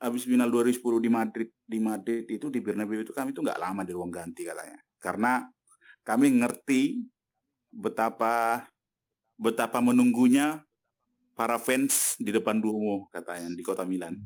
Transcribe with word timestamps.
habis 0.00 0.28
final 0.28 0.48
2010 0.52 0.80
di 1.02 1.10
Madrid 1.10 1.48
di 1.64 1.78
Madrid 1.80 2.24
itu 2.28 2.46
di 2.52 2.60
Bernabeu 2.60 3.02
itu 3.02 3.12
kami 3.12 3.32
itu 3.32 3.40
nggak 3.40 3.60
lama 3.60 3.82
di 3.82 3.92
ruang 3.92 4.12
ganti 4.12 4.44
katanya 4.44 4.78
karena 5.00 5.46
kami 6.06 6.38
ngerti 6.38 7.02
betapa 7.74 8.64
betapa 9.36 9.78
menunggunya 9.84 10.64
para 11.36 11.60
fans 11.60 12.16
di 12.16 12.32
depan 12.32 12.56
Duomo 12.56 13.12
katanya 13.12 13.52
di 13.52 13.60
kota 13.60 13.84
Milan. 13.84 14.16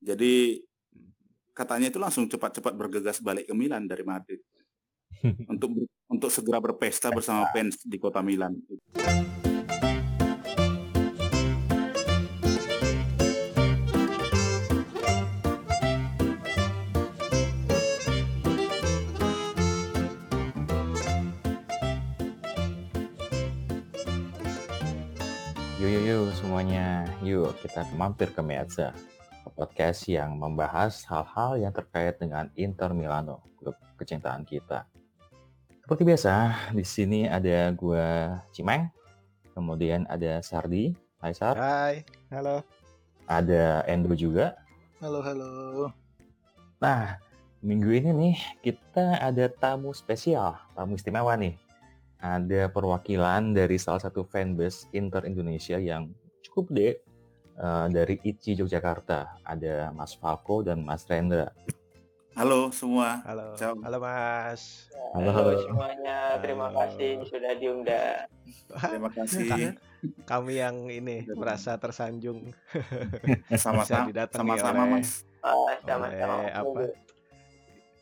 Jadi 0.00 0.56
katanya 1.52 1.92
itu 1.92 2.00
langsung 2.00 2.24
cepat-cepat 2.24 2.72
bergegas 2.72 3.20
balik 3.20 3.44
ke 3.44 3.52
Milan 3.52 3.84
dari 3.84 4.00
Madrid 4.00 4.40
untuk 5.52 5.84
untuk 6.08 6.30
segera 6.32 6.56
berpesta 6.56 7.12
bersama 7.12 7.44
fans 7.52 7.84
di 7.84 8.00
kota 8.00 8.24
Milan. 8.24 8.56
Semuanya. 26.50 27.06
Yuk 27.22 27.54
kita 27.62 27.86
mampir 27.94 28.34
ke 28.34 28.42
Meazza, 28.42 28.90
podcast 29.54 30.02
yang 30.10 30.34
membahas 30.34 31.06
hal-hal 31.06 31.62
yang 31.62 31.70
terkait 31.70 32.18
dengan 32.18 32.50
Inter 32.58 32.90
Milano, 32.90 33.38
klub 33.54 33.78
kecintaan 33.94 34.42
kita. 34.42 34.82
Seperti 35.78 36.02
biasa, 36.02 36.34
di 36.74 36.82
sini 36.82 37.30
ada 37.30 37.70
gua 37.70 38.34
Cimeng, 38.50 38.90
kemudian 39.54 40.10
ada 40.10 40.42
Sardi. 40.42 40.90
Hai 41.22 41.38
Sar. 41.38 41.54
Hai, 41.54 42.02
halo. 42.34 42.66
Ada 43.30 43.86
Endo 43.86 44.10
juga. 44.18 44.58
Halo, 44.98 45.22
halo. 45.22 45.50
Nah, 46.82 47.14
minggu 47.62 47.94
ini 47.94 48.10
nih 48.10 48.36
kita 48.58 49.22
ada 49.22 49.46
tamu 49.46 49.94
spesial, 49.94 50.58
tamu 50.74 50.98
istimewa 50.98 51.38
nih 51.38 51.54
ada 52.20 52.68
perwakilan 52.68 53.56
dari 53.56 53.80
salah 53.80 54.04
satu 54.04 54.28
fanbase 54.28 54.84
Inter 54.92 55.24
Indonesia 55.24 55.80
yang 55.80 56.12
cukup 56.50 56.74
gede 56.74 56.90
uh, 57.62 57.86
dari 57.86 58.18
ICI 58.18 58.58
Yogyakarta. 58.66 59.38
Ada 59.46 59.94
Mas 59.94 60.18
Falco 60.18 60.66
dan 60.66 60.82
Mas 60.82 61.06
Rendra. 61.06 61.54
Halo 62.34 62.74
semua. 62.74 63.22
Halo. 63.22 63.54
Ciao. 63.54 63.78
Halo 63.78 63.98
Mas. 64.02 64.90
Halo, 65.14 65.30
Halo, 65.30 65.50
halo. 65.54 65.62
semuanya, 65.62 66.18
terima 66.42 66.66
Halo. 66.70 66.78
kasih 66.90 67.10
sudah 67.26 67.52
diundang. 67.58 68.26
Terima 68.70 69.10
kasih 69.10 69.74
Kami 70.24 70.54
yang 70.58 70.86
ini 70.90 71.26
merasa 71.36 71.76
tersanjung 71.76 72.50
bisa 73.50 73.70
sama-sama 73.70 74.08
didatangi 74.10 74.58
sama-sama 74.58 74.82
oleh, 74.82 74.92
Mas. 74.98 75.10
Ah, 75.42 75.54
sama-sama. 75.86 76.34
oleh 76.40 76.50
apa? 76.50 76.80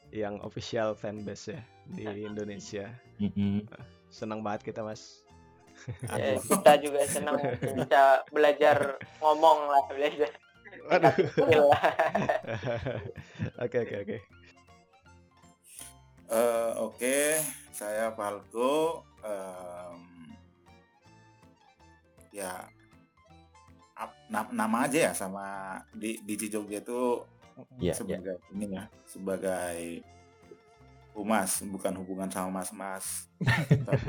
Yang 0.09 0.35
official 0.45 0.89
fanbase 0.97 1.59
ya 1.97 2.11
di 2.15 2.23
Indonesia. 2.25 2.93
Mm-mm. 3.19 3.67
Senang 4.09 4.41
banget 4.41 4.73
kita 4.73 4.81
Mas. 4.85 5.28
Ya, 6.21 6.37
kita 6.37 6.73
juga 6.85 7.01
senang 7.09 7.41
bisa 7.75 8.23
belajar 8.29 9.01
ngomong 9.21 9.59
lah, 9.73 9.83
belajar. 9.89 10.31
Oke, 13.59 13.79
oke, 13.85 13.97
oke. 14.05 14.19
Eh, 16.29 16.71
Oke, 16.77 17.41
saya 17.73 18.13
Falco. 18.13 19.05
Em, 19.25 20.01
ya 22.33 22.69
na- 24.31 24.53
nama 24.55 24.87
aja 24.87 25.11
ya 25.11 25.13
sama 25.17 25.75
di 25.91 26.21
di 26.23 26.35
Jogja 26.47 26.79
itu 26.79 27.25
Iya, 27.83 27.91
iya. 27.91 27.95
sebagai 27.99 28.37
ini 28.55 28.67
ya 28.71 28.85
sebagai 29.03 29.79
humas 31.19 31.59
bukan 31.67 31.99
hubungan 31.99 32.31
sama 32.31 32.63
mas-mas 32.63 33.27
tapi, 33.43 34.07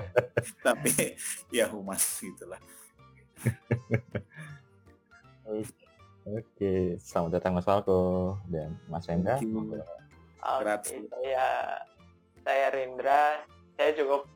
tapi 0.66 0.92
ya 1.50 1.66
humas 1.66 2.22
gitulah 2.22 2.62
Oke, 6.22 7.02
selamat 7.02 7.42
datang 7.42 7.58
Mas 7.58 7.66
Falco 7.66 8.38
dan 8.46 8.78
Mas 8.86 9.10
Rendra. 9.10 9.42
Oke, 9.42 9.82
Grazie. 10.62 11.02
saya 11.10 11.46
saya 12.46 12.66
Rindra. 12.70 13.42
Saya 13.74 13.90
cukup 13.98 14.30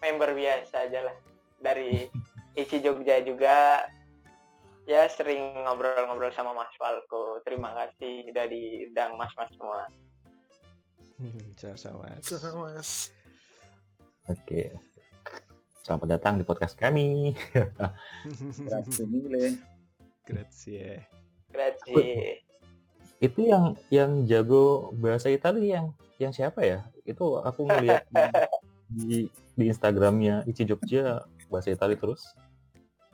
member 0.00 0.32
biasa 0.32 0.88
aja 0.88 1.04
lah 1.04 1.16
dari 1.60 2.08
isi 2.56 2.80
Jogja 2.80 3.20
juga. 3.20 3.84
Ya 4.88 5.04
sering 5.12 5.66
ngobrol-ngobrol 5.66 6.32
sama 6.32 6.56
Mas 6.56 6.72
Falco. 6.80 7.44
Terima 7.44 7.74
kasih 7.74 8.32
udah 8.32 8.46
diundang 8.48 9.20
Mas-mas 9.20 9.52
semua. 9.52 9.84
Sama-sama. 11.56 12.12
Mas. 12.12 12.28
mas 12.52 12.90
Oke. 14.28 14.68
Selamat 15.80 16.18
datang 16.18 16.36
di 16.36 16.44
podcast 16.44 16.76
kami. 16.76 17.32
Grazie 18.68 19.06
mille. 19.12 19.56
Grazie. 20.28 21.08
Grazie. 21.48 22.44
Itu 23.16 23.48
yang 23.48 23.80
yang 23.88 24.28
jago 24.28 24.92
bahasa 24.92 25.32
Italia 25.32 25.80
yang 25.80 25.86
yang 26.20 26.36
siapa 26.36 26.60
ya? 26.68 26.84
Itu 27.08 27.40
aku 27.40 27.64
ngeliat 27.64 28.04
di 28.92 29.32
di 29.56 29.64
Instagramnya 29.72 30.44
Ici 30.44 30.68
Jogja 30.68 31.24
bahasa 31.48 31.72
Italia 31.72 31.96
terus. 31.96 32.28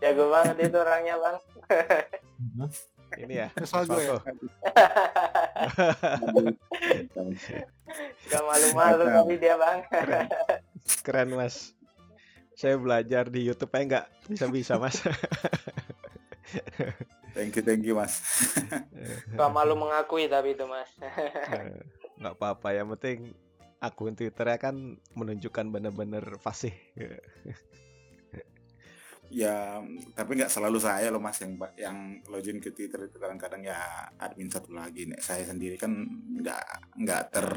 Jago 0.03 0.27
banget 0.27 0.59
itu 0.59 0.75
orangnya, 0.75 1.15
Bang. 1.23 1.39
Ini 3.15 3.47
ya. 3.47 3.49
Salgo 3.63 3.95
ya. 4.01 4.19
Gak 8.31 8.43
malu-malu 8.43 9.05
tapi 9.09 9.35
dia, 9.37 9.55
Bang. 9.61 9.85
Keren 11.05 11.37
Mas. 11.37 11.77
Saya 12.53 12.79
belajar 12.79 13.27
di 13.33 13.49
YouTube 13.49 13.73
aja 13.75 13.85
nggak 13.85 14.07
bisa-bisa 14.31 14.79
Mas. 14.79 15.03
Thank 17.33 17.57
you, 17.57 17.65
thank 17.65 17.83
you 17.89 17.97
mas. 17.97 18.21
Gak 19.33 19.51
malu 19.57 19.73
mengakui 19.73 20.29
tapi 20.29 20.53
itu, 20.53 20.69
Mas. 20.69 20.89
Eh, 21.01 21.81
nggak 22.21 22.37
apa-apa 22.37 22.77
yang 22.77 22.93
penting 22.93 23.33
akun 23.81 24.15
Twitternya 24.15 24.61
kan 24.61 25.01
menunjukkan 25.17 25.73
bener-bener 25.73 26.23
fasih. 26.39 26.77
Ya, 29.33 29.81
tapi 30.13 30.37
nggak 30.37 30.53
selalu 30.53 30.79
saya 30.79 31.09
loh 31.09 31.19
mas 31.19 31.41
yang 31.41 31.57
yang 31.81 31.97
login 32.29 32.61
ke 32.61 32.69
Twitter 32.71 33.09
itu 33.09 33.17
kadang-kadang 33.17 33.65
ya 33.65 33.81
admin 34.21 34.53
satu 34.53 34.77
lagi. 34.77 35.09
Nek 35.09 35.25
saya 35.25 35.49
sendiri 35.49 35.81
kan 35.81 35.93
nggak 36.39 36.65
nggak 37.01 37.23
ter 37.33 37.49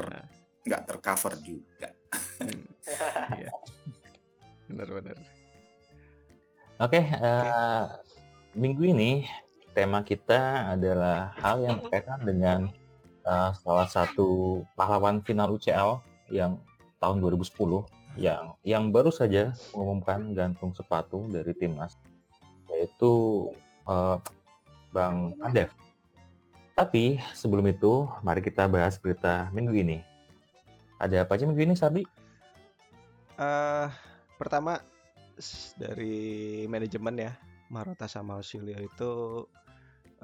nggak 0.66 0.82
tercover 0.88 1.34
juga. 1.44 1.88
Iya. 3.34 3.50
Bener-bener. 4.70 5.18
Oke, 6.78 7.02
eh, 7.02 7.84
minggu 8.54 8.94
ini 8.94 9.26
tema 9.74 10.06
kita 10.06 10.70
adalah 10.70 11.34
hal 11.42 11.66
yang 11.66 11.82
berkaitan 11.82 12.22
dengan 12.22 12.60
eh, 13.26 13.50
salah 13.58 13.90
satu 13.90 14.62
pahlawan 14.78 15.18
final 15.26 15.50
UCL 15.58 15.98
yang 16.30 16.62
tahun 17.02 17.18
2010 17.18 17.95
yang 18.16 18.56
yang 18.64 18.88
baru 18.90 19.12
saja 19.12 19.52
mengumumkan 19.76 20.32
gantung 20.32 20.72
sepatu 20.72 21.28
dari 21.28 21.52
timnas 21.52 21.96
yaitu 22.72 23.46
eh, 23.88 24.16
Bang 24.92 25.36
Andev. 25.44 25.68
Tapi 26.76 27.16
sebelum 27.32 27.64
itu, 27.72 28.04
mari 28.20 28.44
kita 28.44 28.68
bahas 28.68 29.00
berita 29.00 29.48
minggu 29.56 29.72
ini. 29.80 29.98
Ada 31.00 31.24
apa 31.24 31.36
aja 31.36 31.48
minggu 31.48 31.64
ini, 31.64 31.74
Sardi? 31.76 32.04
eh 33.36 33.88
pertama 34.40 34.80
dari 35.76 36.64
manajemen 36.64 37.20
ya 37.20 37.32
Marotta 37.68 38.08
sama 38.08 38.40
Ausilio 38.40 38.80
itu 38.80 39.12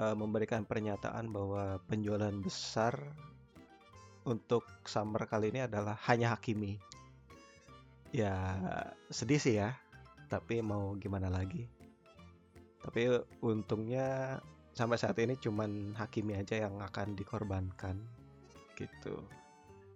eh, 0.00 0.16
memberikan 0.16 0.64
pernyataan 0.64 1.28
bahwa 1.28 1.76
penjualan 1.84 2.32
besar 2.40 2.96
untuk 4.24 4.64
summer 4.86 5.28
kali 5.28 5.52
ini 5.52 5.66
adalah 5.66 5.98
hanya 6.08 6.32
Hakimi. 6.32 6.78
Ya 8.12 8.36
sedih 9.08 9.40
sih 9.40 9.56
ya, 9.56 9.72
tapi 10.28 10.60
mau 10.60 10.92
gimana 11.00 11.32
lagi. 11.32 11.64
Tapi 12.84 13.08
untungnya 13.40 14.36
sampai 14.76 15.00
saat 15.00 15.16
ini 15.20 15.36
cuman 15.40 15.96
Hakimi 15.96 16.36
aja 16.36 16.68
yang 16.68 16.76
akan 16.80 17.16
dikorbankan 17.16 17.96
gitu. 18.76 19.16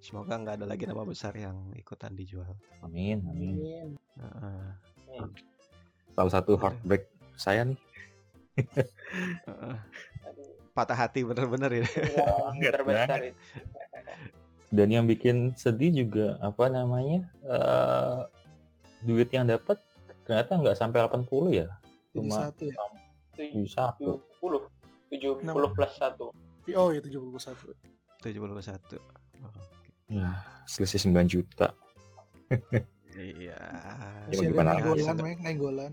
Semoga 0.01 0.39
nggak 0.39 0.63
ada 0.63 0.67
lagi 0.69 0.89
nama 0.89 1.03
besar 1.03 1.37
yang 1.37 1.57
ikutan 1.77 2.17
dijual. 2.17 2.57
Amin, 2.85 3.21
amin. 3.27 3.57
Heeh. 4.17 4.69
Salah 6.15 6.33
satu 6.33 6.57
heartbreak 6.57 7.11
saya 7.37 7.69
nih. 7.69 7.79
Heeh. 9.45 9.77
patah 10.77 10.93
hati 10.93 11.25
bener-bener 11.25 11.81
ya. 11.81 11.89
Yang 12.61 12.73
terbesar 12.77 13.21
itu. 13.25 13.41
Dan 14.71 14.91
yang 14.91 15.07
bikin 15.07 15.55
sedih 15.55 16.05
juga 16.05 16.37
apa 16.43 16.67
namanya 16.67 17.23
eh 17.47 18.19
duit 19.07 19.31
yang 19.31 19.47
dapat 19.47 19.79
ternyata 20.27 20.59
nggak 20.59 20.75
sampai 20.75 21.07
80 21.07 21.55
ya, 21.55 21.69
cuma 22.11 22.51
satu 22.51 22.67
ya. 22.67 22.75
tujuh 23.39 23.71
satu. 23.71 24.11
70. 24.43 24.67
70 25.15 25.47
Enam. 25.47 25.71
plus 25.71 25.93
satu. 25.95 26.35
Oh 26.75 26.91
ya 26.91 26.99
71. 26.99 27.39
71. 28.27 28.99
Oh, 29.39 29.55
Nah, 30.07 30.39
selisih 30.67 31.11
9 31.11 31.27
juta. 31.31 31.75
iya. 33.15 33.59
Ya, 34.31 34.39
gimana 34.39 34.79
nenggolan, 34.79 35.17
Mek, 35.23 35.39
nenggolan. 35.43 35.93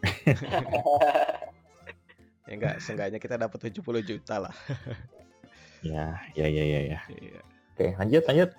Ya 2.46 2.54
enggak, 2.54 2.78
seenggaknya 2.78 3.18
kita 3.18 3.34
dapat 3.34 3.58
70 3.58 4.06
juta 4.06 4.38
lah. 4.38 4.54
Ya, 5.82 6.14
ya, 6.38 6.46
ya, 6.46 6.62
ya, 6.62 6.80
ya. 6.94 7.00
Iya. 7.10 7.42
Oke, 7.76 7.92
lanjut, 8.00 8.24
lanjut. 8.24 8.50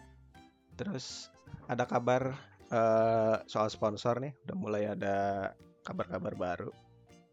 Terus 0.77 1.33
ada 1.65 1.89
kabar 1.89 2.37
eh, 2.69 3.35
soal 3.49 3.73
sponsor 3.73 4.21
nih, 4.21 4.37
udah 4.45 4.57
mulai 4.61 4.83
ada 4.93 5.49
kabar-kabar 5.81 6.37
baru. 6.37 6.69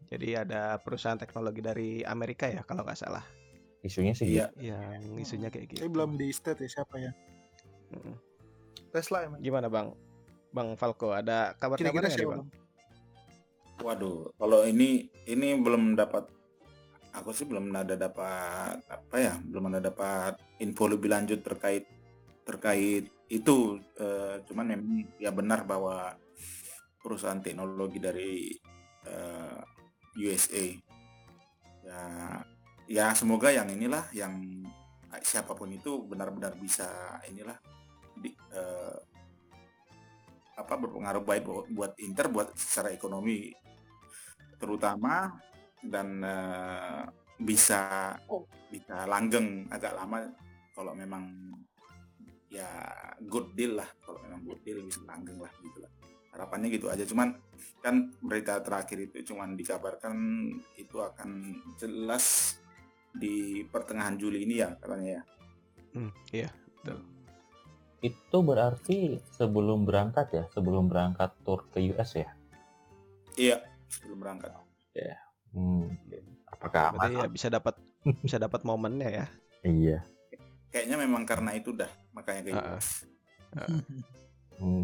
Jadi 0.09 0.33
ada 0.33 0.81
perusahaan 0.81 1.21
teknologi 1.21 1.61
dari 1.61 2.01
Amerika 2.01 2.49
ya 2.49 2.65
kalau 2.65 2.81
nggak 2.81 2.97
salah, 2.97 3.21
Isunya 3.85 4.17
sih 4.17 4.33
Iya. 4.33 4.49
gitu. 4.57 4.73
yang 4.73 5.13
isunya 5.21 5.49
kayak 5.53 5.77
gitu. 5.77 5.85
Tapi 5.85 5.93
belum 5.93 6.17
di 6.17 6.33
state 6.33 6.65
ya 6.65 6.81
siapa 6.81 6.97
ya? 6.97 7.13
Mm-mm. 7.93 8.17
Tesla 8.89 9.29
emang. 9.29 9.37
Gimana 9.45 9.69
bang? 9.69 9.93
Bang 10.49 10.73
Falco, 10.73 11.13
ada 11.13 11.53
kabar-kabar 11.61 12.01
Kira-kira 12.01 12.09
siapa? 12.09 12.41
Bang? 12.41 12.49
Waduh, 13.85 14.33
kalau 14.41 14.65
ini 14.65 15.05
ini 15.29 15.53
belum 15.61 15.93
dapat 15.93 16.25
aku 17.15 17.31
sih 17.31 17.47
belum 17.47 17.71
ada 17.71 17.95
dapat 17.95 18.77
apa 18.91 19.15
ya, 19.15 19.33
belum 19.39 19.71
ada 19.71 19.89
dapat 19.89 20.37
info 20.61 20.91
lebih 20.91 21.09
lanjut 21.11 21.39
terkait 21.41 21.87
terkait 22.43 23.07
itu. 23.31 23.79
Eh, 23.97 24.43
cuman 24.45 24.65
memang 24.75 25.07
ya 25.17 25.31
benar 25.31 25.63
bahwa 25.63 26.13
perusahaan 26.99 27.41
teknologi 27.41 28.01
dari 28.01 28.49
eh, 29.05 29.61
USA 30.17 30.65
ya 31.85 32.01
ya 32.89 33.05
semoga 33.13 33.53
yang 33.53 33.69
inilah 33.69 34.09
yang 34.09 34.41
siapa 35.21 35.53
pun 35.53 35.69
itu 35.69 36.01
benar-benar 36.09 36.57
bisa 36.57 37.17
inilah 37.29 37.55
di, 38.17 38.33
eh, 38.33 38.97
apa 40.55 40.73
berpengaruh 40.79 41.23
baik 41.23 41.43
buat, 41.45 41.67
buat 41.69 41.93
Inter 42.01 42.31
buat 42.31 42.55
secara 42.57 42.89
ekonomi 42.89 43.53
terutama 44.57 45.35
dan 45.83 46.23
eh, 46.23 47.03
bisa 47.35 48.15
Oh. 48.31 48.47
bisa 48.71 49.03
langgeng 49.07 49.67
agak 49.67 49.95
lama 49.95 50.23
kalau 50.71 50.95
memang 50.95 51.27
ya 52.51 52.67
good 53.27 53.51
deal 53.55 53.75
lah. 53.79 53.87
Kalau 54.03 54.19
memang 54.23 54.43
good 54.47 54.61
deal 54.63 54.79
bisa 54.83 55.03
langgeng 55.03 55.39
lah 55.39 55.51
gitu 55.59 55.83
lah. 55.83 55.91
Harapannya 56.31 56.67
gitu 56.71 56.87
aja. 56.91 57.03
Cuman 57.07 57.35
kan 57.83 58.11
berita 58.23 58.59
terakhir 58.63 59.07
itu 59.11 59.31
cuman 59.33 59.55
dikabarkan 59.55 60.15
itu 60.75 60.97
akan 60.99 61.59
jelas 61.79 62.57
di 63.15 63.63
pertengahan 63.63 64.19
Juli 64.19 64.43
ini 64.43 64.59
ya 64.59 64.75
katanya 64.75 65.19
ya. 65.19 65.23
Hmm, 65.95 66.11
iya, 66.35 66.49
betul. 66.51 66.99
Itu 68.03 68.37
berarti 68.43 69.15
sebelum 69.39 69.87
berangkat 69.87 70.27
ya, 70.35 70.43
sebelum 70.51 70.91
berangkat 70.91 71.31
tour 71.47 71.63
ke 71.71 71.79
US 71.95 72.19
ya. 72.19 72.29
iya 73.35 73.59
sebelum 73.91 74.19
berangkat 74.23 74.55
Hmm. 75.55 75.87
Apakah 76.51 76.91
Berarti 76.93 77.15
ya 77.15 77.23
aman? 77.23 77.31
bisa 77.31 77.47
dapat 77.47 77.75
bisa 78.21 78.37
dapat 78.37 78.61
momennya 78.61 79.09
ya. 79.09 79.25
Iya. 79.63 79.99
kayaknya 80.69 80.99
memang 80.99 81.23
karena 81.23 81.55
itu 81.55 81.71
dah 81.71 81.87
makanya 82.11 82.41
kayak 82.43 82.59
US. 82.69 82.87
Hmm. 84.55 84.83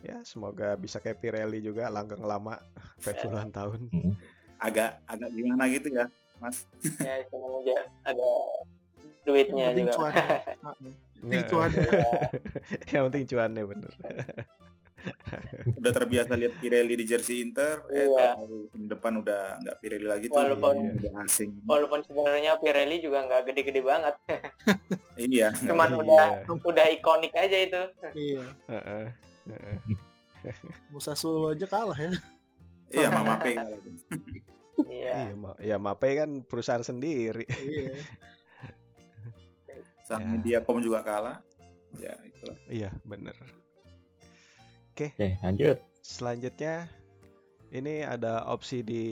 Ya, 0.00 0.20
semoga 0.22 0.76
bisa 0.76 1.00
kayak 1.00 1.18
Pirelli 1.18 1.58
juga 1.58 1.88
langgeng 1.88 2.20
lama 2.20 2.60
puluhan 3.00 3.50
tahun. 3.50 3.80
Hmm. 3.90 4.12
agak 4.56 5.04
agak 5.04 5.28
gimana 5.32 5.68
gitu 5.68 5.92
ya 5.92 6.08
mas 6.36 6.64
ya 7.00 7.20
cuma 7.28 7.60
aja 7.60 7.76
ada 8.04 8.28
duitnya 9.24 9.68
Yang 9.68 9.68
penting 9.68 9.86
juga. 9.86 9.96
cuannya. 9.96 10.24
Ah, 10.64 10.74
ya. 10.76 10.90
Penting 11.20 11.44
cuannya. 11.48 11.88
Yang 12.92 13.02
penting 13.08 13.24
cuannya 13.26 13.62
bener. 13.66 13.92
Udah 15.68 15.92
terbiasa 15.92 16.32
lihat 16.32 16.54
Pirelli 16.56 16.94
di 16.94 17.04
jersey 17.04 17.40
Inter 17.40 17.82
eh 17.88 18.06
Iya. 18.06 18.34
tahu 18.34 18.70
tahun 18.70 18.84
depan 18.88 19.12
udah 19.18 19.42
nggak 19.58 19.76
Pirelli 19.76 20.06
lagi 20.06 20.26
tuh 20.26 20.38
Walaupun- 20.38 20.94
udah 20.96 21.12
asing 21.20 21.50
Walaupun 21.62 22.00
sebenarnya 22.00 22.52
Pirelli 22.56 22.96
juga 22.98 23.18
nggak 23.22 23.42
gede-gede 23.44 23.80
banget, 23.80 24.14
iya 25.28 25.50
cuman 25.52 25.88
Iya. 25.88 25.98
udah 25.98 26.24
udah 26.62 26.86
ikonik 26.88 27.32
aja 27.32 27.58
itu. 27.58 27.82
Iya. 28.12 28.44
Heeh, 28.68 29.06
heeh. 29.48 29.76
Musa 30.92 31.12
Solo 31.12 31.50
aja 31.50 31.66
kalah 31.66 31.96
ya. 31.96 32.14
iya 32.88 33.08
Mama 33.08 33.34
P 33.36 33.50
Iya. 34.86 35.12
Iya, 35.24 35.34
Ma- 35.34 35.58
ya 35.58 35.76
Mape 35.76 36.14
kan 36.14 36.30
perusahaan 36.42 36.84
sendiri. 36.84 37.48
Iya. 37.48 37.96
sama 40.04 40.22
Ya. 40.22 40.28
Mediacom 40.30 40.78
juga 40.78 41.02
kalah 41.02 41.42
ya 41.96 42.14
itulah 42.22 42.54
Iya, 42.68 42.90
bener. 43.02 43.34
Oke, 44.96 45.12
lanjut. 45.44 45.76
Selanjutnya 46.00 46.88
ini 47.68 48.00
ada 48.00 48.48
opsi 48.48 48.80
di 48.80 49.04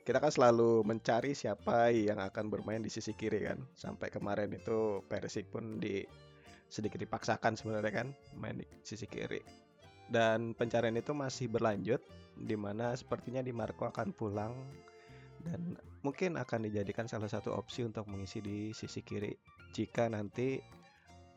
kita 0.00 0.16
kan 0.16 0.32
selalu 0.32 0.80
mencari 0.80 1.36
siapa 1.36 1.92
yang 1.92 2.16
akan 2.16 2.48
bermain 2.48 2.80
di 2.80 2.88
sisi 2.88 3.12
kiri 3.12 3.44
kan. 3.44 3.60
Sampai 3.76 4.08
kemarin 4.08 4.48
itu 4.56 5.04
Persik 5.12 5.52
pun 5.52 5.76
di 5.76 6.00
sedikit 6.72 7.04
dipaksakan 7.04 7.52
sebenarnya 7.52 7.92
kan 7.92 8.08
main 8.40 8.64
di 8.64 8.66
sisi 8.80 9.04
kiri. 9.04 9.44
Dan 10.08 10.56
pencarian 10.56 10.96
itu 10.96 11.12
masih 11.12 11.52
berlanjut 11.52 12.00
di 12.40 12.56
mana 12.56 12.96
sepertinya 12.96 13.44
Di 13.44 13.52
Marco 13.52 13.92
akan 13.92 14.16
pulang 14.16 14.56
dan 15.44 15.76
mungkin 16.00 16.40
akan 16.40 16.64
dijadikan 16.64 17.04
salah 17.04 17.28
satu 17.28 17.52
opsi 17.52 17.84
untuk 17.84 18.08
mengisi 18.08 18.40
di 18.40 18.72
sisi 18.72 19.04
kiri 19.04 19.36
jika 19.76 20.08
nanti 20.08 20.56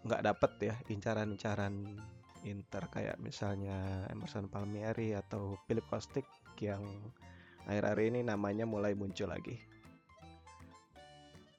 nggak 0.08 0.24
dapet 0.24 0.52
ya 0.72 0.76
incaran-incaran 0.88 2.00
Inter 2.44 2.88
kayak 2.92 3.18
misalnya 3.24 4.08
Emerson 4.12 4.52
Palmieri 4.52 5.16
atau 5.16 5.56
Philip 5.68 5.86
Kostic 5.88 6.28
yang 6.60 6.84
akhir-akhir 7.68 8.00
ini 8.14 8.22
namanya 8.24 8.68
mulai 8.68 8.94
muncul 8.94 9.32
lagi. 9.32 9.56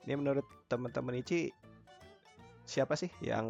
Ini 0.04 0.14
menurut 0.20 0.44
teman-teman 0.68 1.16
Ici 1.16 1.48
siapa 2.64 2.96
sih 2.96 3.12
yang 3.20 3.46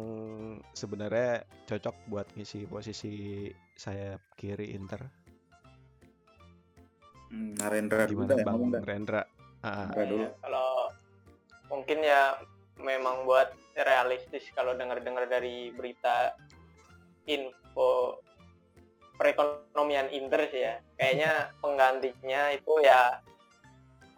sebenarnya 0.75 1.43
cocok 1.67 1.95
buat 2.11 2.27
ngisi 2.35 2.67
posisi 2.67 3.47
sayap 3.75 4.23
kiri 4.39 4.75
Inter? 4.75 5.25
hmm, 7.31 7.59
Narendra 7.59 8.07
dulu 8.07 8.23
Gimana 8.27 8.39
ya, 8.39 8.45
Bang 8.47 8.59
dah. 8.71 8.81
Rendra? 8.83 9.21
Ah, 9.65 9.87
Rendra 9.91 10.03
dulu 10.07 10.25
kalau 10.39 10.69
mungkin 11.67 11.99
ya 12.05 12.39
memang 12.79 13.27
buat 13.27 13.55
realistis 13.75 14.47
kalau 14.55 14.75
dengar-dengar 14.75 15.27
dari 15.27 15.71
berita 15.75 16.35
info 17.25 18.19
perekonomian 19.15 20.11
Inter 20.11 20.47
sih 20.51 20.61
ya 20.63 20.75
kayaknya 20.99 21.31
penggantinya 21.61 22.41
itu 22.51 22.73
ya 22.83 23.19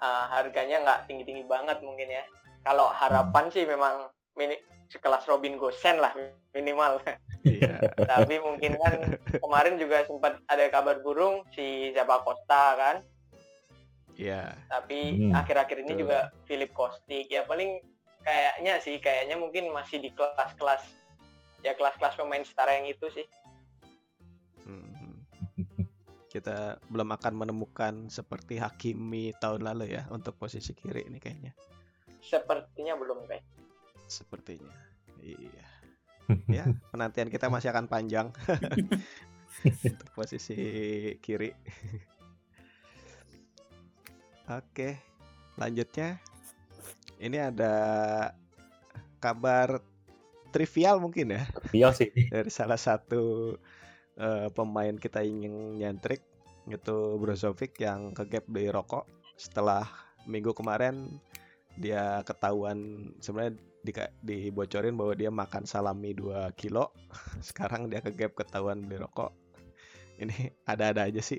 uh, 0.01 0.25
harganya 0.33 0.81
nggak 0.83 0.99
tinggi-tinggi 1.09 1.45
banget 1.45 1.79
mungkin 1.81 2.09
ya 2.09 2.23
kalau 2.65 2.89
harapan 2.91 3.47
sih 3.53 3.63
memang 3.63 4.09
mini 4.37 4.57
sekelas 4.87 5.27
Robin 5.27 5.59
Gosen 5.59 5.99
lah 5.99 6.13
minimal 6.55 7.03
iya. 7.43 7.81
tapi 8.11 8.39
mungkin 8.39 8.79
kan 8.79 9.19
kemarin 9.37 9.75
juga 9.75 10.07
sempat 10.07 10.39
ada 10.47 10.65
kabar 10.71 11.03
burung 11.03 11.43
si 11.51 11.91
Zaba 11.91 12.23
Costa 12.23 12.75
kan 12.77 12.97
Iya. 14.17 14.57
tapi 14.65 15.13
Hmm, 15.13 15.33
akhir-akhir 15.37 15.85
ini 15.85 15.93
betul. 15.93 16.01
juga 16.09 16.19
Philip 16.49 16.71
Kostic 16.73 17.29
ya 17.29 17.45
paling 17.45 17.77
kayaknya 18.25 18.81
sih 18.81 18.97
kayaknya 18.97 19.37
mungkin 19.37 19.69
masih 19.69 20.01
di 20.01 20.09
kelas-kelas 20.09 20.81
ya 21.65 21.73
kelas-kelas 21.73 22.15
pemain 22.17 22.45
setara 22.45 22.77
yang 22.77 22.89
itu 22.91 23.07
sih 23.13 23.27
Hmm. 24.67 25.23
Kita 26.27 26.75
belum 26.91 27.15
akan 27.15 27.33
menemukan 27.39 28.11
seperti 28.11 28.59
Hakimi 28.59 29.31
tahun 29.39 29.63
lalu 29.63 29.95
ya 29.95 30.03
untuk 30.11 30.35
posisi 30.35 30.75
kiri 30.75 31.07
ini 31.07 31.17
kayaknya. 31.23 31.55
sepertinya 32.19 32.99
belum 32.99 33.23
kayak 33.23 33.47
Sepertinya. 34.11 34.75
Iya. 35.23 35.65
Ya, 36.51 36.67
penantian 36.91 37.31
kita 37.31 37.47
masih 37.47 37.71
akan 37.71 37.87
panjang 37.87 38.35
untuk 39.87 40.09
posisi 40.11 40.59
kiri. 41.23 41.55
Oke, 44.51 44.99
lanjutnya 45.55 46.19
ini 47.23 47.39
ada 47.39 47.75
kabar 49.23 49.79
trivial 50.49 50.99
mungkin 51.03 51.35
ya. 51.35 51.43
Iya 51.71 51.89
sih. 51.93 52.09
dari 52.33 52.51
salah 52.51 52.79
satu 52.79 53.55
eh, 54.17 54.47
pemain 54.51 54.95
kita 54.97 55.21
ingin 55.23 55.77
nyentrik 55.77 56.23
itu 56.67 57.15
Brozovic 57.19 57.79
yang 57.79 58.11
kegap 58.11 58.43
beli 58.49 58.67
rokok. 58.67 59.07
Setelah 59.39 59.87
minggu 60.27 60.51
kemarin 60.51 61.21
dia 61.77 62.25
ketahuan 62.25 63.11
sebenarnya 63.21 63.55
di- 63.85 64.15
dibocorin 64.25 64.97
bahwa 64.97 65.13
dia 65.15 65.31
makan 65.31 65.63
salami 65.63 66.11
2 66.11 66.51
kilo. 66.59 66.91
Sekarang 67.47 67.87
dia 67.87 68.03
kegap 68.03 68.35
ketahuan 68.35 68.83
beli 68.83 68.99
rokok. 68.99 69.31
Ini 70.17 70.49
ada-ada 70.65 71.05
aja 71.05 71.21
sih 71.21 71.37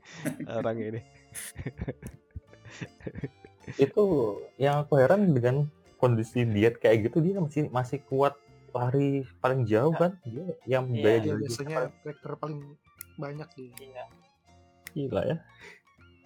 orang 0.60 0.76
ini. 0.76 1.00
Itu 3.80 4.36
yang 4.60 4.84
aku 4.84 5.00
heran 5.00 5.32
dengan 5.32 5.72
kondisi 6.00 6.48
diet 6.48 6.80
kayak 6.80 7.12
gitu 7.12 7.20
dia 7.20 7.36
masih 7.38 7.68
masih 7.68 8.00
kuat 8.08 8.34
lari 8.72 9.26
paling 9.38 9.66
jauh 9.68 9.92
kan 9.92 10.16
dia 10.24 10.46
yang 10.64 10.88
Iya. 10.88 11.02
daya 11.02 11.18
Dia 11.20 11.34
biasanya 11.36 11.76
karakter 12.00 12.32
paling 12.40 12.60
banyak 13.20 13.48
dia. 13.54 13.72
Iya. 13.78 14.04
gila 14.90 15.22
ya 15.22 15.36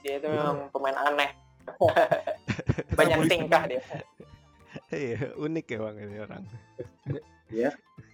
Dia 0.04 0.12
itu 0.20 0.26
memang 0.28 0.68
pemain 0.68 0.96
aneh. 1.00 1.30
Banyak 2.98 3.24
tingkah 3.24 3.64
dia. 3.64 3.80
Iya, 4.92 5.32
unik 5.32 5.64
ya 5.64 5.78
bang 5.80 5.96
ini 5.96 6.16
orang. 6.20 6.44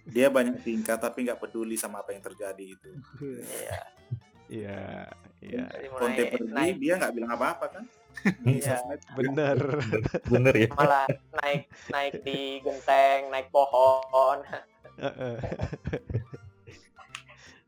Dia 0.07 0.27
banyak 0.31 0.63
tingkah 0.63 0.95
tapi 0.95 1.27
nggak 1.27 1.35
peduli 1.39 1.75
sama 1.75 1.99
apa 1.99 2.15
yang 2.15 2.23
terjadi 2.23 2.63
itu. 2.63 2.89
Iya. 3.19 3.79
Iya, 4.51 4.79
iya, 5.39 5.63
Conte 5.95 6.27
pergi 6.27 6.51
naik 6.51 6.75
dia 6.79 6.99
nggak 6.99 7.13
bilang 7.15 7.31
apa-apa 7.35 7.65
kan? 7.71 7.83
Iya. 8.43 8.77
bener. 9.17 9.59
bener 10.27 10.53
ya 10.53 10.67
malah 10.71 11.05
naik 11.37 11.61
naik 11.87 12.13
di 12.21 12.59
genteng, 12.59 13.29
naik 13.29 13.47
pohon. 13.49 14.43
Heeh. 14.97 15.35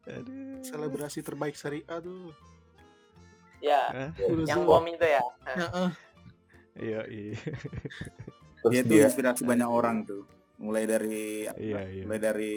Aduh. 0.03 0.59
Selebrasi 0.61 1.23
terbaik 1.23 1.55
Serie 1.55 1.87
A 1.87 1.97
tuh. 1.97 2.35
Ya, 3.63 3.87
Hah? 3.89 4.09
Yang 4.43 4.61
bom 4.61 4.83
itu 4.83 5.05
ya. 5.07 5.23
Heeh. 5.47 5.89
Iya, 6.73 7.01
iya, 7.05 7.37
terus 8.57 8.71
Dia 8.73 8.81
tuh 8.81 8.89
dia 8.91 9.05
inspirasi 9.05 9.45
banyak 9.45 9.69
orang 9.69 10.03
tuh. 10.03 10.25
Mulai 10.57 10.83
dari 10.83 11.45
apa, 11.45 11.55
iya, 11.55 11.81
iya. 11.85 12.03
mulai 12.03 12.19
dari 12.19 12.51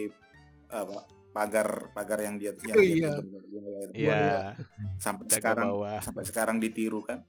apa 0.66 1.04
pagar 1.30 1.68
pagar 1.92 2.24
yang 2.24 2.40
dia 2.40 2.56
yang 2.56 2.74
Oh, 2.74 2.80
dia 2.80 2.90
iya. 2.96 3.10
bikin, 3.12 3.26
dia 3.44 3.60
mulai- 3.60 3.92
Iya, 3.92 4.16
sampai 4.96 5.24
jaga 5.28 5.36
sekarang 5.36 5.68
bawah. 5.68 5.98
sampai 6.00 6.24
sekarang 6.24 6.56
ditiru 6.58 7.04
kan. 7.04 7.22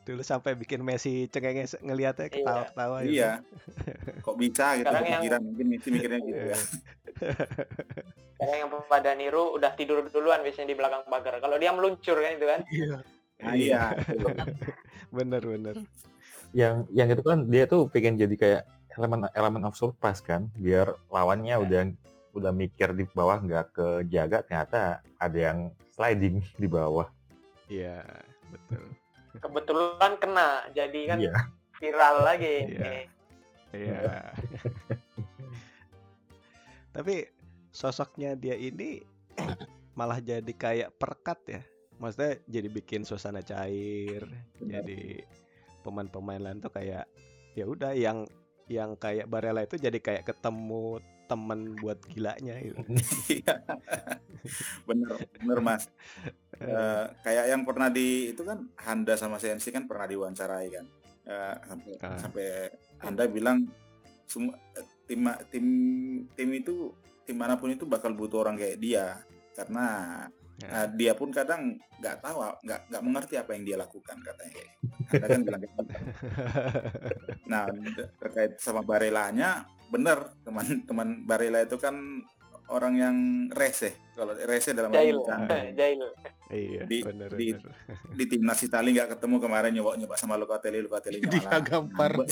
Dulu 0.00 0.22
sampai 0.24 0.56
bikin 0.56 0.80
Messi 0.80 1.28
cengengnya 1.28 1.68
se- 1.68 1.78
ngeliatnya 1.78 2.26
ketawa-ketawa 2.26 3.04
gitu. 3.04 3.14
iya. 3.14 3.32
Kok 4.24 4.36
bisa 4.36 4.80
gitu 4.80 4.88
Sekarang 4.88 5.04
yang- 5.04 5.22
kepikiran? 5.22 5.40
Mungkin 5.44 5.66
Messi 5.68 5.88
mikirnya 5.88 6.20
gitu 6.20 6.42
ya. 6.50 6.58
Karena 8.40 8.54
yang 8.56 8.68
pada 8.88 9.12
niru 9.12 9.52
udah 9.54 9.76
tidur 9.76 10.00
duluan 10.08 10.40
biasanya 10.40 10.72
di 10.72 10.76
belakang 10.76 11.04
pagar. 11.06 11.36
Kalau 11.38 11.60
dia 11.60 11.70
meluncur 11.70 12.16
kan 12.16 12.32
itu 12.32 12.46
kan. 12.48 12.60
Iya. 12.66 12.96
nah, 13.40 13.54
iya 13.56 13.82
Bener, 15.16 15.40
bener. 15.40 15.76
yang 16.52 16.84
yang 16.90 17.08
itu 17.08 17.22
kan 17.22 17.48
dia 17.48 17.64
tuh 17.64 17.88
pengen 17.88 18.20
jadi 18.20 18.34
kayak 18.36 18.62
elemen 18.96 19.24
elemen 19.32 19.62
of 19.64 19.76
surprise 19.76 20.20
kan? 20.20 20.48
Biar 20.56 20.92
lawannya 21.08 21.54
udah 21.56 21.82
udah 22.32 22.52
mikir 22.52 22.92
di 22.92 23.04
bawah 23.10 23.38
nggak 23.38 23.72
kejaga 23.72 24.42
ternyata 24.44 24.80
ada 25.16 25.38
yang 25.38 25.58
sliding 25.90 26.40
di 26.56 26.66
bawah 26.66 27.06
Iya, 27.70 28.02
betul. 28.50 28.82
Kebetulan 29.38 30.12
kena. 30.18 30.66
Jadi 30.74 31.00
kan 31.06 31.18
iya 31.22 31.32
viral 31.80 32.16
lagi. 32.22 32.56
Iya. 32.68 32.92
Iya. 33.72 34.00
Tapi 36.94 37.24
sosoknya 37.72 38.36
dia 38.36 38.54
ini 38.54 39.00
malah 39.96 40.20
jadi 40.20 40.52
kayak 40.52 41.00
perkat 41.00 41.40
ya. 41.48 41.62
Maksudnya 41.96 42.36
jadi 42.44 42.68
bikin 42.68 43.02
suasana 43.08 43.40
cair. 43.40 44.28
Jadi 44.60 45.24
pemain-pemain 45.80 46.40
lain 46.44 46.60
tuh 46.60 46.72
kayak 46.72 47.08
ya 47.56 47.64
udah 47.64 47.96
yang 47.96 48.28
yang 48.70 48.94
kayak 48.94 49.26
Barella 49.26 49.66
itu 49.66 49.80
jadi 49.80 49.98
kayak 49.98 50.28
ketemu 50.30 51.02
temen 51.26 51.78
buat 51.78 51.98
gilanya 52.10 52.58
gitu. 52.60 52.76
Iya. 53.30 53.54
bener 54.88 55.20
bener 55.36 55.58
mas 55.60 55.84
Eh, 56.60 57.04
kayak 57.24 57.44
yang 57.48 57.62
pernah 57.64 57.88
di 57.88 58.30
itu 58.30 58.44
kan 58.44 58.60
Handa 58.76 59.16
sama 59.16 59.40
Sensi 59.40 59.72
kan 59.72 59.88
pernah 59.88 60.04
diwawancarai 60.04 60.68
kan 60.68 60.86
Eh, 61.24 61.56
sampai 61.64 61.92
Ah. 62.04 62.18
sampai 62.20 62.46
Handa 63.00 63.24
bilang 63.24 63.64
semua 64.26 64.60
tim 65.04 65.24
tim 65.48 65.66
tim 66.32 66.48
itu 66.52 66.92
tim 67.24 67.36
mana 67.36 67.56
pun 67.56 67.72
itu 67.72 67.88
bakal 67.88 68.12
butuh 68.12 68.44
orang 68.44 68.60
kayak 68.60 68.76
dia 68.76 69.16
karena 69.56 69.86
eh, 70.60 70.86
dia 70.92 71.16
pun 71.16 71.32
kadang 71.32 71.80
nggak 71.96 72.20
tahu 72.20 72.36
nggak 72.60 72.80
nggak 72.92 73.02
mengerti 73.04 73.34
apa 73.40 73.50
yang 73.56 73.64
dia 73.64 73.76
lakukan 73.80 74.16
katanya 74.20 74.52
gitu. 74.52 74.72
Handa 75.10 75.26
kan 75.26 75.40
bilang 75.40 75.60
gitu. 75.64 75.80
Nah 77.50 77.64
terkait 78.20 78.60
sama 78.60 78.84
Barelanya 78.84 79.64
bener 79.88 80.36
teman-teman 80.44 81.24
Barela 81.24 81.64
itu 81.64 81.80
kan 81.80 81.96
orang 82.70 82.94
yang 82.94 83.16
rese 83.50 83.96
kalau 84.20 84.36
rese 84.36 84.70
dalam 84.70 84.92
Jail. 84.92 85.16
Jail. 85.80 86.04
Iya, 86.50 86.82
Di- 86.84 87.00
bener 87.00 87.30
di- 87.32 87.54
bener. 87.54 87.72
di 88.10 88.24
timnas 88.26 88.60
Italia 88.60 88.90
nggak 88.92 89.16
ketemu 89.16 89.36
kemarin 89.38 89.70
nyoba 89.72 89.96
nyoba 89.96 90.14
sama 90.14 90.34
Locatelli 90.34 90.82
Locatelli 90.82 91.22
Dia 91.32 91.56
gampar. 91.58 92.12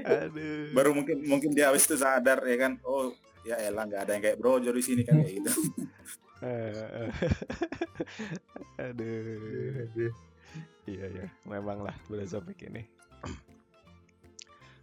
Aduh. 0.00 0.70
baru 0.72 0.90
mungkin 0.92 1.22
mungkin 1.22 1.50
dia 1.50 1.68
habis 1.68 1.84
itu 1.84 1.94
sadar 1.94 2.42
ya 2.42 2.56
kan 2.58 2.72
oh 2.82 3.12
ya 3.42 3.58
elah 3.60 3.84
nggak 3.84 4.00
ada 4.02 4.12
yang 4.12 4.22
kayak 4.22 4.38
Brojo 4.38 4.70
di 4.70 4.82
sini 4.82 5.02
kan 5.02 5.18
kayak 5.18 5.34
gitu 5.38 5.50
Aduh. 8.76 10.10
Iya 10.84 11.06
ya, 11.08 11.26
memang 11.48 11.80
lah 11.80 11.96
Brozovic 12.04 12.68
ini. 12.68 12.84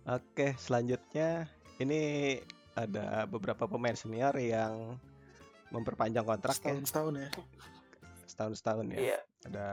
Oke, 0.04 0.58
selanjutnya 0.58 1.46
ini 1.78 2.34
ada 2.74 3.26
beberapa 3.26 3.66
pemain 3.66 3.94
senior 3.94 4.34
yang 4.36 4.96
memperpanjang 5.70 6.24
kontraknya 6.24 6.72
Setahun-setahun 6.76 7.14
ya. 7.16 7.30
setahun-setahun 8.26 8.86
ya. 8.90 8.98
Iya. 8.98 9.20
Ada 9.46 9.68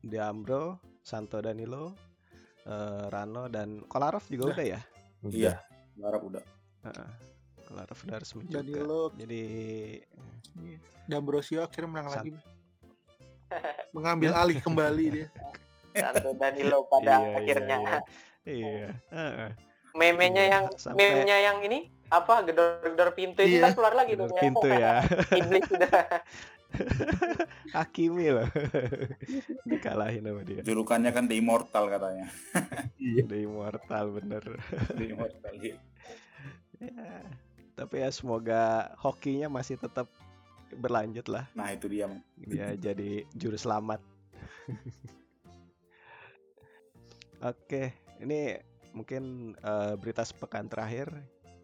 Diambro, 0.00 0.64
Santo 1.00 1.38
Danilo, 1.38 1.94
eh, 2.64 3.04
Rano 3.08 3.46
dan 3.46 3.82
Kolarov 3.84 4.22
juga 4.26 4.50
Udah. 4.50 4.54
udah 4.54 4.66
ya. 4.68 4.80
iya 5.24 5.54
Arab 5.98 6.28
udah 6.28 6.44
Heeh. 6.84 7.08
Kolarov 7.64 7.98
udah 7.98 8.16
resmi 8.18 8.42
juga. 8.44 8.60
Danilo, 8.60 9.02
Jadi 9.14 9.42
D'Ambrosio 11.04 11.60
akhirnya 11.62 11.88
menang 11.90 12.08
Sant- 12.10 12.18
lagi. 12.20 12.32
Mengambil 13.96 14.30
alih 14.34 14.58
kembali 14.58 15.04
dia. 15.10 15.28
Santo 15.94 16.34
Danilo 16.34 16.84
pada 16.86 17.00
Iya, 17.00 17.18
iya, 17.22 17.36
akhirnya. 17.38 17.76
iya. 17.80 17.98
iya. 18.44 18.88
heeh. 19.08 19.50
Memenya 19.94 20.42
Iya, 20.42 20.52
yang 20.52 20.64
sampai- 20.74 20.98
memenya 21.00 21.36
yang 21.40 21.58
ini 21.62 21.93
apa 22.08 22.34
gedor-gedor 22.44 23.10
pintu 23.12 23.40
itu 23.40 23.58
Iya. 23.58 23.70
kan 23.70 23.72
keluar 23.74 23.94
lagi 23.94 24.12
tuh. 24.14 24.28
Pintu 24.36 24.68
ya. 24.68 25.00
Iblis 25.38 25.64
sudah. 25.66 25.90
Hakimi 27.76 28.34
loh. 28.34 28.48
Dikalahin 29.70 30.26
sama 30.26 30.42
dia. 30.42 30.60
julukannya 30.62 31.10
kan 31.10 31.30
The 31.30 31.38
Immortal 31.38 31.86
katanya 31.86 32.26
The 32.98 33.38
Immortal 33.40 34.04
bener. 34.12 34.42
The 34.90 35.04
Immortal 35.06 35.54
iya. 35.58 35.76
Ya, 36.82 37.22
tapi 37.78 38.02
ya 38.02 38.10
semoga 38.10 38.90
hokinya 38.98 39.46
masih 39.48 39.78
tetap 39.78 40.10
berlanjut 40.74 41.30
lah. 41.30 41.46
nah 41.54 41.70
itu 41.70 41.86
dia. 41.86 42.10
Dia 42.36 42.74
jadi 42.74 43.22
juru 43.32 43.54
selamat. 43.54 44.02
Oke, 47.40 47.92
ini 48.18 48.58
mungkin 48.90 49.54
eh, 49.54 49.94
berita 49.94 50.24
sepekan 50.24 50.66
terakhir. 50.66 51.12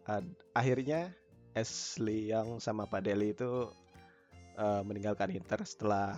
Ad- 0.09 0.37
akhirnya 0.57 1.13
Ashley 1.53 2.31
Young 2.31 2.63
sama 2.63 2.87
Pak 2.87 3.03
Deli 3.05 3.35
itu 3.35 3.69
eh, 4.55 4.81
meninggalkan 4.87 5.29
Inter 5.35 5.61
setelah 5.67 6.15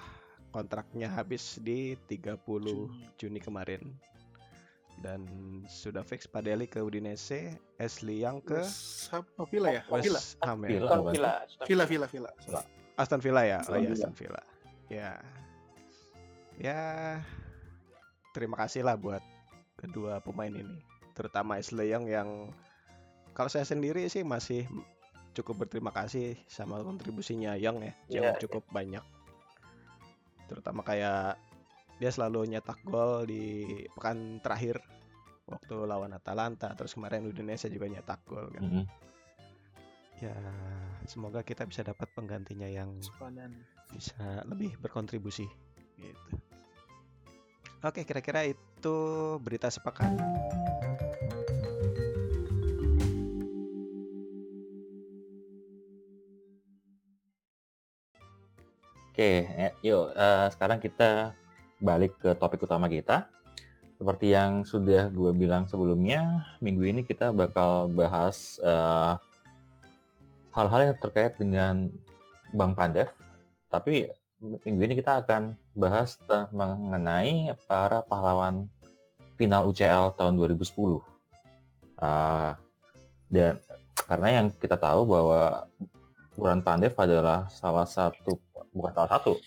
kontraknya 0.53 1.09
habis 1.09 1.57
di 1.59 1.97
30 2.07 2.37
Juni 3.17 3.39
kemarin. 3.41 3.81
Dan 5.01 5.25
sudah 5.65 6.05
fix 6.05 6.29
Pak 6.29 6.45
Deli 6.45 6.69
ke 6.69 6.77
Udinese, 6.79 7.57
Ashley 7.81 8.21
Young 8.21 8.39
ke 8.45 8.61
West 8.61 9.09
Ham, 9.09 9.25
oh, 9.41 9.49
Villa 9.49 9.73
ya? 9.73 9.81
Villa. 9.89 10.21
West 10.21 10.37
Ham 10.45 10.59
ya? 10.63 10.69
Villa. 10.69 10.89
Villa. 11.01 11.31
Villa, 11.65 11.85
Villa, 11.89 12.07
Villa. 12.07 12.29
Aston 12.93 13.19
Villa 13.25 13.41
ya, 13.41 13.57
oh 13.65 13.73
Aston 13.73 13.81
iya 13.81 13.89
Villa. 13.89 13.97
Aston 13.97 14.13
Villa. 14.13 14.41
Ya, 14.93 15.11
ya 16.61 16.81
terima 18.37 18.53
kasih 18.61 18.85
lah 18.85 18.93
buat 18.93 19.25
kedua 19.81 20.21
pemain 20.21 20.53
ini, 20.53 20.77
terutama 21.17 21.57
Ashley 21.57 21.89
Young 21.89 22.05
yang 22.05 22.29
kalau 23.33 23.49
saya 23.49 23.65
sendiri 23.65 24.05
sih 24.09 24.21
masih 24.21 24.69
cukup 25.33 25.65
berterima 25.65 25.89
kasih 25.89 26.37
sama 26.45 26.77
kontribusinya 26.85 27.57
Young 27.57 27.81
ya, 27.81 27.93
yang 28.09 28.37
cukup 28.37 28.61
banyak. 28.69 29.01
Terutama 30.45 30.85
kayak 30.85 31.41
dia 31.97 32.09
selalu 32.13 32.53
nyetak 32.53 32.77
gol 32.85 33.25
di 33.25 33.65
pekan 33.97 34.37
terakhir 34.41 34.81
waktu 35.49 35.75
lawan 35.89 36.13
Atalanta, 36.13 36.71
terus 36.77 36.93
kemarin 36.93 37.25
Udinese 37.25 37.67
juga 37.73 37.89
nyetak 37.89 38.21
gol 38.29 38.53
kan. 38.53 38.63
Mm-mm. 38.63 38.85
Ya, 40.21 40.37
semoga 41.09 41.43
kita 41.43 41.67
bisa 41.67 41.83
dapat 41.83 42.07
penggantinya 42.15 42.69
yang 42.69 42.95
Sepadan. 43.03 43.51
bisa 43.91 44.45
lebih 44.47 44.77
berkontribusi 44.79 45.49
gitu. 45.99 46.33
Oke, 47.83 48.07
kira-kira 48.07 48.47
itu 48.47 48.95
berita 49.43 49.67
sepekan. 49.67 50.15
Oke, 59.13 59.45
ya, 59.45 59.69
yuk 59.85 60.09
eh, 60.17 60.49
sekarang 60.57 60.81
kita 60.81 61.37
balik 61.77 62.17
ke 62.17 62.33
topik 62.33 62.65
utama 62.65 62.89
kita. 62.89 63.29
Seperti 64.01 64.33
yang 64.33 64.65
sudah 64.65 65.13
gue 65.13 65.29
bilang 65.37 65.69
sebelumnya, 65.69 66.49
minggu 66.57 66.81
ini 66.81 67.01
kita 67.05 67.29
bakal 67.29 67.93
bahas 67.93 68.57
eh, 68.65 69.13
hal-hal 70.49 70.81
yang 70.89 70.97
terkait 70.97 71.37
dengan 71.37 71.93
Bang 72.57 72.73
Pandev. 72.73 73.13
Tapi 73.69 74.09
minggu 74.41 74.81
ini 74.81 74.97
kita 74.97 75.21
akan 75.21 75.61
bahas 75.77 76.17
mengenai 76.49 77.53
para 77.69 78.01
pahlawan 78.01 78.65
final 79.37 79.69
UCL 79.69 80.17
tahun 80.17 80.41
2010. 80.41 80.65
Ah, 82.01 82.57
dan 83.29 83.61
karena 84.09 84.41
yang 84.41 84.47
kita 84.57 84.73
tahu 84.73 85.05
bahwa 85.05 85.69
Buran 86.33 86.65
Pandev 86.65 86.97
adalah 86.97 87.45
salah 87.53 87.85
satu 87.85 88.41
bukan 88.73 88.91
salah 88.93 89.11
satu 89.19 89.37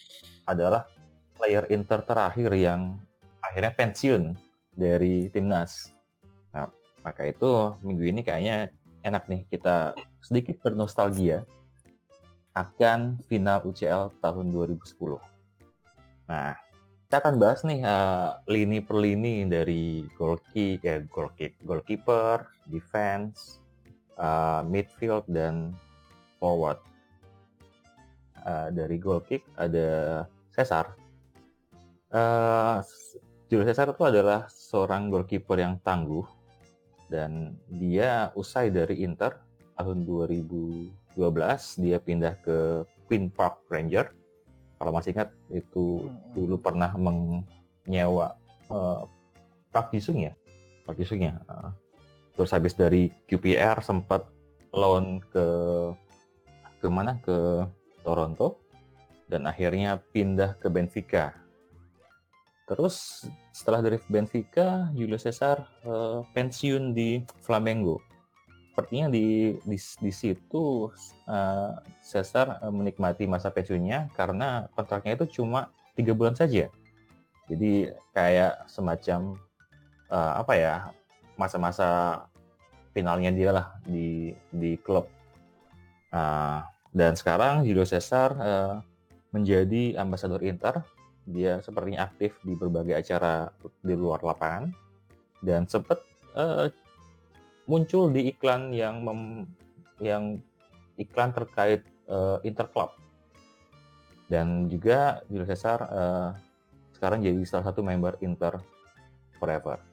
adalah 0.47 0.87
player 1.35 1.67
Inter 1.75 2.01
terakhir 2.07 2.51
yang 2.55 2.95
akhirnya 3.43 3.75
pensiun 3.75 4.23
dari 4.71 5.27
timnas. 5.35 5.91
Nah, 6.55 6.71
maka 7.03 7.27
itu 7.27 7.75
minggu 7.83 8.05
ini 8.07 8.21
kayaknya 8.23 8.71
enak 9.03 9.27
nih 9.27 9.43
kita 9.51 9.99
sedikit 10.23 10.63
bernostalgia 10.63 11.43
akan 12.57 13.21
final 13.29 13.61
UCL 13.69 14.17
tahun 14.25 14.47
2010. 14.49 15.21
Nah, 16.27 16.57
kita 17.07 17.17
akan 17.23 17.35
bahas 17.39 17.61
nih 17.63 17.85
eh, 17.85 18.31
lini 18.51 18.79
per 18.83 18.97
lini 18.99 19.47
dari 19.47 20.03
goal 20.17 20.41
ya 20.57 21.03
goal 21.07 21.31
goalkeeper, 21.63 22.49
defense, 22.67 23.61
eh, 24.19 24.61
midfield 24.67 25.29
dan 25.29 25.77
forward. 26.39 26.79
Eh, 28.47 28.69
dari 28.71 28.97
goal 29.03 29.27
kick 29.27 29.43
ada 29.59 30.23
Cesar. 30.55 30.95
Eh, 32.15 32.79
Julio 33.51 33.67
Cesar 33.67 33.91
itu 33.91 34.05
adalah 34.07 34.47
seorang 34.47 35.11
goalkeeper 35.11 35.59
yang 35.59 35.79
tangguh 35.83 36.27
dan 37.07 37.55
dia 37.71 38.35
usai 38.35 38.71
dari 38.71 39.07
Inter 39.07 39.39
tahun 39.79 40.03
2012 40.07 41.15
dia 41.83 41.99
pindah 42.03 42.35
ke 42.43 42.83
Queen 43.07 43.31
Park 43.31 43.67
Ranger. 43.71 44.11
Kalau 44.77 44.93
masih 44.93 45.17
ingat 45.17 45.31
itu 45.49 46.11
dulu 46.35 46.59
pernah 46.59 46.91
menyewa 46.95 48.35
eh, 48.71 49.03
Park 49.71 49.91
Ji-sung 49.91 50.23
ya, 50.23 50.33
Park 50.87 51.03
Ji-sung 51.03 51.23
ya. 51.23 51.35
Eh, 51.39 51.71
terus 52.35 52.51
habis 52.55 52.79
dari 52.79 53.11
QPR 53.27 53.81
sempat 53.81 54.27
loan 54.71 55.19
ke 55.33 55.47
ke 56.87 56.91
mana 56.95 57.19
ke 57.19 57.67
Toronto 58.07 58.63
dan 59.27 59.51
akhirnya 59.51 59.99
pindah 60.15 60.55
ke 60.63 60.71
Benfica. 60.71 61.35
Terus 62.71 63.27
setelah 63.51 63.83
dari 63.83 63.99
Benfica, 64.07 64.87
Julio 64.95 65.19
Cesar 65.19 65.67
eh, 65.83 66.23
pensiun 66.31 66.95
di 66.95 67.19
Flamengo. 67.43 67.99
Sepertinya 68.71 69.11
di 69.11 69.59
di, 69.67 69.79
di 69.79 70.13
situ 70.15 70.87
eh, 71.27 71.73
Cesar 72.07 72.63
eh, 72.63 72.71
menikmati 72.71 73.27
masa 73.27 73.51
pensiunnya 73.51 74.15
karena 74.15 74.71
kontraknya 74.79 75.19
itu 75.19 75.43
cuma 75.43 75.75
tiga 75.99 76.15
bulan 76.15 76.39
saja. 76.39 76.71
Jadi 77.51 77.91
kayak 78.15 78.71
semacam 78.71 79.35
eh, 80.11 80.33
apa 80.39 80.55
ya 80.55 80.75
masa-masa 81.35 82.23
finalnya 82.95 83.35
dia 83.35 83.51
lah 83.51 83.67
di 83.83 84.35
di 84.55 84.79
klub. 84.79 85.11
Nah, 86.15 86.76
dan 86.97 87.13
sekarang 87.13 87.69
Julio 87.69 87.85
Cesar 87.85 88.33
eh, 88.41 88.77
menjadi 89.37 90.01
ambasador 90.01 90.41
Inter. 90.41 90.81
Dia 91.29 91.61
sepertinya 91.61 92.09
aktif 92.09 92.41
di 92.41 92.57
berbagai 92.57 92.97
acara 92.97 93.53
di 93.85 93.93
luar 93.93 94.25
lapangan 94.25 94.73
dan 95.45 95.69
sempat 95.69 96.01
eh, 96.33 96.73
muncul 97.69 98.09
di 98.09 98.33
iklan 98.33 98.73
yang 98.73 99.05
mem- 99.05 99.45
yang 100.01 100.41
iklan 100.97 101.37
terkait 101.37 101.85
eh, 102.09 102.39
Inter 102.49 102.65
Club. 102.73 102.97
Dan 104.33 104.73
juga 104.73 105.21
Julio 105.29 105.45
Cesar 105.45 105.85
eh, 105.85 106.31
sekarang 106.97 107.21
jadi 107.21 107.45
salah 107.45 107.69
satu 107.69 107.85
member 107.85 108.17
Inter 108.25 108.57
Forever. 109.37 109.85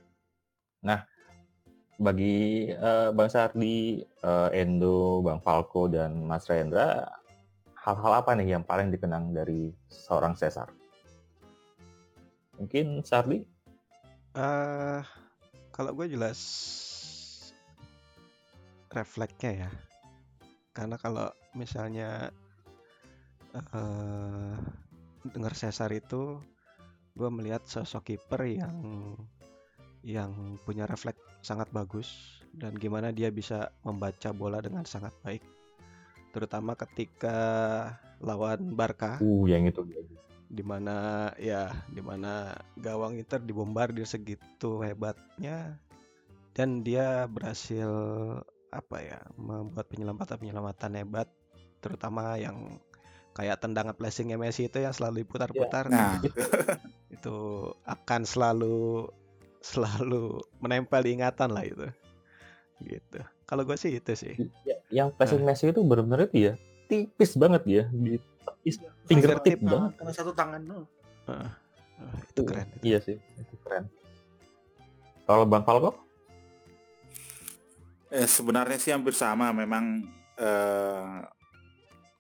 Nah, 0.87 1.03
bagi 1.97 2.69
eh, 2.73 3.10
Bang 3.13 3.29
Sardi, 3.29 4.01
eh, 4.01 4.49
Endo, 4.58 5.21
Bang 5.21 5.39
Falco, 5.43 5.86
dan 5.86 6.25
Mas 6.25 6.49
Rendra, 6.49 7.06
hal-hal 7.77 8.13
apa 8.23 8.32
nih 8.34 8.58
yang 8.58 8.63
paling 8.65 8.89
dikenang 8.89 9.36
dari 9.36 9.69
seorang 9.91 10.34
Cesar? 10.34 10.69
Mungkin 12.58 13.01
Sardi? 13.03 13.43
eh 14.34 15.01
kalau 15.69 15.93
gue 15.93 16.10
jelas 16.10 16.41
refleksnya 18.89 19.65
ya. 19.65 19.71
Karena 20.73 20.97
kalau 20.97 21.29
misalnya 21.53 22.34
eh 23.53 24.58
dengar 25.29 25.53
Cesar 25.53 25.93
itu, 25.93 26.41
gue 27.13 27.29
melihat 27.29 27.62
sosok 27.69 28.13
kiper 28.13 28.41
yang 28.49 28.77
yang 30.03 30.34
punya 30.67 30.84
refleks 30.89 31.22
sangat 31.43 31.67
bagus 31.75 32.39
dan 32.56 32.71
gimana 32.79 33.12
dia 33.12 33.27
bisa 33.29 33.75
membaca 33.84 34.32
bola 34.32 34.63
dengan 34.63 34.88
sangat 34.88 35.12
baik. 35.21 35.43
Terutama 36.34 36.73
ketika 36.73 37.38
lawan 38.23 38.73
Barca. 38.73 39.19
Uh, 39.19 39.45
yang 39.45 39.67
itu. 39.67 39.84
di 40.53 40.62
mana 40.62 41.34
ya 41.41 41.73
di 41.89 41.97
mana 41.97 42.53
gawang 42.77 43.17
Inter 43.17 43.41
dibombardir 43.41 44.06
segitu 44.06 44.82
hebatnya. 44.82 45.77
Dan 46.53 46.86
dia 46.86 47.25
berhasil 47.25 47.89
apa 48.69 48.97
ya 49.01 49.19
membuat 49.38 49.89
penyelamatan 49.89 50.38
penyelamatan 50.38 50.93
hebat. 51.01 51.27
Terutama 51.82 52.38
yang 52.38 52.77
kayak 53.34 53.65
tendangan 53.65 53.97
flashingnya 53.97 54.38
Messi 54.38 54.69
itu 54.69 54.77
yang 54.77 54.93
selalu 54.93 55.25
diputar-putar. 55.25 55.89
Nah, 55.89 56.21
itu 57.10 57.38
akan 57.82 58.21
selalu 58.29 59.10
selalu 59.63 60.43
menempel 60.60 60.99
di 61.02 61.15
ingatan 61.15 61.49
lah 61.56 61.63
itu 61.63 61.88
gitu 62.84 63.23
kalau 63.47 63.63
gue 63.63 63.80
sih 63.80 63.95
itu 63.95 64.13
sih 64.13 64.36
Ya, 64.67 64.76
yang 64.91 65.08
passing 65.15 65.41
Messi 65.41 65.71
itu 65.71 65.80
benar-benar 65.82 66.28
itu 66.28 66.52
ya 66.52 66.54
tipis 66.91 67.34
banget 67.39 67.63
ya 67.65 67.84
di 67.89 68.19
tipis 68.63 68.78
fingertip 69.08 69.60
banget. 69.60 69.91
Karena 69.99 70.12
satu 70.15 70.32
tangan 70.32 70.62
doang. 70.63 70.86
Heeh. 71.28 71.49
Wah, 72.04 72.19
itu 72.28 72.41
keren 72.43 72.67
itu. 72.73 72.84
Iya 72.84 72.97
sih, 73.04 73.15
itu 73.17 73.56
keren. 73.63 73.86
Kalau 75.23 75.47
Bang 75.47 75.63
Falco? 75.63 75.95
eh, 78.13 78.30
sebenarnya 78.30 78.78
sih 78.78 78.91
hampir 78.93 79.15
sama. 79.15 79.49
Memang 79.56 80.04
eh, 80.38 81.17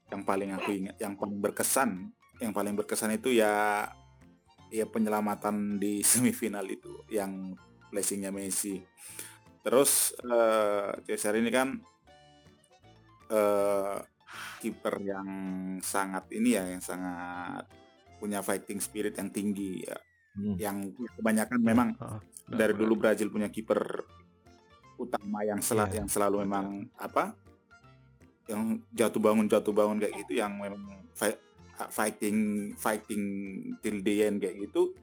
yang 0.09 0.23
paling 0.23 0.49
aku 0.55 0.69
ingat, 0.71 0.95
yang 0.97 1.13
paling 1.17 1.37
berkesan, 1.41 2.09
yang 2.41 2.53
paling 2.55 2.73
berkesan 2.73 3.13
itu 3.17 3.33
ya 3.33 3.85
ya 4.73 4.89
penyelamatan 4.89 5.77
di 5.77 6.01
semifinal 6.09 6.65
itu, 6.65 7.05
yang 7.13 7.53
blessingnya 7.93 8.33
Messi. 8.33 8.81
Terus 9.61 10.17
eh, 10.17 10.91
Cesar 11.05 11.37
ini 11.37 11.53
kan 11.53 11.77
eh, 13.29 13.97
kiper 14.59 14.95
yang 15.05 15.27
sangat 15.79 16.33
ini 16.33 16.57
ya, 16.57 16.65
yang 16.65 16.81
sangat 16.81 17.69
punya 18.17 18.41
fighting 18.41 18.81
spirit 18.81 19.13
yang 19.21 19.29
tinggi 19.29 19.85
ya. 19.85 19.97
Hmm. 20.33 20.57
Yang 20.57 20.77
kebanyakan 21.21 21.59
memang 21.61 21.89
Heeh. 21.93 22.19
dari 22.49 22.73
dulu 22.73 22.97
Brazil 22.97 23.29
punya 23.29 23.53
kiper 23.53 24.01
utama 24.97 25.43
yang 25.45 25.59
sel 25.61 25.83
Iya. 25.83 26.01
yang 26.01 26.07
selalu 26.09 26.47
memang 26.47 26.87
apa 26.95 27.35
yang 28.47 28.79
jatuh 28.91 29.19
bangun 29.19 29.47
jatuh 29.49 29.73
bangun 29.73 29.97
kayak 29.99 30.13
gitu 30.23 30.39
yang 30.39 30.55
memang 30.59 30.83
fighting 31.89 32.71
fighting 32.77 33.23
till 33.81 33.97
the 34.01 34.29
end 34.29 34.41
kayak 34.41 34.57
gitu. 34.69 34.93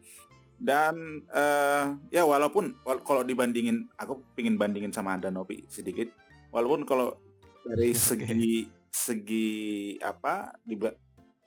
Dan 0.61 1.25
eh, 1.33 1.85
ya 2.13 2.23
walaupun 2.29 2.85
wal- 2.85 3.01
kalau 3.01 3.25
dibandingin 3.25 3.89
aku 3.97 4.21
pingin 4.37 4.61
bandingin 4.61 4.93
sama 4.93 5.17
Andanovi 5.17 5.65
sedikit. 5.67 6.13
Walaupun 6.53 6.85
kalau 6.85 7.17
dari 7.65 7.97
segi 8.09 8.69
segi 8.91 9.97
apa 10.03 10.51
di 10.61 10.77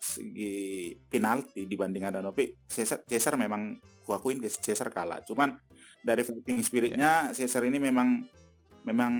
segi 0.03 0.91
penalti 1.07 1.63
dibanding 1.63 2.03
Andanovi 2.09 2.67
Cesar, 2.67 3.05
Cesar 3.07 3.39
memang 3.39 3.79
kuakuin 4.03 4.41
Cesar 4.43 4.91
kalah. 4.91 5.21
Cuman 5.23 5.55
dari 6.03 6.25
fighting 6.25 6.59
spiritnya 6.65 7.31
Cesar 7.31 7.63
ini 7.63 7.79
memang 7.79 8.25
memang 8.83 9.13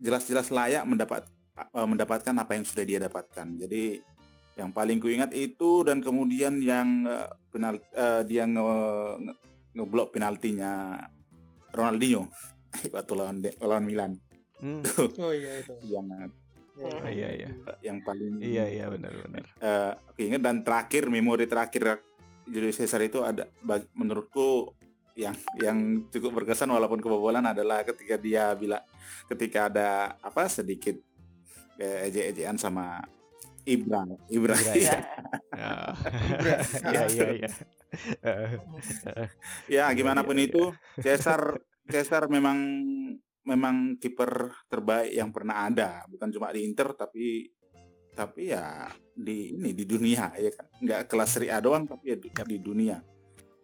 jelas-jelas 0.00 0.50
layak 0.50 0.82
mendapat 0.88 1.22
eh, 1.60 1.86
mendapatkan 1.86 2.34
apa 2.34 2.52
yang 2.56 2.64
sudah 2.64 2.84
dia 2.88 2.98
dapatkan. 3.04 3.46
Jadi 3.60 4.13
yang 4.54 4.70
paling 4.70 4.98
kuingat 4.98 5.30
itu 5.30 5.82
dan 5.82 5.98
kemudian 5.98 6.58
yang 6.58 7.02
eh, 7.04 7.26
penal 7.48 7.74
eh, 7.90 8.22
dia 8.24 8.44
nge, 8.44 8.62
nge- 9.20 9.38
ngeblok 9.74 10.08
penaltinya 10.10 10.94
Ronaldinho 11.70 12.30
waktu 12.94 13.12
lawan 13.12 13.38
De- 13.40 13.58
lawan 13.60 13.84
Milan 13.84 14.12
Hmm, 14.54 14.80
Oh 15.20 15.30
iya 15.30 15.60
itu. 15.60 15.74
yang 15.84 16.06
Ya, 16.74 16.90
Hmm. 16.90 17.06
Iya, 17.06 17.28
iya. 17.30 17.50
yang 17.82 18.02
paling 18.02 18.42
Iya 18.42 18.66
iya 18.66 18.86
benar-benar. 18.88 19.46
eh, 19.54 19.92
aku 19.94 20.26
ingat 20.26 20.42
dan 20.42 20.66
terakhir 20.66 21.06
memori 21.06 21.46
terakhir 21.46 22.02
Julius 22.44 22.76
Caesar 22.76 22.98
itu 22.98 23.22
ada 23.22 23.46
menurutku 23.94 24.74
yang 25.14 25.32
yang 25.54 25.78
cukup 26.10 26.34
berkesan 26.34 26.66
walaupun 26.66 26.98
kebobolan 26.98 27.46
adalah 27.46 27.86
ketika 27.86 28.18
dia 28.18 28.50
bilang 28.54 28.82
ketika 29.30 29.70
ada 29.70 29.88
apa 30.18 30.50
sedikit 30.50 30.98
eh, 31.78 32.10
ejek-ejekan 32.10 32.58
sama 32.58 32.98
Ibra 33.64 34.04
Ibra 34.28 34.54
Ibra. 34.54 34.96
Ah. 35.56 35.92
Ibra. 35.96 36.56
Iya 36.92 37.02
iya 37.08 37.28
iya. 37.40 37.50
ya 39.70 39.84
gimana 39.94 40.20
pun 40.26 40.36
itu 40.36 40.72
Caesar 41.00 41.58
Caesar 41.88 42.26
memang 42.28 42.58
memang 43.44 44.00
kiper 44.00 44.52
terbaik 44.72 45.12
yang 45.12 45.28
pernah 45.30 45.68
ada 45.68 46.02
bukan 46.08 46.32
cuma 46.32 46.48
di 46.52 46.64
Inter 46.64 46.96
tapi 46.96 47.48
tapi 48.14 48.54
ya 48.54 48.88
di 49.14 49.52
ini 49.58 49.74
di 49.74 49.84
dunia 49.84 50.32
ya 50.38 50.50
kan 50.54 50.66
nggak 50.80 51.00
kelas 51.10 51.30
Serie 51.34 51.52
A 51.52 51.58
doang 51.60 51.84
tapi 51.84 52.14
ya 52.14 52.16
di, 52.16 52.30
Yap. 52.30 52.46
di 52.46 52.58
dunia 52.62 52.96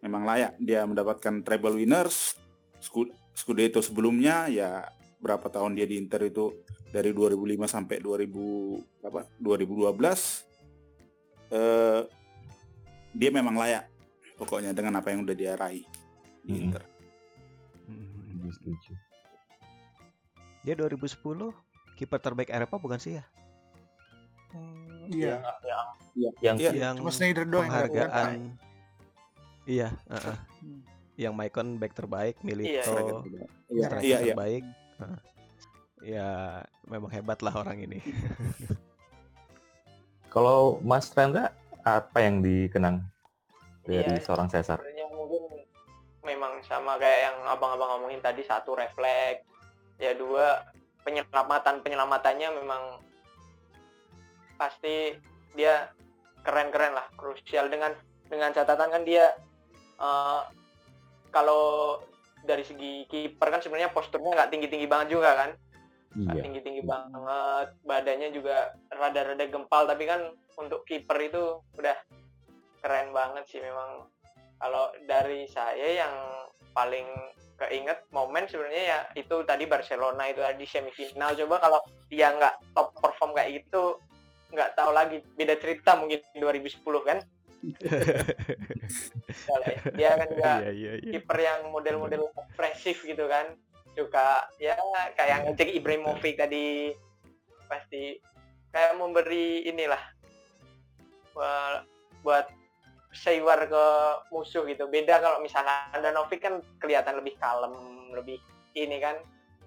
memang 0.03 0.27
layak 0.27 0.59
dia 0.61 0.85
mendapatkan 0.85 1.41
treble 1.41 1.81
winners 1.81 2.35
Scu- 2.81 3.11
Scudetto 3.33 3.79
sebelumnya 3.81 4.49
ya 4.51 4.85
berapa 5.21 5.45
tahun 5.47 5.77
dia 5.77 5.85
di 5.85 6.01
Inter 6.01 6.25
itu 6.25 6.51
dari 6.89 7.13
2005 7.13 7.69
sampai 7.69 8.01
2000 8.01 9.05
apa 9.05 9.29
2012 9.39 9.95
eh 11.51 12.01
dia 13.11 13.29
memang 13.29 13.55
layak 13.55 13.85
pokoknya 14.35 14.73
dengan 14.73 14.97
apa 14.97 15.13
yang 15.13 15.21
udah 15.21 15.35
dia 15.37 15.53
raih 15.53 15.85
di 16.41 16.51
Mm-mm. 16.57 16.63
Inter. 16.73 16.83
Hmm. 17.85 18.49
Setuju, 18.49 18.49
setuju. 18.57 18.91
Dia 20.65 20.73
2010 20.73 21.53
kiper 21.97 22.19
terbaik 22.21 22.49
Eropa 22.49 22.81
bukan 22.81 22.97
sih 22.97 23.21
ya? 23.21 23.23
Hmm, 24.51 25.05
Iya. 25.13 25.37
Yang 26.41 26.55
Iya. 26.57 26.71
Yang 26.73 26.95
Cuma 26.97 27.11
Snyder 27.13 27.45
doang 27.45 27.69
yang 27.69 27.73
penghargaan. 27.87 28.29
Iya, 29.69 29.87
heeh. 30.09 30.37
Hmm. 30.65 30.81
Yang 31.19 31.33
Maicon 31.37 31.67
back 31.77 31.93
terbaik, 31.93 32.35
Iya, 32.41 32.45
Milito. 32.47 32.71
Iya, 32.71 32.81
striker 32.81 33.99
iya, 34.01 34.17
iya. 34.17 34.33
terbaik. 34.33 34.63
Ya, 36.01 36.61
memang 36.89 37.13
hebat 37.13 37.45
lah 37.45 37.53
orang 37.53 37.85
ini. 37.85 38.01
Kalau 40.33 40.81
Mas 40.81 41.13
Rendra 41.13 41.53
apa 41.85 42.17
yang 42.23 42.41
dikenang 42.41 43.05
dari 43.85 44.17
Iya, 44.17 44.23
seorang 44.23 44.47
Caesar? 44.49 44.81
mungkin 45.11 45.43
memang 46.25 46.61
sama 46.65 46.97
kayak 47.01 47.19
yang 47.29 47.37
abang-abang 47.49 47.97
ngomongin 47.97 48.21
tadi 48.21 48.45
satu 48.45 48.77
refleks 48.77 49.45
ya 49.97 50.13
dua 50.17 50.65
penyelamatan 51.05 51.81
penyelamatannya 51.81 52.49
memang 52.61 52.83
pasti 54.57 55.17
dia 55.57 55.89
keren-keren 56.45 56.93
lah 56.93 57.05
krusial 57.17 57.69
dengan 57.69 57.93
dengan 58.29 58.53
catatan 58.53 58.89
kan 58.89 59.03
dia 59.05 59.33
eh, 59.97 60.41
kalau 61.33 61.97
dari 62.45 62.63
segi 62.65 63.05
kiper 63.05 63.47
kan 63.47 63.61
sebenarnya 63.61 63.93
posturnya 63.93 64.33
nggak 64.33 64.49
tinggi-tinggi 64.51 64.87
banget 64.89 65.17
juga 65.17 65.29
kan? 65.37 65.49
Nggak 66.11 66.35
Iya. 66.35 66.43
tinggi-tinggi 66.43 66.83
banget 66.83 67.67
badannya 67.87 68.29
juga 68.35 68.75
rada-rada 68.91 69.45
gempal 69.47 69.87
tapi 69.87 70.03
kan 70.03 70.35
untuk 70.59 70.83
kiper 70.83 71.17
itu 71.23 71.63
udah 71.79 71.97
keren 72.83 73.15
banget 73.15 73.47
sih 73.47 73.61
memang. 73.63 74.09
Kalau 74.61 74.93
dari 75.07 75.47
saya 75.49 76.05
yang 76.05 76.15
paling 76.75 77.07
keinget 77.61 78.01
momen 78.09 78.49
sebenarnya 78.49 78.83
ya 78.83 78.99
itu 79.13 79.45
tadi 79.45 79.69
Barcelona 79.69 80.25
itu 80.29 80.41
tadi 80.41 80.65
semifinal. 80.65 81.37
Coba 81.37 81.61
kalau 81.61 81.79
dia 82.09 82.33
nggak 82.33 82.73
top 82.73 82.97
perform 82.97 83.37
kayak 83.37 83.61
gitu 83.63 84.01
nggak 84.51 84.73
tahu 84.75 84.91
lagi. 84.91 85.21
Beda 85.37 85.55
cerita 85.61 85.95
mungkin 85.95 86.19
2010 86.35 86.81
kan 87.05 87.21
dia 89.97 90.09
kan 90.17 90.27
juga 90.33 90.53
Iya, 90.65 90.71
iya, 90.73 90.91
iya. 90.97 91.11
kiper 91.17 91.37
yang 91.37 91.69
model-model 91.69 92.33
ekspresif 92.33 93.05
gitu 93.05 93.29
kan. 93.29 93.53
Suka 93.93 94.49
ya 94.57 94.73
kayak 95.13 95.51
ngecek 95.51 95.69
Ibrahimovic 95.77 96.41
tadi. 96.41 96.95
Pasti 97.69 98.17
kayak 98.71 98.97
memberi 98.97 99.67
inilah 99.67 99.99
buat, 101.35 101.83
buat 102.23 102.47
seiwar 103.11 103.67
ke 103.67 103.85
musuh 104.31 104.63
gitu. 104.65 104.87
Beda 104.87 105.19
kalau 105.19 105.43
misalnya 105.43 105.91
Andanovic 105.91 106.39
kan 106.41 106.63
kelihatan 106.79 107.19
lebih 107.19 107.35
kalem 107.37 107.75
lebih 108.15 108.39
ini 108.75 108.99
kan. 109.03 109.19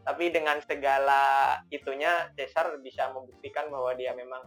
Tapi 0.04 0.28
dengan 0.28 0.61
segala 0.61 1.57
itunya 1.72 2.28
Cesar 2.37 2.76
bisa 2.85 3.09
membuktikan 3.16 3.72
bahwa 3.72 3.96
dia 3.96 4.12
memang 4.12 4.44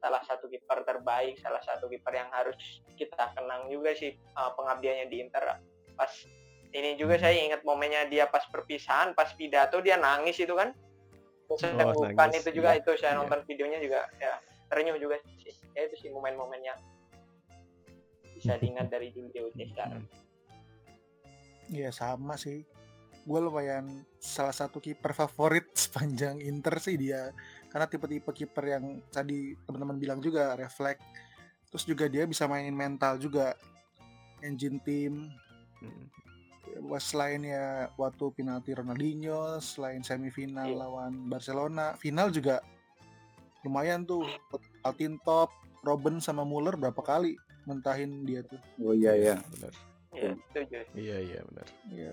salah 0.00 0.24
satu 0.24 0.48
kiper 0.48 0.82
terbaik 0.82 1.36
salah 1.38 1.60
satu 1.60 1.86
kiper 1.86 2.12
yang 2.16 2.32
harus 2.32 2.56
kita 2.96 3.30
kenang 3.36 3.68
juga 3.68 3.92
sih 3.92 4.16
uh, 4.34 4.56
pengabdiannya 4.56 5.06
di 5.12 5.16
Inter 5.20 5.60
pas 5.94 6.12
ini 6.72 6.96
juga 6.96 7.20
saya 7.20 7.36
ingat 7.36 7.62
momennya 7.62 8.08
dia 8.08 8.24
pas 8.26 8.42
perpisahan 8.48 9.12
pas 9.12 9.30
pidato 9.36 9.78
dia 9.84 10.00
nangis 10.00 10.40
itu 10.40 10.56
kan 10.56 10.72
sedang 11.58 11.90
bukan 11.90 12.14
nangis, 12.14 12.46
itu 12.46 12.62
juga 12.62 12.78
iya, 12.78 12.80
itu 12.80 12.90
saya 12.94 13.12
iya. 13.12 13.18
nonton 13.18 13.40
videonya 13.42 13.78
juga 13.82 14.00
ya 14.22 14.38
terenyuh 14.70 14.98
juga 15.02 15.18
sih 15.42 15.52
ya 15.74 15.86
itu 15.86 15.96
sih 15.98 16.08
momen-momen 16.14 16.62
yang 16.62 16.78
bisa 18.38 18.56
diingat 18.62 18.88
dari 18.88 19.12
Julio 19.12 19.52
Cesar 19.52 20.00
Hmm. 20.00 20.08
Iya 21.70 21.94
sama 21.94 22.34
sih. 22.34 22.66
Gue 23.22 23.38
lumayan 23.38 24.02
salah 24.18 24.50
satu 24.50 24.82
kiper 24.82 25.14
favorit 25.14 25.70
sepanjang 25.86 26.42
Inter 26.42 26.82
sih 26.82 26.98
dia. 26.98 27.30
Karena 27.70 27.86
tipe-tipe 27.86 28.30
kiper 28.34 28.64
yang 28.66 28.84
tadi 29.08 29.54
teman-teman 29.64 29.96
bilang 29.96 30.18
juga 30.18 30.58
refleks. 30.58 31.00
Terus 31.70 31.84
juga 31.86 32.04
dia 32.10 32.26
bisa 32.26 32.50
mainin 32.50 32.74
mental 32.74 33.16
juga. 33.16 33.54
Engine 34.42 34.80
team. 34.82 35.30
Hmm. 35.78 36.04
Wah, 36.86 36.98
Selain 36.98 37.42
ya 37.42 37.90
waktu 37.94 38.30
penalti 38.32 38.72
Ronaldinho, 38.72 39.58
selain 39.60 40.00
semifinal 40.00 40.70
Iya. 40.70 40.78
lawan 40.80 41.12
Barcelona, 41.28 41.94
final 41.94 42.32
juga 42.32 42.62
lumayan 43.62 44.02
tuh. 44.02 44.24
Altin 44.80 45.20
top, 45.20 45.52
Robben 45.84 46.24
sama 46.24 46.40
Muller 46.40 46.76
berapa 46.80 47.00
kali 47.04 47.36
mentahin 47.68 48.24
dia 48.24 48.40
tuh. 48.42 48.56
Oh 48.80 48.96
iya 48.96 49.12
ya. 49.12 49.34
Benar. 49.52 49.74
ya 50.10 50.32
setuju 50.50 50.78
Iya, 50.96 51.16
iya, 51.22 51.40
benar. 51.46 51.66
Iya. 51.86 52.12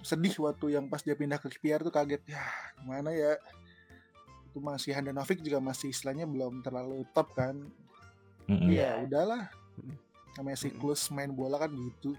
Sedih 0.00 0.34
waktu 0.42 0.78
yang 0.78 0.86
pas 0.88 1.02
dia 1.02 1.14
pindah 1.14 1.38
ke 1.38 1.50
KPR 1.50 1.82
tuh 1.82 1.92
kaget. 1.92 2.22
Ya, 2.26 2.42
gimana 2.80 3.10
ya? 3.12 3.34
Itu 4.52 4.60
masih 4.60 4.92
Handanovic 4.92 5.40
juga 5.40 5.58
masih 5.64 5.88
istilahnya 5.90 6.28
belum 6.28 6.60
terlalu 6.60 7.08
top 7.16 7.32
kan. 7.32 7.56
Mm-mm. 8.44 8.68
Iya, 8.68 9.00
Iya. 9.00 9.04
udahlah. 9.08 9.42
Mm. 9.80 9.96
Namanya 10.36 10.58
siklus 10.60 11.08
main 11.08 11.32
bola 11.32 11.56
kan 11.56 11.72
gitu. 11.72 12.12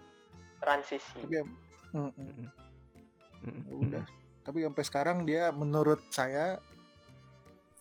transisi 0.63 1.19
Tapi 1.19 1.33
ya, 1.37 1.43
mm, 1.93 2.11
mm, 2.15 2.47
ya 3.67 3.73
udah. 3.75 4.03
Tapi 4.47 4.57
sampai 4.63 4.83
sekarang 4.87 5.17
dia 5.27 5.51
menurut 5.51 5.99
saya 6.09 6.57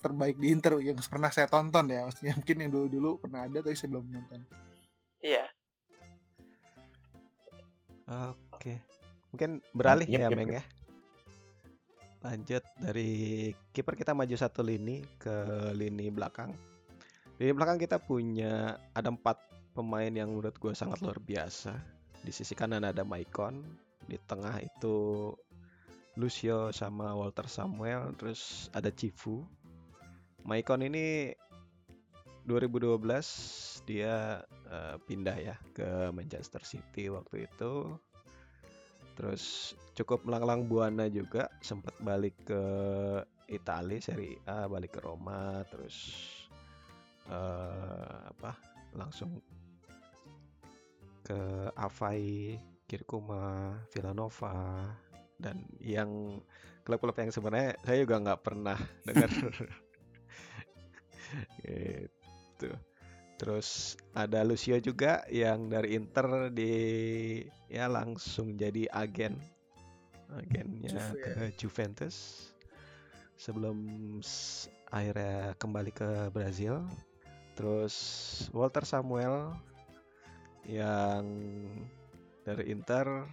terbaik 0.03 0.35
di 0.37 0.51
Inter 0.51 0.83
yang 0.83 0.99
pernah 0.99 1.31
saya 1.31 1.47
tonton 1.47 1.87
ya. 1.89 2.05
Maksudnya 2.05 2.35
mungkin 2.35 2.57
yang 2.59 2.71
dulu-dulu 2.75 3.11
pernah 3.23 3.47
ada 3.47 3.63
tapi 3.63 3.79
saya 3.79 3.89
belum 3.95 4.05
nonton. 4.11 4.43
iya 5.23 5.47
Oke. 8.53 8.83
Mungkin 9.33 9.63
beralih 9.73 10.05
Yep, 10.11 10.21
ya, 10.21 10.29
yep, 10.29 10.37
Meng 10.37 10.51
yep. 10.51 10.59
ya. 10.61 10.63
Lanjut 12.23 12.63
dari 12.79 13.51
kiper 13.75 13.99
kita 13.99 14.15
maju 14.15 14.35
satu 14.39 14.63
lini 14.63 15.03
ke 15.19 15.35
lini 15.75 16.07
belakang. 16.07 16.55
Lini 17.43 17.51
belakang 17.51 17.83
kita 17.83 17.99
punya 17.99 18.79
ada 18.95 19.11
empat 19.11 19.43
pemain 19.75 20.11
yang 20.11 20.31
menurut 20.31 20.55
gue 20.55 20.71
sangat 20.71 21.03
luar 21.03 21.19
biasa. 21.19 21.75
Di 22.23 22.31
sisi 22.31 22.55
kanan 22.55 22.87
ada 22.87 23.03
Maicon, 23.03 23.59
di 24.07 24.15
tengah 24.31 24.63
itu 24.63 25.31
Lucio 26.15 26.71
sama 26.71 27.11
Walter 27.19 27.51
Samuel, 27.51 28.15
terus 28.15 28.71
ada 28.71 28.95
Cifu. 28.95 29.43
Maicon 30.47 30.87
ini 30.87 31.35
2012 32.47 33.03
dia 33.83 34.43
eh, 34.71 34.97
pindah 35.11 35.37
ya 35.43 35.57
ke 35.75 36.15
Manchester 36.15 36.63
City 36.63 37.11
waktu 37.11 37.51
itu. 37.51 37.99
Terus 39.23 39.79
cukup 39.95 40.27
melanglang 40.27 40.67
buana 40.67 41.07
juga, 41.07 41.47
sempat 41.63 41.95
balik 42.03 42.35
ke 42.43 42.63
Italia 43.47 44.03
Serie 44.03 44.43
A, 44.51 44.67
balik 44.67 44.99
ke 44.99 45.01
Roma, 45.07 45.63
terus 45.71 46.27
eh, 47.31 48.19
apa? 48.35 48.59
Langsung 48.99 49.39
ke 51.23 51.71
Avai, 51.79 52.59
Kirkuma, 52.91 53.79
Villanova, 53.95 54.91
dan 55.39 55.71
yang 55.79 56.43
klub-klub 56.83 57.15
yang 57.15 57.31
sebenarnya 57.31 57.79
saya 57.87 58.03
juga 58.03 58.27
nggak 58.27 58.43
pernah 58.43 58.79
dengar. 59.07 59.31
gitu. 61.63 62.75
Terus 63.43 63.99
ada 64.15 64.47
Lucio 64.47 64.79
juga 64.79 65.27
yang 65.27 65.67
dari 65.67 65.99
Inter 65.99 66.47
di 66.55 66.75
ya 67.67 67.91
langsung 67.91 68.55
jadi 68.55 68.87
agen. 68.95 69.35
Agennya 70.31 70.95
Juve. 70.95 71.19
Ke 71.19 71.35
Juventus. 71.59 72.17
Sebelum 73.35 73.83
akhirnya 74.95 75.59
kembali 75.59 75.91
ke 75.91 76.31
Brazil. 76.31 76.87
Terus 77.59 77.97
Walter 78.55 78.87
Samuel 78.87 79.59
yang 80.63 81.27
dari 82.47 82.71
Inter 82.71 83.27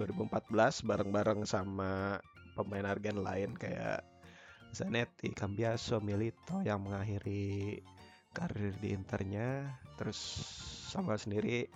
2014 0.00 0.88
bareng-bareng 0.88 1.44
sama 1.44 2.16
pemain 2.56 2.88
Argen 2.88 3.20
lain 3.20 3.52
kayak 3.52 4.00
Zanetti, 4.72 5.28
Cambiaso, 5.36 6.00
Milito 6.00 6.64
yang 6.64 6.80
mengakhiri 6.88 7.84
karir 8.32 8.74
di 8.80 8.92
Internya. 8.96 9.68
Terus 10.00 10.18
Samuel 10.90 11.20
sendiri 11.20 11.68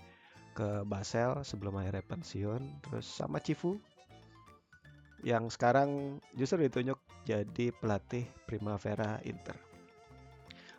ke 0.57 0.83
Basel 0.89 1.45
sebelum 1.45 1.77
akhirnya 1.79 2.05
pensiun. 2.05 2.83
Terus 2.85 3.07
sama 3.07 3.39
Cifu 3.39 3.77
yang 5.25 5.49
sekarang 5.49 6.21
justru 6.37 6.69
ditunjuk 6.69 6.99
jadi 7.25 7.73
pelatih 7.77 8.25
Primavera 8.45 9.21
Inter. 9.25 9.57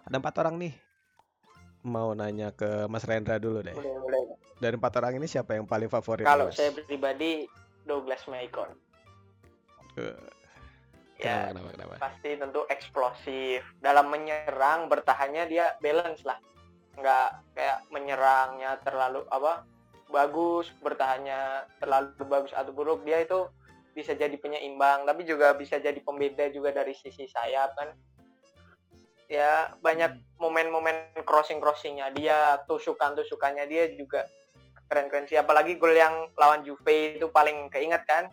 Ada 0.07 0.17
empat 0.17 0.35
orang 0.41 0.55
nih. 0.61 0.73
Mau 1.87 2.11
nanya 2.11 2.51
ke 2.51 2.89
Mas 2.91 3.07
Rendra 3.07 3.39
dulu 3.39 3.63
deh. 3.63 3.75
Boleh, 3.75 3.95
boleh. 4.01 4.21
Dari 4.57 4.75
empat 4.75 4.93
orang 4.97 5.21
ini 5.21 5.29
siapa 5.29 5.55
yang 5.55 5.69
paling 5.69 5.87
favorit? 5.87 6.25
Kalau 6.25 6.49
saya 6.49 6.73
pribadi 6.73 7.45
Douglas 7.85 8.25
Maicon. 8.27 8.73
Eh, 9.95 10.17
Ya, 11.17 11.49
kenapa, 11.49 11.73
kenapa, 11.73 11.73
kenapa? 11.73 11.95
pasti 11.97 12.29
tentu 12.37 12.61
eksplosif. 12.69 13.61
Dalam 13.81 14.13
menyerang 14.13 14.85
bertahannya 14.85 15.49
dia 15.49 15.73
balance 15.81 16.21
lah. 16.21 16.37
Nggak 16.97 17.29
kayak 17.57 17.77
menyerangnya 17.89 18.77
terlalu 18.85 19.25
apa? 19.33 19.65
bagus, 20.07 20.71
bertahannya 20.79 21.67
terlalu 21.79 22.23
bagus 22.27 22.55
atau 22.55 22.71
buruk. 22.71 23.03
Dia 23.03 23.23
itu 23.23 23.47
bisa 23.91 24.13
jadi 24.15 24.33
penyeimbang, 24.37 25.03
tapi 25.03 25.25
juga 25.27 25.51
bisa 25.57 25.81
jadi 25.81 25.97
pembeda 25.99 26.47
juga 26.53 26.71
dari 26.71 26.93
sisi 26.95 27.27
sayap 27.27 27.75
kan. 27.75 27.89
Ya, 29.27 29.75
banyak 29.83 30.39
momen-momen 30.39 31.19
crossing-crossingnya 31.27 32.15
dia, 32.15 32.63
tusukan-tusukannya 32.63 33.67
dia 33.67 33.91
juga 33.91 34.23
keren-keren 34.87 35.27
sih. 35.27 35.35
Apalagi 35.35 35.75
gol 35.75 35.91
yang 35.91 36.31
lawan 36.39 36.63
Juve 36.63 37.19
itu 37.19 37.27
paling 37.27 37.67
keinget 37.67 38.07
kan. 38.07 38.31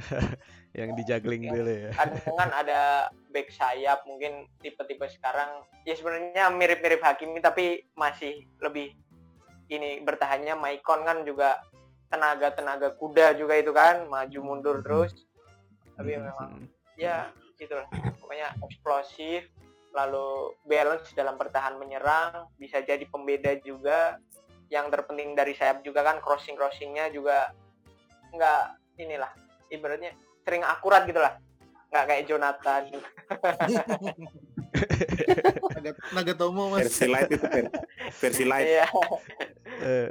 yang 0.70 0.94
dijagling 0.94 1.42
Ya. 1.44 1.52
dulu 1.52 1.72
ya. 1.72 1.90
ada 1.98 2.14
kan 2.30 2.50
ada 2.54 2.80
back 3.34 3.50
sayap 3.50 4.06
mungkin 4.06 4.46
tipe-tipe 4.62 5.02
sekarang 5.10 5.66
ya 5.82 5.98
sebenarnya 5.98 6.46
mirip-mirip 6.54 7.02
Hakimi 7.02 7.42
tapi 7.42 7.82
masih 7.98 8.46
lebih 8.62 8.94
ini 9.66 9.98
bertahannya 10.02 10.54
Maicon 10.54 11.02
kan 11.02 11.26
juga 11.26 11.58
tenaga-tenaga 12.10 12.94
kuda 12.98 13.34
juga 13.34 13.54
itu 13.58 13.70
kan 13.70 14.06
maju 14.06 14.38
mundur 14.42 14.82
terus 14.82 15.14
tapi 15.94 16.14
Hmm, 16.16 16.26
memang 16.26 16.50
hmm. 16.62 16.66
ya 16.96 17.30
gitulah 17.58 17.86
pokoknya 18.18 18.54
eksplosif 18.62 19.46
lalu 19.90 20.54
balance 20.64 21.10
dalam 21.12 21.34
bertahan 21.34 21.74
menyerang 21.76 22.46
bisa 22.56 22.78
jadi 22.78 23.02
pembeda 23.10 23.58
juga 23.62 24.22
yang 24.70 24.86
terpenting 24.86 25.34
dari 25.34 25.50
sayap 25.50 25.82
juga 25.82 26.06
kan 26.06 26.22
crossing 26.22 26.54
crossingnya 26.54 27.10
juga 27.10 27.50
nggak 28.30 28.62
inilah 29.02 29.30
ibaratnya 29.68 30.14
sering 30.40 30.62
akurat 30.62 31.04
gitu 31.04 31.18
lah 31.18 31.36
nggak 31.90 32.04
kayak 32.06 32.24
Jonathan 32.24 32.82
Naga, 35.70 35.90
Nagatomo 36.12 36.70
mas. 36.70 36.86
versi 36.86 37.06
light 37.06 37.26
itu 37.28 37.42
ver- 37.42 37.72
versi 38.12 38.44
light 38.44 38.66
Iya, 38.68 38.86
Eh, 39.80 40.08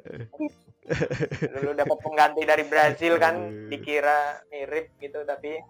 dulu 1.53 1.71
dapat 1.71 1.97
pengganti 1.99 2.41
dari 2.41 2.65
Brazil 2.65 3.15
kan 3.15 3.37
Aduh. 3.37 3.69
dikira 3.69 4.19
mirip 4.49 4.89
gitu 4.97 5.21
tapi 5.21 5.61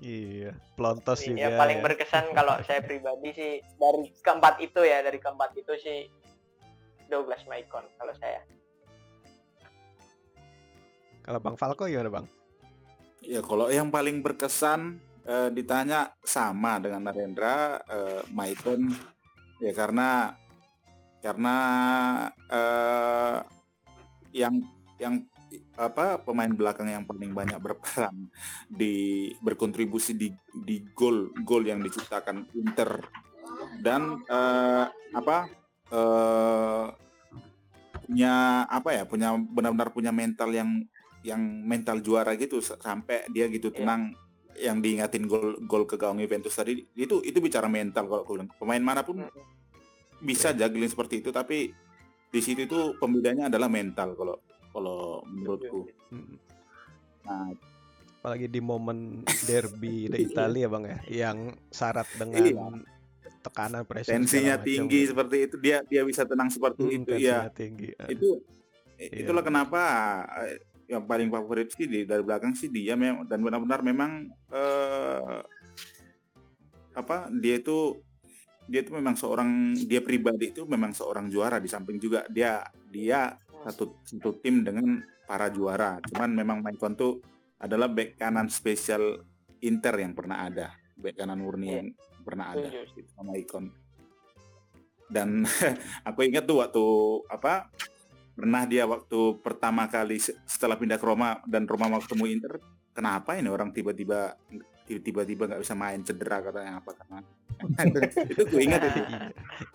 iya, 0.00 0.56
Plontos 0.72 1.20
juga. 1.20 1.36
yang 1.38 1.54
paling 1.54 1.78
ya. 1.78 1.84
berkesan 1.84 2.32
kalau 2.32 2.56
saya 2.62 2.80
pribadi 2.80 3.28
sih 3.30 3.52
dari 3.76 3.92
keempat 4.16 4.54
itu 4.58 4.80
ya 4.80 4.98
dari 5.00 5.18
keempat 5.18 5.52
itu 5.54 5.72
sih 5.76 6.08
Douglas 7.06 7.44
Maicon 7.44 7.84
kalau 7.94 8.14
saya 8.14 8.40
Kalau 11.20 11.38
Bang 11.38 11.56
Falco 11.56 11.84
gimana 11.84 12.08
Bang? 12.10 12.26
Ya 13.24 13.40
kalau 13.40 13.72
yang 13.72 13.88
paling 13.88 14.20
berkesan 14.20 15.00
eh, 15.24 15.48
ditanya 15.52 16.12
sama 16.20 16.76
dengan 16.76 17.08
Narendra, 17.08 17.80
eh, 17.88 18.22
Maicon 18.32 18.92
ya 19.62 19.72
karena 19.72 20.36
karena 21.24 21.56
eh, 22.52 23.36
yang 24.36 24.60
yang 25.00 25.24
apa 25.78 26.20
pemain 26.22 26.50
belakang 26.50 26.90
yang 26.90 27.06
paling 27.06 27.32
banyak 27.32 27.58
berperan 27.62 28.28
di 28.66 29.30
berkontribusi 29.38 30.18
di 30.18 30.28
di 30.52 30.82
gol 30.92 31.30
gol 31.46 31.64
yang 31.64 31.80
diciptakan 31.80 32.44
Inter. 32.52 33.00
Dan 33.80 34.20
eh, 34.28 34.86
apa 35.16 35.38
eh, 35.88 36.86
punya 38.04 38.34
apa 38.68 38.90
ya 38.92 39.02
punya 39.08 39.32
benar-benar 39.32 39.90
punya 39.96 40.12
mental 40.12 40.52
yang 40.52 40.84
yang 41.24 41.40
mental 41.40 41.98
juara 41.98 42.36
gitu 42.36 42.60
sampai 42.60 43.24
dia 43.28 43.48
gitu 43.48 43.68
Iya. 43.68 43.80
tenang 43.80 44.02
yang 44.54 44.78
diingatin 44.78 45.24
gol 45.24 45.58
gol 45.64 45.82
ke 45.82 45.96
gawang 45.96 46.20
Juventus 46.20 46.54
tadi 46.54 46.78
itu 46.94 47.18
itu 47.20 47.38
bicara 47.38 47.66
mental 47.66 48.06
kalau 48.06 48.22
aku 48.22 48.32
bilang 48.34 48.50
pemain 48.54 48.78
mana 48.78 49.02
pun 49.02 49.24
bisa 50.20 50.52
juggling 50.52 50.86
seperti 50.86 51.18
itu 51.18 51.28
tapi 51.28 51.74
di 52.26 52.40
situ 52.40 52.62
itu 52.62 52.78
pembedanya 52.94 53.48
adalah 53.48 53.66
mental 53.66 54.14
kalau 54.14 54.36
kalau 54.68 54.98
menurutku 55.26 55.88
Hmm. 56.06 56.36
nah 57.24 57.50
Apalagi 58.16 58.48
di 58.48 58.56
momen 58.56 59.20
derby 59.42 60.06
di 60.08 60.16
Iya. 60.18 60.26
Italia 60.26 60.66
Bang 60.66 60.84
ya, 60.84 60.98
yang 61.06 61.38
syarat 61.68 62.08
dengan 62.14 62.40
Iya. 62.40 62.64
tekanan 63.42 63.84
pressure 63.84 64.14
tensinya 64.14 64.56
segala 64.56 64.56
macam 64.56 64.68
tinggi 64.70 64.98
gitu. 64.98 65.10
seperti 65.12 65.36
itu 65.42 65.56
dia 65.58 65.76
dia 65.84 66.02
bisa 66.02 66.24
tenang 66.24 66.48
seperti 66.48 66.80
Hmm, 66.82 66.96
itu 66.96 67.12
ya 67.18 67.48
tinggi. 67.50 67.92
Eh, 67.92 68.08
itu 68.14 68.40
Iya. 68.96 69.20
itulah 69.20 69.42
kenapa 69.42 69.82
eh, 70.42 70.56
yang 70.88 71.04
paling 71.08 71.32
favorit 71.32 71.72
sih 71.72 71.88
di 71.88 72.04
dari 72.04 72.20
belakang 72.20 72.52
sih 72.52 72.68
dia 72.68 72.92
memang 72.94 73.24
dan 73.24 73.40
benar-benar 73.40 73.80
memang 73.80 74.10
eh, 74.52 75.40
apa 76.94 77.28
dia 77.32 77.58
itu 77.58 77.98
dia 78.64 78.80
itu 78.80 78.96
memang 78.96 79.12
seorang 79.12 79.76
dia 79.76 80.00
pribadi 80.00 80.48
itu 80.48 80.64
memang 80.64 80.96
seorang 80.96 81.28
juara 81.28 81.60
di 81.60 81.68
samping 81.68 82.00
juga. 82.00 82.24
Dia 82.32 82.64
dia 82.88 83.36
satu 83.64 84.00
satu 84.04 84.40
tim 84.40 84.64
dengan 84.64 85.04
para 85.28 85.52
juara. 85.52 86.00
Cuman 86.08 86.32
memang 86.32 86.58
Maicon 86.64 86.96
tuh 86.96 87.20
adalah 87.60 87.88
back 87.92 88.16
kanan 88.16 88.48
spesial 88.48 89.20
Inter 89.60 89.96
yang 90.00 90.16
pernah 90.16 90.48
ada. 90.48 90.72
Back 90.96 91.20
kanan 91.20 91.44
murni 91.44 91.68
yang 91.68 91.88
pernah 92.24 92.56
ada 92.56 92.68
gitu, 92.72 93.04
sama 93.12 93.36
Icon. 93.36 93.68
Dan 95.12 95.44
aku 96.08 96.24
ingat 96.24 96.48
tuh 96.48 96.64
waktu 96.64 96.84
apa 97.28 97.68
pernah 98.34 98.66
dia 98.66 98.84
waktu 98.84 99.38
pertama 99.40 99.86
kali 99.86 100.18
se- 100.18 100.34
setelah 100.44 100.74
pindah 100.74 100.98
ke 100.98 101.06
Roma 101.06 101.38
dan 101.46 101.64
Roma 101.70 101.86
mau 101.86 102.02
ketemu 102.02 102.24
Inter 102.28 102.58
kenapa 102.90 103.38
ini 103.38 103.46
orang 103.46 103.70
tiba-tiba 103.70 104.34
tiba-tiba 104.84 105.48
nggak 105.48 105.62
bisa 105.62 105.74
main 105.78 106.02
cedera 106.04 106.42
katanya 106.44 106.82
apa 106.82 106.90
karena 106.92 107.18
itu 108.24 108.42
gue 108.44 108.60
ingat 108.62 108.80
itu 108.82 109.00
Iya. 109.04 109.18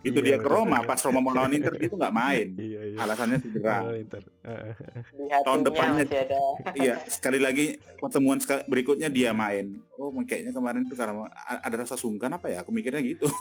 itu 0.02 0.20
Iya, 0.20 0.26
dia 0.26 0.36
ke 0.36 0.44
betul, 0.44 0.54
Roma 0.56 0.78
pas 0.84 1.00
Roma 1.00 1.20
mau 1.20 1.32
lawan 1.32 1.52
Inter 1.52 1.74
dia 1.74 1.88
tuh 1.88 1.98
nggak 1.98 2.12
main. 2.14 2.48
Iya, 2.54 2.82
iya. 2.86 2.98
alasannya 3.00 3.38
cedera 3.40 3.76
Inter. 3.94 4.24
Di 4.24 4.50
hatinya 4.50 5.38
Tahun 5.42 5.62
depannya- 5.64 6.06
masih 6.06 6.20
ada. 6.20 6.42
iya 6.76 6.96
sekali 7.06 7.40
lagi 7.40 7.66
pertemuan 7.98 8.38
berikutnya 8.66 9.08
dia 9.08 9.32
main. 9.32 9.80
Oh 9.96 10.12
kayaknya 10.24 10.52
kemarin 10.52 10.84
tuh 10.86 10.96
karena 10.96 11.28
ada 11.60 11.76
rasa 11.78 11.96
sungkan 11.96 12.32
apa 12.32 12.48
ya? 12.48 12.64
Aku 12.64 12.72
mikirnya 12.72 13.00
gitu. 13.02 13.28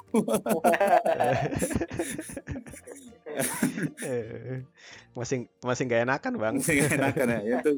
Masih 5.15 5.47
masih 5.61 5.83
nggak 5.87 6.03
enakan 6.07 6.33
Bang. 6.39 6.55
Masih 6.59 6.75
nggak 6.79 6.95
enakan 6.97 7.27
ya 7.29 7.41
itu. 7.61 7.73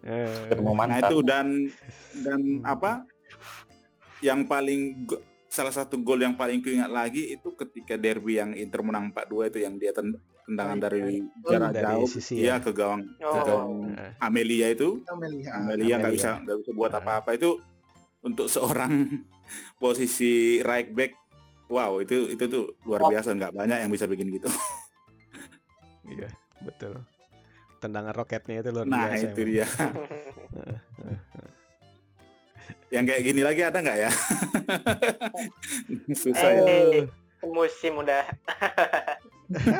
Nah 0.00 0.98
itu 0.98 1.16
dan 1.22 1.46
dan 2.24 2.40
apa? 2.64 3.04
Yang 4.20 4.40
paling 4.46 4.80
salah 5.50 5.74
satu 5.74 5.98
gol 5.98 6.16
yang 6.16 6.32
paling 6.32 6.58
kuingat 6.58 6.86
lagi 6.88 7.26
itu 7.28 7.50
ketika 7.54 7.94
derby 7.94 8.38
yang 8.38 8.54
Inter 8.54 8.80
menang 8.80 9.10
4-2 9.10 9.50
itu 9.50 9.58
yang 9.58 9.74
dia 9.74 9.90
ten- 9.90 10.14
tendangan 10.40 10.78
Oh, 10.78 10.80
dari 10.80 11.00
Oh, 11.18 11.50
jarak 11.50 11.70
dari 11.72 11.84
jauh 11.90 12.06
sisi 12.08 12.32
iya 12.38 12.54
ya. 12.54 12.56
ke 12.56 12.70
gawang 12.70 13.02
ke 13.12 13.26
Oh. 13.28 13.42
gawang 13.44 13.70
Eh, 13.92 14.14
Amelia 14.20 14.66
itu 14.68 15.02
Amelia. 15.04 15.50
Amelia 15.52 15.96
nggak 15.96 16.06
Amelia. 16.06 16.16
bisa 16.16 16.30
nggak 16.40 16.56
bisa 16.56 16.70
buat 16.72 16.92
Ah. 16.92 16.98
apa-apa 16.98 17.30
itu 17.34 17.58
untuk 18.20 18.46
seorang 18.46 18.92
posisi 19.82 20.32
right 20.60 20.88
back 20.88 21.18
wow 21.66 21.98
itu 21.98 22.30
itu 22.30 22.44
tuh 22.46 22.78
luar 22.80 23.02
Oh. 23.02 23.10
biasa 23.10 23.30
nggak 23.32 23.50
banyak 23.52 23.78
yang 23.80 23.90
bisa 23.90 24.06
bikin 24.06 24.30
gitu 24.30 24.46
Iya, 26.02 26.26
betul. 26.60 26.98
Tendangan 27.78 28.10
roketnya 28.12 28.60
itu 28.60 28.70
luar 28.70 28.82
nah 28.84 29.06
biasa. 29.08 29.24
itu 29.24 29.40
emang. 29.40 29.46
dia 29.48 29.66
yang 32.90 33.04
kayak 33.04 33.22
gini 33.22 33.40
lagi 33.40 33.62
ada 33.62 33.78
nggak 33.78 33.98
ya 33.98 34.10
susah 36.20 36.50
ya 36.50 36.64
musim 37.42 37.96
udah 37.96 38.24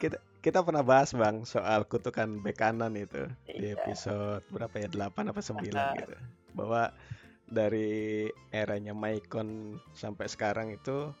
kita 0.00 0.16
kita 0.40 0.60
pernah 0.60 0.82
bahas 0.82 1.12
Bang 1.12 1.44
soal 1.44 1.84
kutukan 1.84 2.40
bek 2.40 2.56
kanan 2.56 2.92
itu 2.94 3.24
di 3.46 3.72
Iya. 3.72 3.80
episode 3.80 4.44
berapa 4.50 4.74
ya 4.76 4.88
8 4.90 5.32
apa 5.32 5.40
9 5.40 5.72
Ah. 5.72 5.96
gitu. 5.96 6.16
Bahwa 6.52 6.92
dari 7.44 8.28
eranya 8.50 8.92
Maicon 8.92 9.48
sampai 9.92 10.28
sekarang 10.28 10.68
itu 10.70 11.12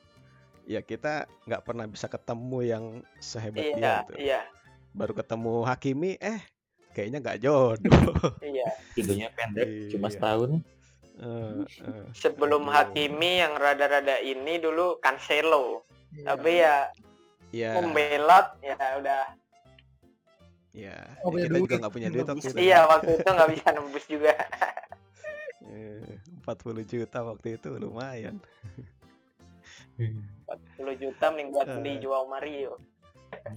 ya 0.64 0.80
kita 0.80 1.24
nggak 1.44 1.62
pernah 1.62 1.84
bisa 1.84 2.08
ketemu 2.08 2.58
yang 2.62 2.84
sehebat 3.18 3.64
Iya, 3.64 3.76
dia 3.76 3.96
tuh. 4.04 4.16
iya, 4.16 4.40
Baru 4.92 5.12
ketemu 5.12 5.64
Hakimi, 5.64 6.16
eh 6.18 6.40
kayaknya 6.94 7.18
nggak 7.20 7.38
jodoh. 7.42 8.14
iya. 8.40 8.70
videonya 8.94 9.28
pendek 9.34 9.68
cuma 9.90 10.06
Iya. 10.06 10.14
setahun 10.14 10.50
Eh, 11.14 11.62
eh. 11.62 12.04
Sebelum 12.10 12.66
Aduh. 12.66 12.74
Hakimi 12.74 13.38
yang 13.38 13.54
rada-rada 13.54 14.18
ini 14.18 14.58
dulu 14.58 14.98
Cancelo. 14.98 15.86
Iya. 16.10 16.24
Tapi 16.26 16.52
ya 16.56 16.76
Ya, 17.50 17.70
membelot 17.78 18.46
ya 18.58 18.74
udah. 18.98 19.24
ya. 20.74 20.98
Oh, 21.22 21.30
punya 21.30 21.46
kita 21.46 21.54
duit, 21.54 21.62
juga 21.62 21.74
nggak 21.78 21.94
punya 21.94 22.08
duit 22.10 22.26
waktu 22.26 22.42
itu. 22.44 22.56
Iya 22.58 22.80
waktu 22.90 23.10
itu 23.14 23.28
nggak 23.30 23.50
bisa 23.54 23.66
nembus 23.70 24.04
juga. 24.10 24.34
Eh, 25.64 26.18
40 26.42 26.82
juta 26.82 27.18
waktu 27.22 27.46
itu 27.54 27.68
lumayan. 27.72 28.36
10 29.94 30.10
juta 30.98 31.24
mending 31.30 31.54
buat 31.54 31.66
beli 31.78 31.92
Eh. 31.94 31.98
Joao 32.02 32.26
Mario. 32.26 32.74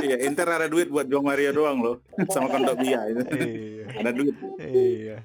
Iya, 0.00 0.16
Inter 0.24 0.46
ada 0.48 0.66
duit 0.66 0.88
buat 0.88 1.06
João 1.06 1.24
Mario 1.24 1.52
doang 1.52 1.78
loh. 1.80 1.96
Sama 2.28 2.48
Kondobia 2.48 3.04
itu. 3.06 3.20
iya. 3.36 3.84
Ada 3.96 4.10
duit. 4.12 4.34
Iya. 4.58 5.16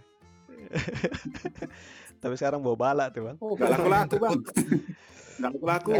Tapi 2.17 2.33
sekarang 2.35 2.59
bawa 2.59 2.75
bala 2.75 3.05
tuh, 3.09 3.23
Bang. 3.23 3.37
Gak 3.37 3.69
laku-laku, 3.71 4.15
Bang. 4.17 4.39
Gak 5.37 5.49
laku-laku. 5.51 5.91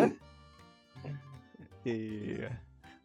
Iya. 1.84 2.50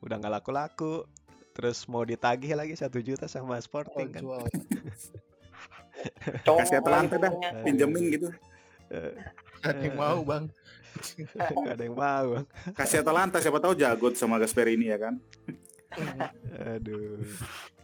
Udah 0.00 0.16
nggak 0.16 0.34
laku-laku. 0.40 1.04
Terus 1.52 1.84
mau 1.86 2.02
ditagih 2.02 2.54
lagi 2.54 2.72
satu 2.72 3.02
juta 3.02 3.26
sama 3.26 3.58
Oh, 3.58 3.60
Sporting 3.60 4.08
kan. 4.10 4.22
jual. 4.22 4.42
Cowok 6.46 6.58
Kasih 6.64 6.78
Atalanta 6.80 7.16
dah. 7.18 7.30
punya. 7.30 7.50
Pinjemin 7.62 8.04
gitu. 8.10 8.28
Ada 9.60 9.80
yang 9.82 9.96
mau 9.96 10.20
bang. 10.22 10.44
ada 11.64 11.80
yang 11.80 11.96
mau, 11.96 12.26
Bang. 12.34 12.46
Kasih 12.74 13.00
Atalanta 13.00 13.38
siapa 13.38 13.56
tahu 13.56 13.72
jago 13.72 14.10
sama 14.12 14.36
Gasperini 14.36 14.90
ya 14.90 14.98
kan. 14.98 15.14
Aduh. 16.76 17.24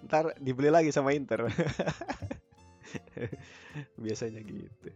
Ntar 0.05 0.37
dibeli 0.37 0.69
lagi 0.69 0.91
sama 0.91 1.15
Inter. 1.15 1.47
Biasanya 3.97 4.41
gitu. 4.43 4.89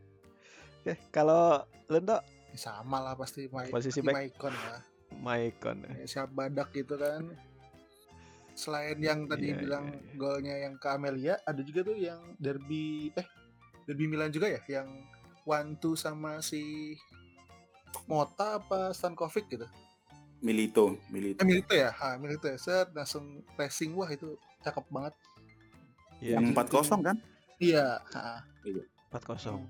Oke, 0.80 0.96
kalau 1.12 1.64
Lendo 1.86 2.18
Sama 2.50 2.98
lah 2.98 3.14
pasti 3.14 3.46
Ma- 3.46 3.68
Posisi 3.68 4.00
pasti 4.00 4.02
back. 4.02 4.14
Maicon 4.16 4.54
lah. 4.54 4.80
Maicon. 5.16 5.76
Ya, 5.86 6.06
siap 6.08 6.34
badak 6.34 6.74
gitu 6.74 6.98
kan. 6.98 7.30
Selain 8.52 8.98
yang 8.98 9.24
tadi 9.24 9.54
Iya, 9.54 9.56
bilang 9.56 9.86
iya, 9.86 9.96
iya. 9.96 10.14
golnya 10.18 10.54
yang 10.58 10.74
ke 10.76 10.88
Amelia, 10.90 11.38
ada 11.46 11.62
juga 11.62 11.86
tuh 11.86 11.96
yang 11.96 12.18
derby 12.36 13.14
eh 13.14 13.26
derby 13.86 14.04
Milan 14.04 14.28
juga 14.28 14.50
ya, 14.50 14.60
yang 14.68 14.90
two 15.78 15.98
sama 15.98 16.38
si 16.40 16.94
Mota 18.06 18.62
apa 18.62 18.94
Stankovic 18.94 19.46
gitu. 19.50 19.66
Milito, 20.40 20.96
Milito. 21.12 21.44
Eh 21.44 21.46
Milito 21.46 21.74
ya, 21.76 21.92
ha, 21.92 22.16
Milito 22.16 22.48
ya, 22.48 22.56
set 22.56 22.88
langsung 22.96 23.44
pressing 23.58 23.92
wah 23.92 24.08
itu 24.08 24.40
cakep 24.64 24.86
banget. 24.88 25.14
Iya, 26.20 26.40
Yang 26.40 26.56
4-0 26.56 27.06
kan? 27.06 27.16
Iya, 27.60 27.86
ha. 28.16 28.40
4-0. 29.12 29.60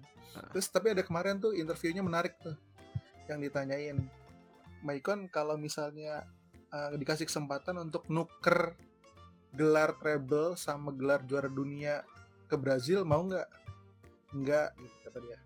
Terus 0.55 0.67
tapi 0.71 0.95
ada 0.95 1.03
kemarin 1.03 1.43
tuh 1.43 1.59
interviewnya 1.59 2.07
menarik 2.07 2.39
tuh, 2.39 2.55
yang 3.27 3.43
ditanyain 3.43 3.99
Maicon 4.87 5.27
kalau 5.27 5.59
misalnya 5.59 6.23
uh, 6.71 6.95
dikasih 6.95 7.27
kesempatan 7.27 7.77
untuk 7.83 8.07
nuker 8.07 8.79
gelar 9.51 9.99
treble 9.99 10.55
sama 10.55 10.95
gelar 10.95 11.27
juara 11.27 11.51
dunia 11.51 12.07
ke 12.47 12.55
Brazil 12.55 13.03
mau 13.03 13.27
nggak? 13.27 13.49
Nggak, 14.31 14.69
gitu 14.79 14.97
kata 15.03 15.19
dia. 15.19 15.39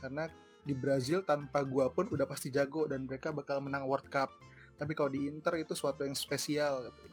Karena 0.00 0.26
di 0.60 0.72
Brazil 0.72 1.20
tanpa 1.22 1.64
gua 1.64 1.88
pun 1.88 2.08
udah 2.08 2.24
pasti 2.24 2.48
jago 2.48 2.84
dan 2.84 3.04
mereka 3.04 3.30
bakal 3.30 3.60
menang 3.60 3.84
World 3.84 4.08
Cup. 4.08 4.32
Tapi 4.76 4.92
kalau 4.92 5.12
di 5.12 5.28
Inter 5.28 5.60
itu 5.60 5.76
suatu 5.76 6.04
yang 6.04 6.16
spesial. 6.16 6.88
Gitu. 6.88 7.04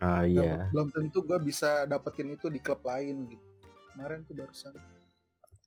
ah 0.00 0.24
iya 0.24 0.64
Belum 0.72 0.88
tentu 0.88 1.20
gua 1.20 1.36
bisa 1.36 1.84
dapetin 1.84 2.32
itu 2.32 2.48
di 2.48 2.58
klub 2.58 2.80
lain 2.82 3.30
gitu. 3.30 3.46
Kemarin 3.92 4.22
tuh 4.24 4.34
barusan 4.34 4.74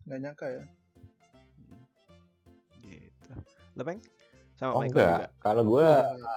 nggak 0.03 0.19
nyangka 0.19 0.47
ya. 0.51 0.63
Gitu. 2.81 3.31
Lepeng? 3.75 3.99
Sama 4.53 4.71
oh 4.77 4.81
Maicon 4.85 5.01
enggak 5.01 5.29
kalau 5.41 5.63
gue 5.65 5.87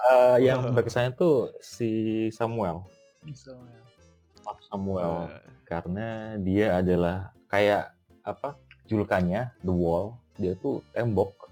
Ah, 0.09 0.37
yang 0.41 0.59
Oh. 0.65 0.73
berkesan 0.73 1.13
itu 1.13 1.31
si 1.61 1.89
Samuel 2.33 2.81
misalnya. 3.21 3.77
Samuel 4.67 5.27
Eh, 5.27 5.43
karena 5.67 6.07
dia 6.39 6.79
adalah 6.79 7.29
kayak 7.45 7.93
apa 8.23 8.55
julukannya 8.87 9.51
The 9.61 9.73
Wall 9.73 10.15
dia 10.37 10.53
tuh 10.57 10.81
tembok 10.93 11.51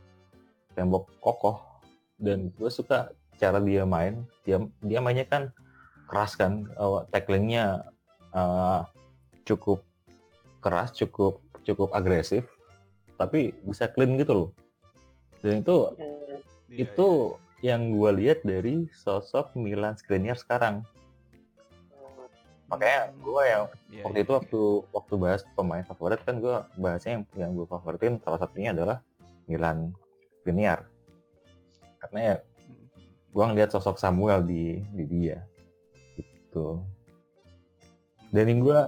tembok 0.73 1.07
kokoh. 1.19 1.61
Dan 2.15 2.51
gue 2.55 2.71
suka 2.71 3.11
cara 3.35 3.59
dia 3.59 3.83
main. 3.83 4.23
Dia 4.47 4.63
dia 4.79 4.99
mainnya 5.03 5.27
kan 5.27 5.51
keras 6.07 6.37
kan 6.37 6.69
uh, 6.79 7.03
tacklingnya 7.11 7.83
uh, 8.31 8.85
cukup 9.43 9.81
keras 10.61 10.93
cukup 10.93 11.41
cukup 11.65 11.93
agresif 11.93 12.45
tapi 13.17 13.55
bisa 13.65 13.89
clean 13.89 14.17
gitu 14.19 14.33
loh. 14.33 14.49
Dan 15.41 15.61
itu 15.61 15.93
Hmm, 15.95 16.41
iya, 16.73 16.85
itu 16.89 17.09
yang 17.63 17.93
gue 17.93 18.11
lihat 18.21 18.43
dari 18.43 18.89
sosok 18.91 19.55
Milan 19.57 19.95
Skriniar 19.97 20.37
sekarang 20.37 20.83
makanya 22.65 23.13
gue 23.13 23.43
yang 23.45 23.63
iya, 23.93 24.03
waktu 24.09 24.19
iya. 24.19 24.25
itu 24.25 24.31
waktu 24.33 24.61
waktu 24.89 25.13
bahas 25.21 25.41
pemain 25.53 25.85
favorit 25.85 26.21
kan 26.25 26.41
gue 26.41 26.55
bahasnya 26.81 27.11
yang 27.21 27.23
yang 27.37 27.51
gue 27.53 27.65
favoritin 27.69 28.17
salah 28.25 28.41
satunya 28.41 28.73
adalah 28.73 29.05
Milan 29.45 29.93
Skriniar 30.41 30.89
karena 32.01 32.19
ya 32.21 32.35
gue 33.35 33.43
ngeliat 33.43 33.69
sosok 33.75 33.99
Samuel 33.99 34.47
di 34.47 34.79
di 34.95 35.03
dia. 35.03 35.43
Gitu. 36.15 36.79
Dan 38.31 38.45
yang 38.47 38.59
gue 38.63 38.79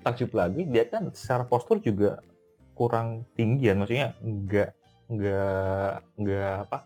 takjub 0.00 0.32
lagi 0.32 0.64
dia 0.64 0.88
kan 0.88 1.12
secara 1.12 1.44
postur 1.44 1.84
juga 1.84 2.24
kurang 2.72 3.28
tinggian 3.36 3.76
maksudnya 3.76 4.16
nggak 4.24 4.72
nggak 5.12 5.92
nggak 6.16 6.52
apa 6.64 6.78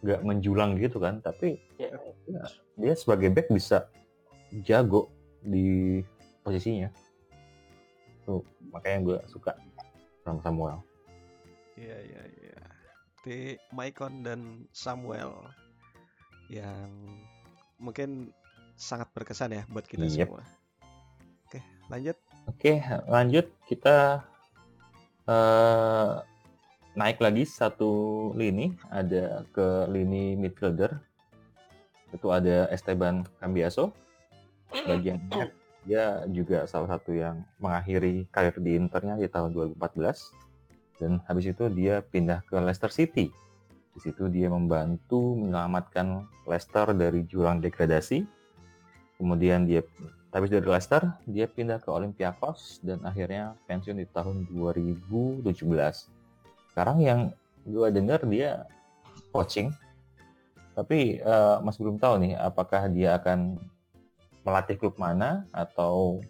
nggak 0.00 0.20
menjulang 0.24 0.80
gitu 0.80 0.96
kan. 0.96 1.20
Tapi 1.20 1.60
ya. 1.76 1.92
ya, 2.24 2.42
dia 2.80 2.94
sebagai 2.96 3.28
back 3.28 3.52
bisa 3.52 3.92
jago 4.64 5.12
di 5.42 5.98
posisinya 6.42 6.88
tuh 8.22 8.42
makanya 8.70 8.98
gue 9.02 9.18
suka 9.26 9.54
sama 10.22 10.38
Samuel 10.40 10.78
Iya 11.72 11.96
iya 12.04 12.22
iya. 12.36 12.60
Di 13.24 13.36
Maicon 13.72 14.20
dan 14.20 14.68
Samuel 14.70 15.32
yang 16.52 16.92
mungkin 17.80 18.28
sangat 18.76 19.08
berkesan 19.16 19.56
ya 19.56 19.64
buat 19.72 19.88
kita 19.88 20.04
Yep. 20.04 20.28
semua. 20.28 20.44
Oke, 21.48 21.58
lanjut. 21.88 22.16
oke 22.44 22.72
lanjut 23.08 23.46
kita 23.64 24.20
eh, 25.24 26.12
naik 26.92 27.18
lagi 27.18 27.48
satu 27.48 27.90
lini 28.36 28.76
ada 28.92 29.48
ke 29.50 29.88
lini 29.88 30.36
midfielder 30.36 30.92
itu 32.12 32.28
ada 32.28 32.68
Esteban 32.68 33.24
Cambiaso 33.40 33.96
bagian 34.88 35.18
dia 35.82 36.22
juga 36.30 36.64
salah 36.70 36.94
satu 36.94 37.10
yang 37.10 37.42
mengakhiri 37.58 38.30
karir 38.30 38.54
di 38.62 38.78
Internya 38.78 39.18
di 39.18 39.26
tahun 39.26 39.50
2014 39.50 41.02
dan 41.02 41.18
habis 41.26 41.50
itu 41.50 41.66
dia 41.74 41.98
pindah 42.06 42.46
ke 42.46 42.54
Leicester 42.62 42.90
City. 42.94 43.34
Di 43.92 44.00
situ 44.00 44.30
dia 44.30 44.46
membantu 44.46 45.34
menyelamatkan 45.34 46.24
Leicester 46.46 46.94
dari 46.94 47.26
jurang 47.26 47.58
degradasi. 47.58 48.22
Kemudian 49.18 49.66
dia 49.66 49.82
habis 50.30 50.48
dari 50.54 50.64
Leicester 50.64 51.02
dia 51.26 51.50
pindah 51.50 51.82
ke 51.82 51.90
Olympiakos 51.90 52.78
dan 52.86 53.02
akhirnya 53.02 53.58
pensiun 53.66 53.98
di 53.98 54.06
tahun 54.08 54.48
2017 54.48 55.50
sekarang 56.72 57.04
yang 57.04 57.20
gue 57.68 57.88
dengar 57.92 58.22
dia 58.24 58.64
coaching. 59.34 59.74
Tapi 60.72 61.20
eh, 61.20 61.56
masih 61.60 61.84
belum 61.84 61.98
tahu 62.00 62.22
nih 62.22 62.32
apakah 62.38 62.88
dia 62.88 63.18
akan 63.20 63.60
melatih 64.42 64.76
klub 64.78 64.98
mana 64.98 65.46
atau 65.54 66.22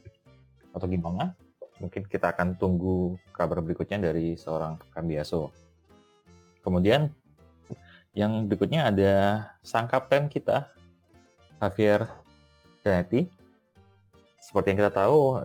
atau 0.73 0.87
gimana? 0.89 1.37
Mungkin 1.81 2.07
kita 2.07 2.33
akan 2.33 2.55
tunggu 2.57 3.19
kabar 3.35 3.59
berikutnya 3.61 3.99
dari 3.99 4.39
seorang 4.39 4.79
Cambiaso 4.95 5.51
kemudian 6.63 7.11
yang 8.15 8.47
berikutnya 8.47 8.89
ada 8.89 9.13
sang 9.61 9.91
kapten 9.91 10.31
kita 10.31 10.71
Javier 11.59 12.07
Zanetti. 12.83 13.29
Seperti 14.43 14.75
yang 14.75 14.79
kita 14.83 14.95
tahu 14.95 15.39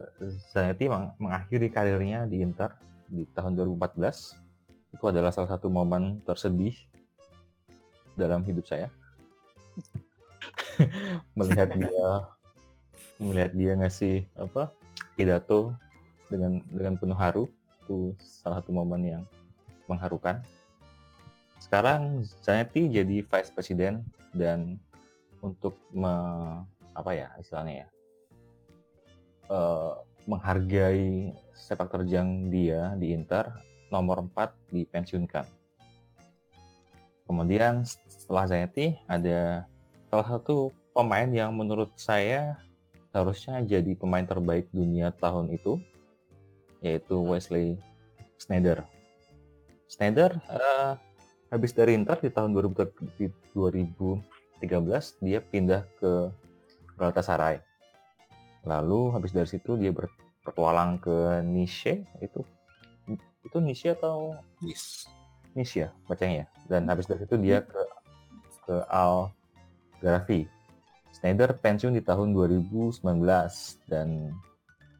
Zanetti 0.53 0.89
meng- 0.89 1.13
mengakhiri 1.22 1.70
karirnya 1.70 2.26
di 2.26 2.41
Inter 2.41 2.74
di 3.07 3.26
tahun 3.34 3.53
2014 3.55 4.97
itu 4.97 5.03
adalah 5.05 5.30
salah 5.30 5.53
satu 5.53 5.70
momen 5.70 6.20
tersedih 6.26 6.74
dalam 8.18 8.41
hidup 8.41 8.65
saya. 8.65 8.89
Melihat 11.38 11.70
dia 11.78 12.09
melihat 13.18 13.51
dia 13.53 13.74
ngasih 13.78 14.26
apa 14.38 14.70
pidato 15.18 15.74
dengan 16.30 16.61
dengan 16.70 16.95
penuh 16.97 17.18
haru 17.18 17.43
itu 17.86 18.13
salah 18.20 18.59
satu 18.61 18.76
momen 18.76 19.01
yang 19.03 19.24
mengharukan. 19.88 20.43
Sekarang 21.57 22.22
Zanetti 22.43 22.86
jadi 22.91 23.26
vice 23.26 23.51
president 23.51 24.05
dan 24.36 24.78
untuk 25.41 25.80
me, 25.89 26.13
apa 26.93 27.11
ya 27.13 27.30
istilahnya 27.39 27.86
ya 27.86 27.88
uh, 29.51 29.93
menghargai 30.28 31.32
sepak 31.55 31.88
terjang 31.91 32.51
dia 32.51 32.93
di 32.99 33.15
Inter 33.15 33.47
nomor 33.88 34.28
4 34.28 34.76
dipensiunkan. 34.76 35.47
Kemudian 37.28 37.84
setelah 38.07 38.47
Zanetti 38.47 38.95
ada 39.07 39.68
salah 40.11 40.28
satu 40.28 40.72
pemain 40.91 41.28
yang 41.28 41.55
menurut 41.55 41.91
saya 41.95 42.59
harusnya 43.18 43.59
jadi 43.65 43.97
pemain 43.97 44.24
terbaik 44.24 44.70
dunia 44.70 45.09
tahun 45.18 45.49
itu 45.49 45.82
yaitu 46.86 47.18
Wesley 47.18 47.82
Sneijder. 48.38 48.86
Sneijder 49.89 50.38
uh, 50.51 50.93
habis 51.49 51.74
dari 51.74 51.97
Inter 51.97 52.20
di 52.22 52.30
tahun 52.30 52.53
2013 52.53 54.22
dia 55.26 55.39
pindah 55.41 55.84
ke 55.97 56.30
Galatasaray. 56.97 57.61
Lalu 58.68 59.15
habis 59.15 59.32
dari 59.34 59.47
situ 59.49 59.80
dia 59.80 59.89
berpetualang 59.95 60.99
ke 61.01 61.41
Nice 61.45 62.03
itu 62.22 62.41
itu 63.47 63.57
Nice 63.63 63.88
atau 63.95 64.36
Yes. 64.61 65.07
Nice 65.55 65.74
ya 65.74 65.89
bacanya 66.05 66.45
ya. 66.45 66.47
Dan 66.68 66.91
habis 66.91 67.07
dari 67.07 67.24
situ 67.24 67.39
dia 67.39 67.63
ke 67.63 67.82
ke 68.68 68.76
Al 68.91 69.32
Garafi. 70.03 70.57
Snyder 71.18 71.57
pensiun 71.57 71.97
di 71.97 72.05
tahun 72.05 72.30
2019 72.38 73.01
dan 73.89 74.38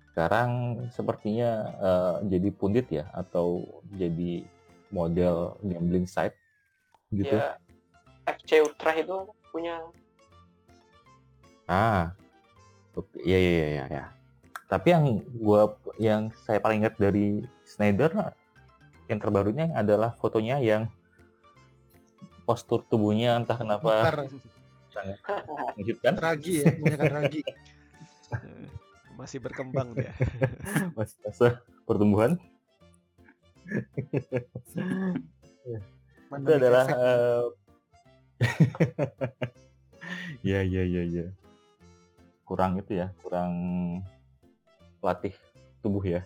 sekarang 0.10 0.82
sepertinya 0.90 1.52
uh, 1.78 2.16
jadi 2.26 2.50
pundit 2.50 2.90
ya 2.90 3.06
atau 3.14 3.62
jadi 3.94 4.42
model 4.90 5.62
gambling 5.62 6.10
site 6.10 6.34
gitu. 7.14 7.38
Ya, 7.38 7.62
FC 8.26 8.66
Ultra 8.66 8.98
itu 8.98 9.30
punya 9.54 9.78
Ah, 11.70 12.16
oke, 12.96 13.20
iya 13.22 13.38
iya 13.38 13.68
iya 13.70 13.86
ya. 13.92 14.06
Tapi 14.66 14.88
yang 14.90 15.06
gua 15.38 15.78
yang 16.02 16.34
saya 16.48 16.58
paling 16.64 16.82
ingat 16.82 16.98
dari 16.98 17.46
Snyder 17.68 18.34
yang 19.06 19.20
terbarunya 19.22 19.70
adalah 19.76 20.18
fotonya 20.18 20.58
yang 20.64 20.90
postur 22.48 22.82
tubuhnya 22.88 23.36
entah 23.36 23.60
kenapa 23.60 24.08
Ntar 24.08 24.18
sangat 24.98 25.18
mengejutkan 25.78 26.16
ragi 26.18 26.54
ya, 26.66 26.74
menggunakan 26.74 27.14
ragi. 27.22 27.42
Masih 29.18 29.42
berkembang 29.42 29.98
dia. 29.98 30.14
masih 30.98 31.18
masa 31.26 31.58
pertumbuhan. 31.90 32.38
Itu 36.38 36.52
adalah 36.54 36.86
eh, 36.86 37.44
ya 40.54 40.62
ya 40.62 40.84
ya 40.86 41.02
ya. 41.02 41.26
Kurang 42.46 42.78
itu 42.78 42.94
ya 42.94 43.10
kurang 43.26 43.54
pelatih 45.02 45.34
tubuh 45.82 46.06
ya. 46.06 46.22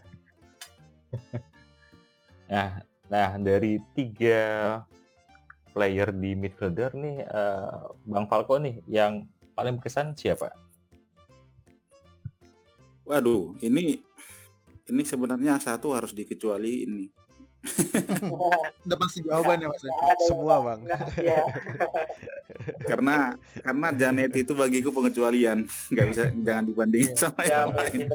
Nah 2.52 2.84
nah 3.08 3.40
dari 3.40 3.80
tiga 3.96 4.84
player 5.72 6.12
di 6.12 6.36
midfielder 6.36 6.92
nih 6.94 7.18
eh, 7.24 7.80
bang 8.06 8.26
Falco 8.28 8.60
nih 8.60 8.84
yang 8.88 9.26
paling 9.56 9.80
berkesan 9.80 10.16
siapa 10.16 10.52
Waduh, 13.12 13.60
ini 13.60 14.00
ini 14.88 15.04
sebenarnya 15.04 15.60
satu 15.60 15.92
harus 15.92 16.16
dikecuali 16.16 16.88
ini. 16.88 17.06
Udah 18.88 18.98
pasti 18.98 19.20
jawabannya 19.22 19.68
Mas. 19.68 19.84
Semua, 20.26 20.64
Bang. 20.64 20.82
ya 21.20 21.46
karena 22.90 23.38
karena 23.62 23.88
Janet 23.94 24.34
itu 24.34 24.56
bagiku 24.56 24.90
pengecualian, 24.96 25.68
nggak 25.92 26.08
bisa 26.08 26.24
jangan 26.42 26.66
dibandingin 26.66 27.14
sama 27.20 27.42
ya 27.44 27.68
yang 27.68 27.76
lain. 27.76 28.08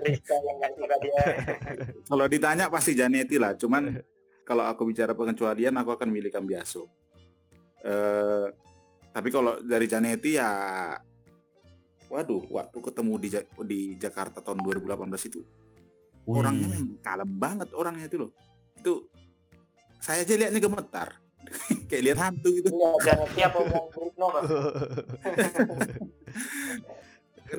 Kalau 2.09 2.27
ditanya 2.27 2.67
pasti 2.73 2.97
Janeti 2.97 3.37
lah, 3.37 3.55
cuman 3.55 4.01
kalau 4.49 4.65
aku 4.65 4.89
bicara 4.89 5.15
pengecualian 5.15 5.77
aku 5.77 5.95
akan 5.95 6.09
milih 6.11 6.33
Cambiaso. 6.33 6.89
Eh 7.85 8.47
tapi 9.17 9.29
kalau 9.33 9.57
dari 9.65 9.89
Janeti 9.89 10.37
ya 10.37 10.53
waduh, 12.07 12.45
waktu 12.53 12.79
ketemu 12.79 13.13
di 13.19 13.29
Ja- 13.33 13.49
di 13.65 13.81
Jakarta 13.97 14.45
tahun 14.45 14.63
2018 14.63 15.29
itu 15.33 15.41
orangnya 16.27 16.69
memang 16.69 16.99
kalem 17.01 17.31
banget 17.39 17.69
orangnya 17.73 18.07
itu 18.07 18.17
loh. 18.21 18.31
Itu 18.77 19.09
saya 20.03 20.23
aja 20.23 20.35
lihatnya 20.37 20.61
gemetar. 20.61 21.09
Kayak 21.89 22.03
lihat 22.03 22.19
hantu 22.19 22.49
gitu. 22.51 22.69
Iya, 22.75 22.91
jangan 23.07 23.29
siap 23.35 23.53
ngomong 23.55 23.87
Bruno. 23.95 24.27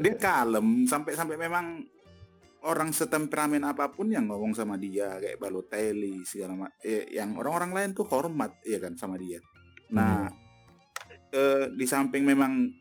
Dia 0.03 0.15
kalem 0.20 0.84
sampai 0.84 1.15
sampai 1.15 1.39
memang 1.39 1.80
orang 2.68 2.91
setemperamen 2.91 3.63
apa 3.63 3.88
pun 3.88 4.11
yang 4.11 4.28
ngomong 4.28 4.51
sama 4.51 4.76
dia 4.76 5.15
kayak 5.15 5.39
Balotelli 5.39 6.28
segala 6.28 6.68
macam 6.68 6.76
eh, 6.84 7.07
yang 7.15 7.39
orang-orang 7.39 7.72
lain 7.72 7.89
tuh 7.95 8.03
hormat 8.11 8.59
ya 8.68 8.84
kan 8.84 8.99
sama 8.99 9.15
dia. 9.15 9.39
Nah, 9.93 10.27
eh, 11.31 11.71
di 11.71 11.85
samping 11.88 12.27
memang 12.27 12.71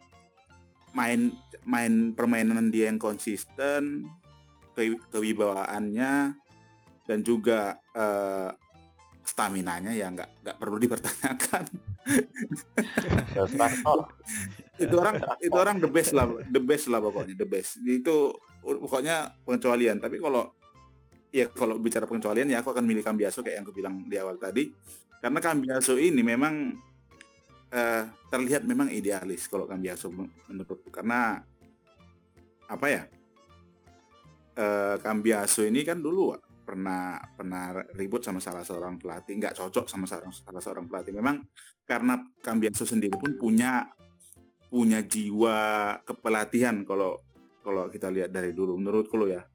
main 0.96 1.28
main 1.66 2.14
permainan 2.16 2.72
dia 2.72 2.88
yang 2.88 2.98
konsisten, 2.98 4.06
ke, 4.72 4.96
kewibawaannya 5.12 6.34
dan 7.06 7.18
juga 7.22 7.78
eh, 7.94 8.50
stamina-nya 9.26 9.90
ya 9.90 10.06
nggak 10.14 10.30
nggak 10.46 10.56
perlu 10.56 10.78
dipertanyakan. 10.78 11.64
Itu 14.78 14.94
orang 15.02 15.16
itu 15.42 15.56
orang 15.58 15.76
the 15.82 15.90
best 15.90 16.14
lah 16.14 16.30
the 16.46 16.62
best 16.62 16.86
lah 16.86 17.02
pokoknya 17.02 17.34
the 17.34 17.48
best. 17.48 17.82
Itu 17.82 18.38
pokoknya 18.62 19.34
pengecualian. 19.42 19.98
Tapi 19.98 20.22
kalau 20.22 20.54
ya 21.34 21.50
kalau 21.50 21.82
bicara 21.82 22.06
pengecualian 22.06 22.46
ya 22.54 22.62
aku 22.62 22.70
akan 22.70 22.86
milih 22.86 23.02
Cambiaso 23.02 23.42
kayak 23.42 23.60
yang 23.60 23.64
aku 23.66 23.74
bilang 23.74 24.06
di 24.06 24.16
awal 24.16 24.38
tadi. 24.38 24.70
Karena 25.18 25.42
Cambiaso 25.42 25.98
ini 25.98 26.22
memang 26.22 26.70
eh, 27.72 28.04
terlihat 28.30 28.62
memang 28.66 28.90
idealis 28.90 29.46
kalau 29.50 29.66
Cambiaso 29.66 30.10
men- 30.12 30.32
menurutku. 30.50 30.90
Karena 30.90 31.38
apa 32.66 32.86
ya 32.90 33.02
eh, 34.56 34.96
Cambiaso 34.98 35.62
ini 35.62 35.86
kan 35.86 36.02
dulu 36.02 36.34
pernah 36.66 37.22
pernah 37.38 37.78
ribut 37.94 38.26
sama 38.26 38.42
salah 38.42 38.66
seorang 38.66 38.98
pelatih 38.98 39.38
nggak 39.38 39.54
cocok 39.54 39.86
sama 39.86 40.10
salah, 40.10 40.34
salah 40.34 40.62
seorang 40.62 40.90
pelatih. 40.90 41.14
Memang 41.14 41.46
karena 41.86 42.18
Cambiaso 42.42 42.82
sendiri 42.82 43.14
pun 43.14 43.38
punya 43.38 43.86
punya 44.66 44.98
jiwa 45.06 45.94
kepelatihan 46.02 46.82
kalau 46.82 47.22
kalau 47.62 47.86
kita 47.86 48.10
lihat 48.10 48.34
dari 48.34 48.50
dulu 48.50 48.74
menurutku 48.78 49.14
lo 49.14 49.30
ya. 49.30 49.46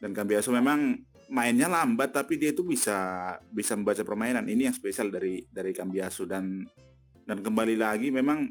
Dan 0.00 0.14
Cambiaso 0.14 0.54
memang 0.54 0.94
mainnya 1.30 1.70
lambat 1.70 2.10
tapi 2.10 2.38
dia 2.38 2.54
itu 2.54 2.62
bisa 2.62 3.34
bisa 3.50 3.74
membaca 3.74 4.02
permainan. 4.06 4.46
Ini 4.46 4.70
yang 4.70 4.74
spesial 4.74 5.10
dari 5.10 5.42
dari 5.50 5.74
Cambiaso 5.74 6.26
dan 6.26 6.62
dan 7.30 7.46
kembali 7.46 7.78
lagi 7.78 8.10
memang 8.10 8.42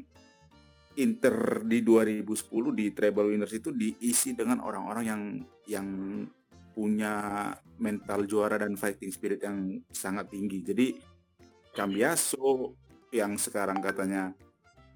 Inter 0.96 1.60
di 1.68 1.84
2010 1.84 2.24
di 2.72 2.96
treble 2.96 3.28
winners 3.28 3.52
itu 3.52 3.76
diisi 3.76 4.32
dengan 4.32 4.64
orang-orang 4.64 5.04
yang 5.04 5.22
yang 5.68 5.88
punya 6.72 7.52
mental 7.76 8.24
juara 8.24 8.56
dan 8.56 8.80
fighting 8.80 9.12
spirit 9.12 9.44
yang 9.44 9.84
sangat 9.92 10.32
tinggi. 10.32 10.64
Jadi 10.64 10.86
Cambiaso 11.76 12.72
yang 13.12 13.36
sekarang 13.36 13.84
katanya 13.84 14.32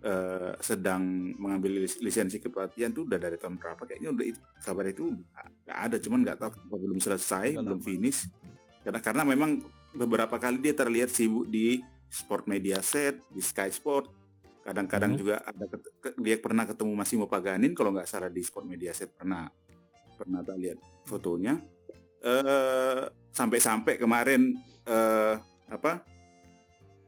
eh, 0.01 0.57
sedang 0.65 1.37
mengambil 1.37 1.85
lis- 1.85 2.01
lisensi 2.01 2.41
kepelatihan 2.41 2.89
tuh 2.89 3.05
udah 3.05 3.21
dari 3.21 3.37
tahun 3.37 3.61
berapa? 3.61 3.85
Kayaknya 3.85 4.11
udah 4.17 4.27
itu, 4.33 4.41
kabar 4.65 4.85
itu 4.89 5.13
nggak 5.69 5.79
ada 5.93 5.97
cuman 6.01 6.19
nggak 6.25 6.39
tahu 6.41 6.51
kenapa 6.57 6.77
belum 6.81 6.99
selesai 7.05 7.61
belum 7.61 7.85
finish. 7.85 8.33
Karena 8.81 9.01
karena 9.05 9.23
memang 9.29 9.61
beberapa 9.93 10.41
kali 10.41 10.59
dia 10.65 10.73
terlihat 10.73 11.13
sibuk 11.13 11.47
di 11.53 11.85
sport 12.15 12.47
media 12.47 12.79
set 12.79 13.19
di 13.27 13.43
Sky 13.43 13.75
Sport 13.75 14.07
kadang-kadang 14.63 15.13
Mhm. 15.13 15.19
juga 15.19 15.35
ada 15.43 15.67
dia 16.17 16.37
pernah 16.39 16.65
ketemu 16.65 16.93
Massimo 16.95 17.27
Paganin 17.27 17.75
kalau 17.75 17.91
nggak 17.93 18.07
salah 18.09 18.31
di 18.31 18.41
sport 18.41 18.65
media 18.65 18.95
set 18.95 19.13
pernah 19.13 19.45
pernah 20.15 20.41
tak 20.41 20.57
lihat 20.57 20.79
fotonya 21.05 21.59
eh 22.25 23.03
sampai-sampai 23.29 24.01
kemarin 24.01 24.55
eh 24.87 25.35
apa 25.69 26.01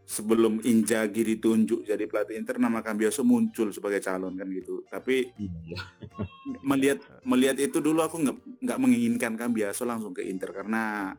sebelum 0.05 0.61
Injagi 0.63 1.25
ditunjuk 1.25 1.83
jadi 1.83 2.05
pelatih 2.05 2.37
Inter 2.37 2.61
nama 2.61 2.85
Cambiaso 2.85 3.25
muncul 3.25 3.73
sebagai 3.73 4.05
calon 4.05 4.37
kan 4.37 4.47
gitu 4.53 4.85
tapi 4.87 5.33
Iya. 5.35 5.79
melihat 6.69 6.99
melihat 7.25 7.57
itu 7.57 7.81
dulu 7.81 8.05
aku 8.05 8.21
nggak 8.21 8.37
nggak 8.69 8.79
menginginkan 8.79 9.33
Cambiaso 9.35 9.89
langsung 9.89 10.13
ke 10.13 10.23
Inter 10.29 10.53
karena 10.53 11.15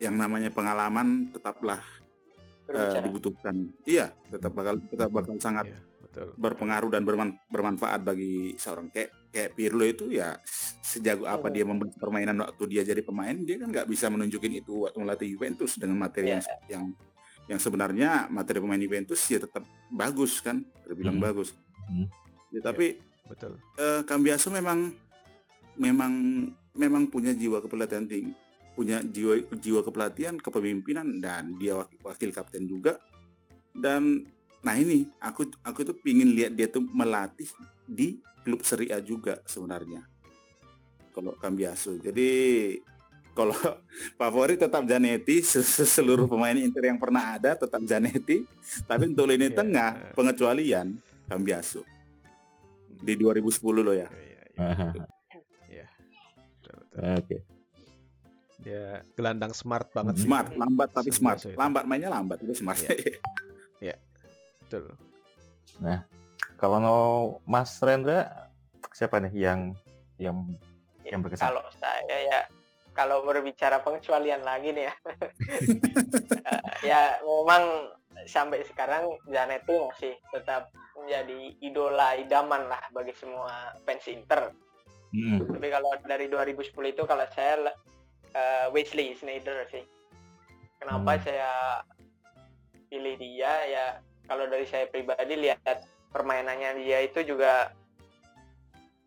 yang 0.00 0.16
namanya 0.16 0.48
pengalaman 0.48 1.28
tetaplah 1.28 1.84
Berbicara. 2.72 3.04
dibutuhkan 3.04 3.54
iya 3.82 4.06
tetap 4.26 4.52
bakal 4.52 4.78
tetap 4.80 5.10
bakal 5.10 5.34
sangat 5.36 5.66
Iya, 5.66 5.78
betul. 6.00 6.28
berpengaruh 6.36 6.90
dan 6.90 7.02
berman- 7.02 7.38
bermanfaat 7.46 8.00
bagi 8.00 8.54
seorang 8.54 8.88
kayak 8.88 9.10
kayak 9.28 9.50
Pirlo 9.52 9.84
itu 9.84 10.08
ya 10.08 10.34
sejago 10.80 11.24
apa 11.24 11.46
Hmm. 11.46 11.54
dia 11.54 11.64
membentuk 11.64 11.98
permainan 11.98 12.36
waktu 12.40 12.62
dia 12.66 12.82
jadi 12.82 12.98
pemain 13.00 13.36
dia 13.36 13.56
kan 13.56 13.68
nggak 13.68 13.86
bisa 13.86 14.06
menunjukin 14.06 14.52
itu 14.56 14.84
waktu 14.84 14.98
melatih 14.98 15.28
Juventus 15.28 15.74
dengan 15.74 15.98
materi 16.00 16.30
yang 16.30 16.42
yang 16.68 16.84
yang 17.46 17.58
sebenarnya 17.58 18.10
materi 18.28 18.58
pemain 18.58 18.78
Juventus 18.78 19.22
ya 19.24 19.38
tetap 19.38 19.62
bagus 19.88 20.38
kan 20.38 20.62
terbilang 20.82 21.16
Hmm. 21.16 21.26
bagus 21.26 21.54
Hmm. 21.84 22.06
Ya, 22.50 22.60
tapi 22.60 22.98
Betul. 23.24 23.58
eh, 23.76 24.02
Cambiaso 24.02 24.46
memang 24.48 24.90
memang 25.76 26.12
memang 26.72 27.06
punya 27.06 27.30
jiwa 27.32 27.58
kepelatihan 27.58 28.04
tinggi 28.04 28.34
punya 28.80 29.04
jiwa 29.04 29.36
jiwa 29.52 29.84
kepelatihan 29.84 30.34
kepemimpinan 30.34 31.20
dan 31.20 31.52
dia 31.54 31.76
wakil, 31.76 32.00
wakil 32.00 32.30
kapten 32.32 32.64
juga 32.64 32.96
dan 33.70 34.24
nah 34.60 34.72
ini 34.72 35.04
aku 35.18 35.44
aku 35.60 35.84
tuh 35.84 35.96
pingin 35.96 36.32
lihat 36.32 36.52
dia 36.52 36.64
tuh 36.66 36.80
melatih 36.80 37.44
di 37.84 38.16
klub 38.40 38.64
Serie 38.64 38.88
A 38.90 39.00
juga 39.00 39.36
sebenarnya 39.44 40.00
kalau 41.10 41.36
Cambiaso 41.36 41.92
jadi 41.94 42.28
kalau 43.30 43.52
favorit 44.20 44.56
tetap 44.56 44.80
Zanetti 44.84 45.40
se- 45.40 45.60
seluruh 45.86 46.24
pemain 46.24 46.56
Inter 46.56 46.88
yang 46.88 46.96
pernah 46.96 47.36
ada 47.36 47.52
tetap 47.52 47.84
Zanetti 47.84 48.48
tapi 48.88 49.04
untuk 49.06 49.28
lini 49.28 49.48
Iya. 49.48 49.60
tengah 49.60 49.90
pengecualian 50.12 50.96
Cambiaso 51.24 51.84
di 52.96 53.12
2010 53.12 53.44
loh 53.80 53.92
ya 53.92 54.08
Iya, 54.08 54.42
iya, 54.56 54.64
iya. 54.88 55.06
Iya. 55.68 55.86
Betul, 56.60 56.76
betul. 56.80 57.59
Dia 58.60 59.00
gelandang 59.16 59.52
smart 59.56 59.88
banget 59.96 60.20
sih. 60.20 60.28
smart 60.28 60.52
lambat 60.54 60.88
tapi 60.92 61.10
smart 61.10 61.40
itu. 61.40 61.56
lambat 61.56 61.84
mainnya 61.88 62.12
lambat 62.12 62.44
itu 62.44 62.52
smart 62.52 62.76
Iya. 63.80 63.96
Betul. 64.68 64.92
Kalau 66.60 66.76
mau 66.76 67.04
Mas 67.48 67.80
Rendra 67.80 68.28
siapa 68.92 69.16
nih 69.24 69.32
yang 69.32 69.60
yang 70.20 70.36
Ya, 71.00 71.16
Yang 71.16 71.20
berkesan. 71.26 71.44
Kalau 71.48 71.64
saya 71.80 72.16
ya 72.28 72.40
kalau 72.92 73.24
berbicara 73.24 73.80
pengecualian 73.80 74.44
lagi 74.44 74.76
nih 74.76 74.84
ya. 74.88 74.94
Ya 76.80 77.20
memang 77.20 77.92
sampai 78.24 78.64
sekarang 78.64 79.08
Zanetti 79.28 79.76
masih 79.76 80.16
tetap 80.32 80.72
menjadi 80.96 81.56
idola 81.60 82.16
idaman 82.16 82.68
lah 82.68 82.80
bagi 82.92 83.12
semua 83.16 83.76
fans 83.84 84.04
Inter. 84.08 84.52
Hmm. 85.12 85.44
Tapi 85.44 85.68
kalau 85.68 85.90
dari 86.08 86.26
2010 86.32 86.72
itu 86.72 87.02
kalau 87.04 87.26
saya 87.36 87.70
eh, 88.34 88.66
Wesley 88.72 89.14
Sneijder 89.16 89.66
sih. 89.70 89.84
Kenapa 90.80 91.18
Hmm. 91.18 91.22
saya 91.22 91.52
pilih 92.88 93.14
dia? 93.20 93.52
Ya 93.68 93.86
kalau 94.24 94.48
dari 94.48 94.64
saya 94.64 94.88
pribadi 94.88 95.36
lihat 95.36 95.84
permainannya 96.10 96.80
dia 96.80 97.04
itu 97.04 97.22
juga 97.22 97.74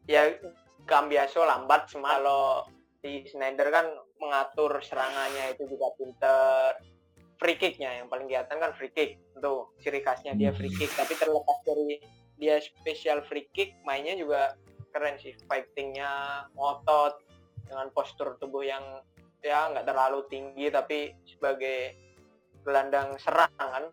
ya 0.08 0.36
Cambiaso 0.84 1.48
lambat 1.48 1.88
semua 1.88 2.20
kalau 2.20 2.68
si 3.00 3.24
Snyder 3.32 3.72
kan 3.72 3.88
mengatur 4.20 4.80
serangannya 4.84 5.56
itu 5.56 5.68
juga 5.72 5.92
pinter. 5.96 6.80
Free 7.40 7.60
kicknya 7.60 8.00
yang 8.00 8.08
paling 8.08 8.28
kelihatan 8.28 8.60
kan 8.60 8.72
free 8.76 8.92
kick. 8.92 9.20
Tuh 9.40 9.72
ciri 9.84 10.00
khasnya 10.00 10.36
dia 10.36 10.52
free 10.56 10.72
kick. 10.72 10.92
Tapi 10.96 11.16
terlepas 11.16 11.60
dari 11.68 12.00
dia 12.40 12.60
spesial 12.60 13.24
free 13.28 13.48
kick 13.52 13.76
mainnya 13.84 14.16
juga 14.16 14.56
keren 14.96 15.20
sih. 15.20 15.36
Fightingnya 15.48 16.46
ngotot 16.56 17.20
dengan 17.68 17.88
postur 17.92 18.36
tubuh 18.40 18.64
yang 18.64 18.84
ya 19.44 19.70
nggak 19.76 19.86
terlalu 19.86 20.24
tinggi 20.32 20.72
tapi 20.72 21.12
sebagai 21.28 22.00
gelandang 22.64 23.20
serang 23.20 23.52
kan 23.60 23.86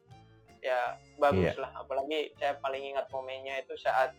ya 0.62 0.94
bagus 1.18 1.58
lah. 1.58 1.74
Apalagi 1.74 2.30
saya 2.38 2.56
paling 2.62 2.94
ingat 2.94 3.10
momennya 3.10 3.60
itu 3.66 3.74
saat 3.76 4.14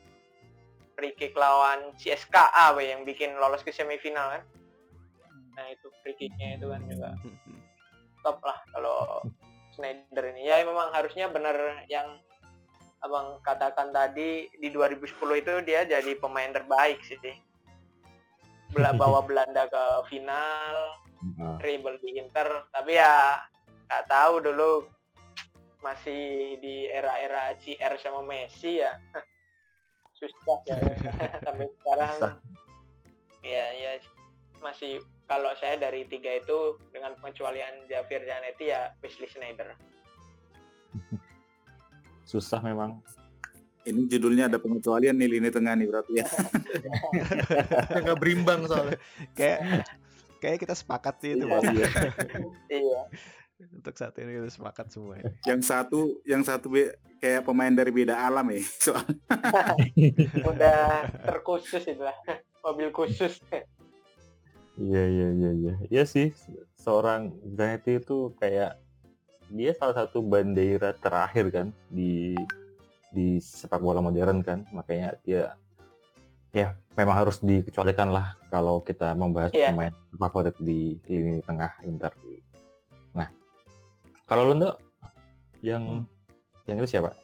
free 0.99 1.15
kick 1.15 1.33
lawan 1.39 1.95
CSKA 1.97 2.75
we, 2.75 2.91
yang 2.91 3.07
bikin 3.07 3.33
lolos 3.39 3.63
ke 3.63 3.71
semifinal 3.71 4.37
kan. 4.37 4.43
Nah 5.55 5.65
itu 5.71 5.87
free 6.03 6.19
kicknya 6.19 6.59
itu 6.59 6.67
kan 6.67 6.83
juga 6.85 7.15
top 8.21 8.37
lah 8.43 8.59
kalau 8.75 9.23
Snyder 9.71 10.35
ini. 10.35 10.51
Ya 10.51 10.59
memang 10.67 10.91
harusnya 10.91 11.31
benar 11.31 11.55
yang 11.87 12.19
abang 13.01 13.39
katakan 13.41 13.89
tadi 13.89 14.51
di 14.61 14.69
2010 14.69 15.15
itu 15.41 15.53
dia 15.65 15.87
jadi 15.87 16.11
pemain 16.19 16.51
terbaik 16.51 16.99
sih. 17.07 17.17
Bawa 18.71 19.23
Belanda 19.27 19.67
ke 19.67 19.83
final 20.07 21.00
Treble 21.61 21.97
di 22.01 22.17
Inter 22.17 22.65
tapi 22.73 22.97
ya 22.97 23.41
nggak 23.87 24.05
tahu 24.09 24.33
dulu. 24.41 24.73
Masih 25.81 26.61
di 26.61 26.85
era-era 26.85 27.57
CR 27.57 27.97
sama 27.97 28.21
Messi 28.21 28.81
ya. 28.81 28.93
Susah 30.17 30.59
ya. 30.69 30.77
Sampai 31.45 31.65
sekarang. 31.81 32.15
Susah. 32.17 32.33
ya 33.41 33.65
ya 33.73 33.97
masih 34.61 35.01
kalau 35.25 35.49
saya 35.57 35.81
dari 35.81 36.05
tiga 36.05 36.37
itu 36.37 36.77
dengan 36.93 37.17
pengecualian 37.17 37.89
Javier 37.89 38.21
Zanetti 38.29 38.69
ya 38.69 38.93
Wesley 39.01 39.25
Sneijder 39.25 39.73
susah 42.31 42.63
memang. 42.63 42.95
ini 43.81 44.05
judulnya 44.05 44.45
ada 44.45 44.61
pengecualian 44.61 45.17
nih 45.17 45.25
lini 45.25 45.49
tengah 45.49 45.73
nih 45.73 45.89
berarti 45.89 46.21
ya. 46.21 46.25
Nggak 48.05 48.17
berimbang 48.21 48.69
soalnya. 48.69 49.01
kayak 49.33 49.89
kayak 50.41 50.57
kita 50.59 50.73
sepakat 50.73 51.15
sih 51.21 51.31
itu 51.33 51.45
Iya, 51.45 51.59
iya. 51.69 51.87
iya 52.81 53.01
untuk 53.61 53.93
saat 53.93 54.17
ini 54.17 54.41
kita 54.41 54.49
sepakat 54.49 54.89
semua 54.89 55.15
ini. 55.15 55.29
yang 55.45 55.61
satu 55.61 56.17
yang 56.25 56.41
satu 56.41 56.65
be- 56.67 56.97
kayak 57.17 57.45
pemain 57.45 57.69
dari 57.69 57.93
beda 57.93 58.17
alam 58.17 58.49
ya 58.49 58.57
soal 58.89 59.05
udah 60.51 60.81
terkhusus 61.21 61.85
itu 61.85 62.01
lah 62.01 62.17
mobil 62.59 62.89
khusus 62.89 63.37
Iya 64.73 65.03
iya 65.05 65.27
iya 65.29 65.51
iya. 65.53 65.73
Iya 65.91 66.03
sih 66.07 66.33
seorang 66.73 67.29
Zanetti 67.53 68.01
itu 68.01 68.33
kayak 68.35 68.79
dia 69.51 69.75
salah 69.75 69.93
satu 69.93 70.23
bandera 70.23 70.95
terakhir 70.95 71.51
kan 71.51 71.67
di 71.85 72.33
di 73.11 73.37
sepak 73.37 73.77
bola 73.77 73.99
modern 73.99 74.41
kan 74.41 74.63
makanya 74.71 75.19
dia 75.21 75.53
ya 76.51 76.67
memang 76.93 77.15
harus 77.17 77.39
dikecualikan 77.39 78.11
lah 78.11 78.35
kalau 78.47 78.79
kita 78.79 79.15
membahas 79.15 79.51
Iya. 79.51 79.71
pemain 79.71 79.93
favorit 80.13 80.55
di 80.59 80.99
lini 81.07 81.39
tengah 81.41 81.71
Inter. 81.81 82.11
Nah 83.15 83.31
kalau 84.25 84.51
lu 84.51 84.59
Ndok, 84.59 84.75
yang 85.61 86.03
yang 86.65 86.77
itu 86.77 86.89
siapa? 86.89 87.15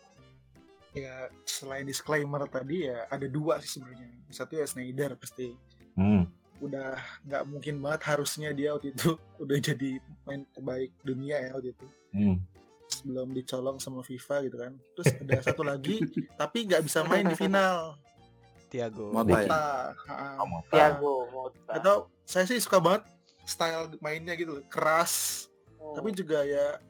Ya 0.92 1.28
selain 1.44 1.84
disclaimer 1.84 2.48
tadi 2.48 2.88
ya 2.88 3.06
ada 3.06 3.28
dua 3.28 3.60
sih 3.60 3.78
sebenarnya. 3.78 4.10
Satu 4.30 4.56
ya 4.56 4.66
Snyder 4.66 5.14
pasti 5.16 5.52
Hmm. 5.94 6.30
udah 6.58 6.94
nggak 7.22 7.44
mungkin 7.46 7.78
banget 7.78 8.02
harusnya 8.08 8.50
dia 8.50 8.74
waktu 8.74 8.90
itu 8.92 9.14
udah 9.44 9.58
jadi 9.58 9.98
main 10.24 10.42
terbaik 10.52 10.90
dunia 11.02 11.38
ya 11.38 11.54
waktu 11.54 11.70
itu 11.70 11.88
Hmm. 12.14 12.38
sebelum 12.88 13.30
dicolong 13.30 13.78
sama 13.78 14.02
FIFA 14.02 14.36
gitu 14.46 14.58
kan 14.58 14.74
terus 14.96 15.10
ada 15.12 15.38
satu 15.44 15.62
lagi 15.62 16.02
tapi 16.42 16.66
nggak 16.66 16.82
bisa 16.82 17.02
main 17.04 17.26
di 17.26 17.34
final 17.34 17.94
Tiago. 18.68 19.16
Mota 19.16 19.40
ya? 19.40 19.48
Mota 19.48 19.66
ha-ha. 19.96 20.28
Kamu 20.44 20.58
Thiago 20.70 21.16
Motta 21.32 21.72
atau 21.80 21.96
saya 22.28 22.46
sih 22.46 22.60
suka 22.60 22.78
banget 22.84 23.04
style 23.48 23.96
mainnya 24.04 24.36
gitu 24.36 24.60
loh, 24.60 24.66
keras. 24.68 25.46
Hmm. 25.78 25.94
tapi 25.96 26.10
juga 26.12 26.44
ya 26.44 26.82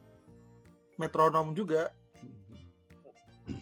metronom 0.97 1.53
juga. 1.53 1.93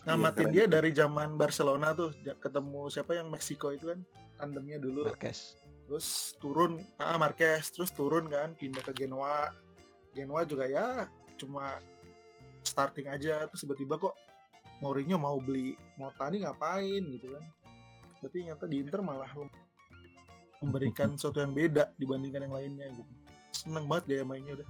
Ngamatin 0.05 0.49
keren. 0.49 0.53
dia 0.55 0.65
dari 0.65 0.89
zaman 0.95 1.37
Barcelona 1.37 1.93
tuh 1.93 2.09
ketemu 2.41 2.89
siapa 2.89 3.13
yang 3.13 3.29
Meksiko 3.29 3.69
itu 3.69 3.93
kan 3.93 3.99
tandemnya 4.41 4.81
dulu. 4.81 5.05
Marquez. 5.05 5.59
Terus 5.85 6.33
turun 6.41 6.81
ah 6.97 7.19
Marquez 7.21 7.69
terus 7.69 7.93
turun 7.93 8.25
kan 8.31 8.57
pindah 8.57 8.81
ke 8.81 8.95
Genoa. 8.95 9.53
Genoa 10.15 10.41
juga 10.47 10.65
ya 10.65 11.05
cuma 11.35 11.77
starting 12.65 13.11
aja 13.11 13.45
terus 13.45 13.61
tiba-tiba 13.61 13.99
kok 13.99 14.15
Mourinho 14.81 15.15
mau 15.21 15.37
beli 15.39 15.77
Mota 15.95 16.27
nih 16.27 16.43
ngapain 16.43 17.03
gitu 17.15 17.35
kan 17.35 17.43
berarti 18.25 18.41
ternyata 18.41 18.65
di 18.65 18.81
Inter 18.81 19.01
malah 19.05 19.29
memberikan 20.65 21.13
sesuatu 21.21 21.45
yang 21.45 21.53
beda 21.53 21.93
dibandingkan 22.01 22.49
yang 22.49 22.55
lainnya 22.57 22.87
gitu. 22.89 23.11
Seneng 23.53 23.85
banget 23.85 24.03
gaya 24.09 24.23
mainnya 24.25 24.57
udah. 24.57 24.69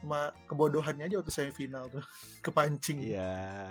Cuma 0.00 0.20
kebodohannya 0.48 1.04
aja 1.12 1.20
waktu 1.20 1.28
semifinal 1.28 1.92
tuh. 1.92 2.00
Kepancing. 2.48 3.04
Iya. 3.04 3.68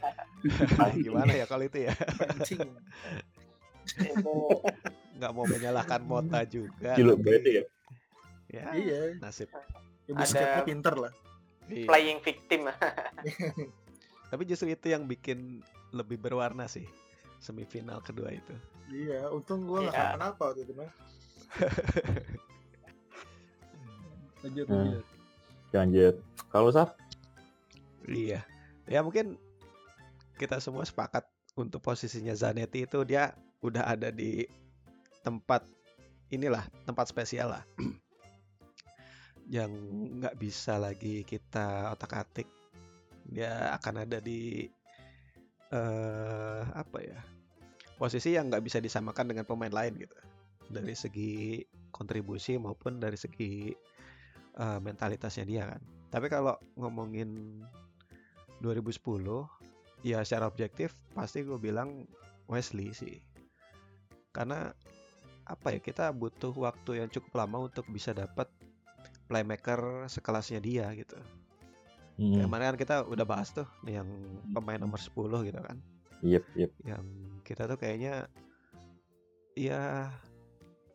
Gimana 1.04 1.32
ya 1.36 1.44
kalau 1.44 1.68
itu 1.68 1.84
ya? 1.84 1.92
Kepancing. 1.92 2.72
Nggak 5.20 5.30
mau 5.36 5.44
menyalahkan 5.44 6.00
Mota 6.08 6.40
juga. 6.48 6.96
Tapi 6.96 7.04
berarti 7.20 7.50
ya. 7.52 7.64
ya 8.48 8.64
iya. 8.80 9.00
nasib. 9.20 9.52
Ya 10.08 10.16
Ada- 10.16 10.64
pinter 10.64 10.96
lah. 10.96 11.12
Iya. 11.68 11.88
playing 11.88 12.20
victim. 12.24 12.72
Tapi 14.32 14.42
justru 14.48 14.72
itu 14.72 14.88
yang 14.88 15.04
bikin 15.04 15.60
lebih 15.94 16.18
berwarna 16.18 16.66
sih 16.66 16.84
semifinal 17.44 18.00
kedua 18.00 18.32
itu 18.32 18.54
iya 18.88 19.28
untung 19.28 19.68
gua 19.68 19.84
nggak 19.84 19.92
Iya. 19.94 20.12
kenapa 20.16 20.42
waktu 20.48 20.60
itu 20.64 20.72
mah 20.72 20.90
lanjut 24.44 24.66
Hmm. 24.66 24.76
lanjut 24.76 25.04
Lanjut. 25.74 26.14
Kalau 26.48 26.70
Saf? 26.70 26.94
iya 28.06 28.44
ya 28.86 29.00
mungkin 29.00 29.34
kita 30.36 30.60
semua 30.60 30.84
sepakat 30.84 31.24
untuk 31.56 31.80
posisinya 31.80 32.36
Zanetti 32.36 32.84
itu 32.84 33.00
dia 33.02 33.32
udah 33.58 33.82
ada 33.88 34.12
di 34.12 34.44
tempat 35.24 35.64
inilah 36.28 36.62
tempat 36.84 37.08
spesial 37.08 37.56
lah 37.56 37.64
yang 39.56 39.72
nggak 40.20 40.36
bisa 40.36 40.76
lagi 40.76 41.24
kita 41.24 41.90
otak 41.90 42.12
atik 42.22 42.48
dia 43.24 43.72
akan 43.72 44.04
ada 44.04 44.20
di 44.20 44.68
eh 45.72 46.62
apa 46.70 46.98
ya 47.00 47.18
posisi 47.96 48.34
yang 48.34 48.50
nggak 48.50 48.64
bisa 48.64 48.78
disamakan 48.82 49.30
dengan 49.34 49.44
pemain 49.46 49.70
lain 49.70 49.94
gitu 49.98 50.18
dari 50.70 50.94
segi 50.96 51.62
kontribusi 51.94 52.58
maupun 52.58 52.98
dari 52.98 53.18
segi 53.18 53.70
eh, 54.58 54.78
mentalitasnya 54.80 55.44
dia 55.46 55.64
kan 55.70 55.82
tapi 56.10 56.26
kalau 56.30 56.54
ngomongin 56.78 57.60
2010 58.62 58.98
ya 60.06 60.22
secara 60.22 60.48
objektif 60.48 60.94
pasti 61.12 61.42
gue 61.42 61.58
bilang 61.58 62.06
Wesley 62.50 62.92
sih 62.94 63.18
karena 64.34 64.74
apa 65.44 65.76
ya 65.76 65.80
kita 65.80 66.10
butuh 66.10 66.56
waktu 66.56 67.04
yang 67.04 67.08
cukup 67.12 67.44
lama 67.44 67.68
untuk 67.68 67.84
bisa 67.92 68.16
dapat 68.16 68.48
playmaker 69.28 70.08
sekelasnya 70.08 70.60
dia 70.60 70.88
gitu 70.96 71.16
Hmm. 72.14 72.46
Kemarin 72.46 72.74
kan 72.74 72.78
kita 72.78 72.96
udah 73.10 73.26
bahas 73.26 73.50
tuh 73.50 73.66
yang 73.90 74.06
pemain 74.54 74.78
nomor 74.78 75.02
10 75.02 75.50
gitu 75.50 75.58
kan. 75.58 75.76
Yep, 76.22 76.44
yep. 76.54 76.70
Yang 76.86 77.04
kita 77.44 77.68
tuh 77.68 77.76
kayaknya 77.76 78.26
ya 79.54 80.10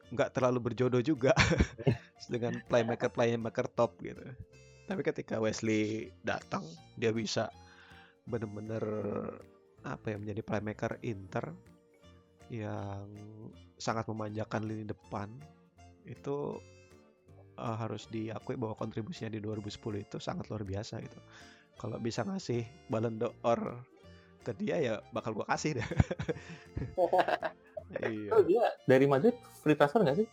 nggak 0.10 0.34
terlalu 0.34 0.74
berjodoh 0.74 1.00
juga 1.00 1.32
dengan 2.34 2.60
playmaker 2.66 3.14
playmaker 3.14 3.70
top 3.72 4.02
gitu. 4.02 4.22
Tapi 4.90 5.02
ketika 5.06 5.38
Wesley 5.38 6.10
datang, 6.26 6.66
dia 6.98 7.14
bisa 7.14 7.54
bener-bener 8.26 8.82
apa 9.86 10.12
ya 10.12 10.18
menjadi 10.18 10.42
playmaker 10.42 10.98
Inter 11.06 11.54
yang 12.50 13.06
sangat 13.78 14.10
memanjakan 14.10 14.66
lini 14.66 14.90
depan 14.90 15.30
itu 16.10 16.58
uh, 17.62 17.78
harus 17.78 18.10
diakui 18.10 18.58
bahwa 18.58 18.74
kontribusinya 18.74 19.38
di 19.38 19.40
2010 19.40 19.78
itu 20.10 20.18
sangat 20.18 20.50
luar 20.50 20.66
biasa 20.66 20.98
gitu. 21.06 21.20
Kalau 21.78 22.02
bisa 22.02 22.26
ngasih 22.26 22.66
Ballon 22.90 23.22
d'Or 23.22 23.62
ke 24.44 24.52
dia 24.56 24.76
ya 24.80 24.94
bakal 25.12 25.36
gua 25.36 25.46
kasih 25.52 25.78
deh. 25.78 25.88
iya. 28.08 28.30
Oh, 28.32 28.42
dia 28.44 28.64
dari 28.88 29.06
Madrid 29.06 29.36
free 29.62 29.76
transfer 29.76 30.02
nggak 30.02 30.18
sih? 30.24 30.28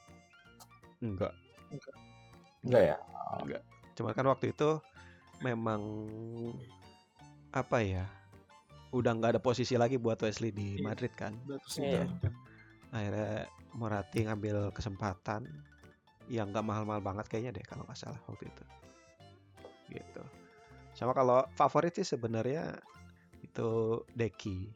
Enggak. 1.03 1.33
Enggak 2.65 2.83
ya? 2.95 2.97
Cuma 3.97 4.13
kan 4.13 4.27
waktu 4.29 4.53
itu 4.53 4.81
memang 5.41 5.81
apa 7.53 7.81
ya? 7.83 8.05
Udah 8.95 9.13
nggak 9.13 9.37
ada 9.37 9.43
posisi 9.43 9.75
lagi 9.77 9.99
buat 10.01 10.21
Wesley 10.23 10.55
di 10.55 10.81
Iya. 10.81 10.85
Madrid 10.85 11.13
kan. 11.13 11.37
Iya. 11.77 12.07
Akhirnya 12.95 13.51
Morati 13.77 14.25
ngambil 14.25 14.73
kesempatan 14.73 15.45
yang 16.33 16.49
nggak 16.51 16.65
mahal-mahal 16.65 17.03
banget 17.05 17.29
kayaknya 17.29 17.61
deh 17.61 17.65
kalau 17.67 17.85
nggak 17.85 17.99
salah 17.99 18.19
waktu 18.25 18.49
itu. 18.49 18.65
Gitu. 20.01 20.23
Sama 20.97 21.13
kalau 21.13 21.45
favorit 21.55 21.93
sih 21.93 22.09
sebenarnya 22.09 22.81
itu 23.57 23.73
Deki. 24.13 24.69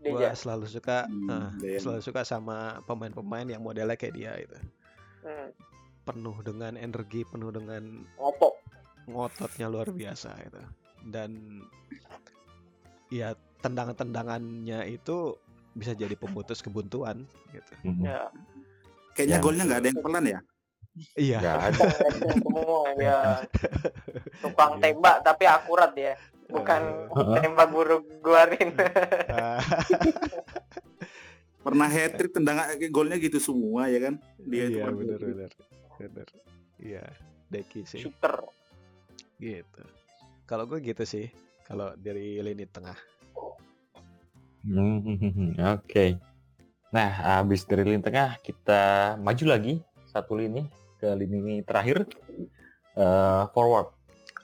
Gua 0.00 0.16
Deja. 0.24 0.32
selalu 0.32 0.64
suka 0.64 1.04
Hmm, 1.04 1.58
Dejan. 1.58 1.80
selalu 1.82 2.00
suka 2.00 2.22
sama 2.22 2.58
pemain-pemain 2.82 3.44
yang 3.44 3.60
modelnya 3.60 3.92
kayak 3.94 4.14
dia 4.14 4.32
itu. 4.34 4.56
Hmm. 5.20 5.52
Penuh 6.02 6.40
dengan 6.40 6.72
energi, 6.74 7.20
penuh 7.22 7.50
dengan 7.50 8.08
Ngopo. 8.16 8.56
ngototnya 9.04 9.68
luar 9.68 9.90
biasa 9.90 10.32
itu. 10.40 10.62
Dan 11.04 11.60
ya 13.08 13.32
tendangan-tendangannya 13.58 14.88
itu 14.88 15.36
bisa 15.74 15.92
jadi 15.92 16.14
pemutus 16.14 16.60
kebuntuan 16.60 17.28
gitu. 17.50 17.72
Mhm. 17.84 18.04
Ya. 18.04 18.32
Kayaknya 19.12 19.36
Ya. 19.36 19.42
golnya 19.42 19.62
nggak 19.66 19.80
ada 19.80 19.88
yang 19.88 20.00
pelan 20.00 20.24
ya. 20.26 20.40
Iya. 21.14 21.38
Nggak 21.38 21.58
ada. 21.60 21.84
Ngeceng 21.84 22.38
semua 22.38 22.80
dia. 22.98 23.18
Tukang 24.40 24.72
tembak 24.78 25.16
tapi 25.20 25.44
akurat 25.44 25.92
ya. 25.92 26.14
Bukan 26.48 26.82
tembak 27.12 27.68
buruk 27.68 28.02
guarin. 28.24 28.72
Ah, 29.28 29.60
Pernah 31.64 31.90
hat 31.90 32.16
trick 32.16 32.32
tendangan 32.32 32.72
golnya 32.88 33.20
gitu 33.20 33.36
semua 33.36 33.92
ya 33.92 34.08
kan. 34.08 34.14
Dia 34.40 34.72
itu 34.72 34.80
iya 34.80 34.88
benar 34.88 35.20
benar 35.20 35.52
benar. 36.00 36.28
Iya, 36.78 37.04
Deki 37.52 37.84
sih 37.84 38.00
Shooter. 38.00 38.48
gitu. 39.36 39.82
Kalau 40.48 40.64
gue 40.64 40.80
gitu 40.80 41.04
sih. 41.04 41.28
Kalau 41.68 41.92
dari 42.00 42.40
lini 42.40 42.64
tengah. 42.64 42.96
Hmm, 44.64 45.60
Oke. 45.76 46.16
Nah, 46.88 47.44
habis 47.44 47.68
dari 47.68 47.84
lini 47.84 48.00
tengah 48.00 48.40
kita 48.40 49.14
maju 49.20 49.44
lagi 49.44 49.84
satu 50.08 50.40
lini 50.40 50.64
ke 50.96 51.12
lini 51.12 51.60
terakhir 51.60 52.08
Eh, 52.98 53.42
forward 53.54 53.94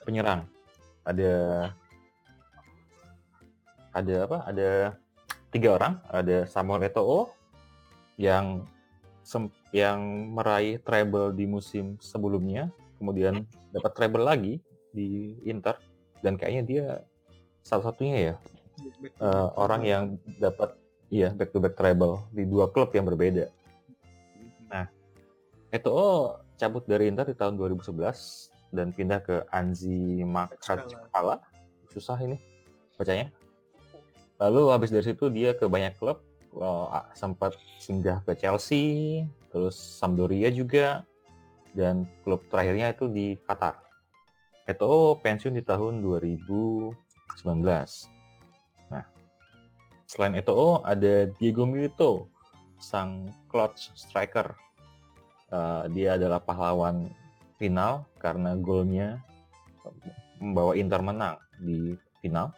penyerang. 0.07 0.47
Ada 1.03 1.33
ada 3.95 4.15
apa? 4.27 4.37
Ada 4.43 4.69
tiga 5.55 5.79
orang. 5.79 5.93
Ada 6.11 6.43
Samuel 6.51 6.83
Eto'o 6.91 7.31
yang 8.19 8.67
yang 9.73 9.99
meraih 10.35 10.77
treble 10.83 11.33
di 11.33 11.49
musim 11.49 11.97
sebelumnya, 11.97 12.69
kemudian 13.01 13.47
dapat 13.73 13.91
treble 13.97 14.21
lagi 14.21 14.61
di 14.93 15.33
Inter 15.47 15.79
dan 16.21 16.37
kayaknya 16.37 16.63
dia 16.63 16.85
salah-satunya 17.65 18.15
ya 18.31 18.35
eh, 19.19 19.47
orang 19.57 19.81
yang 19.83 20.03
dapat 20.37 20.77
iya 21.09 21.33
back 21.33 21.51
to 21.51 21.59
back 21.59 21.73
treble 21.73 22.21
di 22.31 22.45
dua 22.45 22.69
klub 22.69 22.93
yang 22.93 23.09
berbeda. 23.09 23.49
Nah, 24.69 24.85
Eto'o 25.73 26.39
cabut 26.55 26.85
dari 26.87 27.09
Inter 27.11 27.27
di 27.27 27.35
tahun 27.35 27.59
2011 27.59 28.71
dan 28.71 28.93
pindah 28.95 29.19
ke 29.23 29.35
Anzi 29.51 30.23
Makachkala. 30.23 31.41
Susah 31.91 32.19
ini 32.21 32.39
bacanya. 32.95 33.44
Lalu 34.35 34.61
habis 34.71 34.91
dari 34.91 35.05
situ 35.07 35.31
dia 35.31 35.55
ke 35.55 35.67
banyak 35.67 35.95
klub, 35.95 36.19
eh, 36.59 36.87
sempat 37.15 37.55
singgah 37.79 38.19
ke 38.27 38.35
Chelsea, 38.35 39.23
terus 39.51 39.75
Sampdoria 39.75 40.51
juga, 40.51 41.07
dan 41.71 42.07
klub 42.23 42.43
terakhirnya 42.51 42.91
itu 42.91 43.07
di 43.07 43.39
Qatar. 43.47 43.79
Eto'o 44.65 45.21
pensiun 45.21 45.55
di 45.55 45.63
tahun 45.63 46.01
2019. 46.01 48.09
Selain 50.05 50.37
Eto'o 50.37 50.85
ada 50.85 51.25
Diego 51.41 51.65
Milito, 51.65 52.29
sang 52.77 53.33
clutch 53.49 53.89
striker. 53.97 54.53
Eh, 55.49 55.83
dia 55.93 56.17
adalah 56.17 56.41
pahlawan 56.41 57.09
final 57.57 58.05
karena 58.21 58.53
golnya 58.57 59.21
membawa 60.37 60.77
Inter 60.77 61.01
menang 61.01 61.37
di 61.57 61.97
final. 62.21 62.53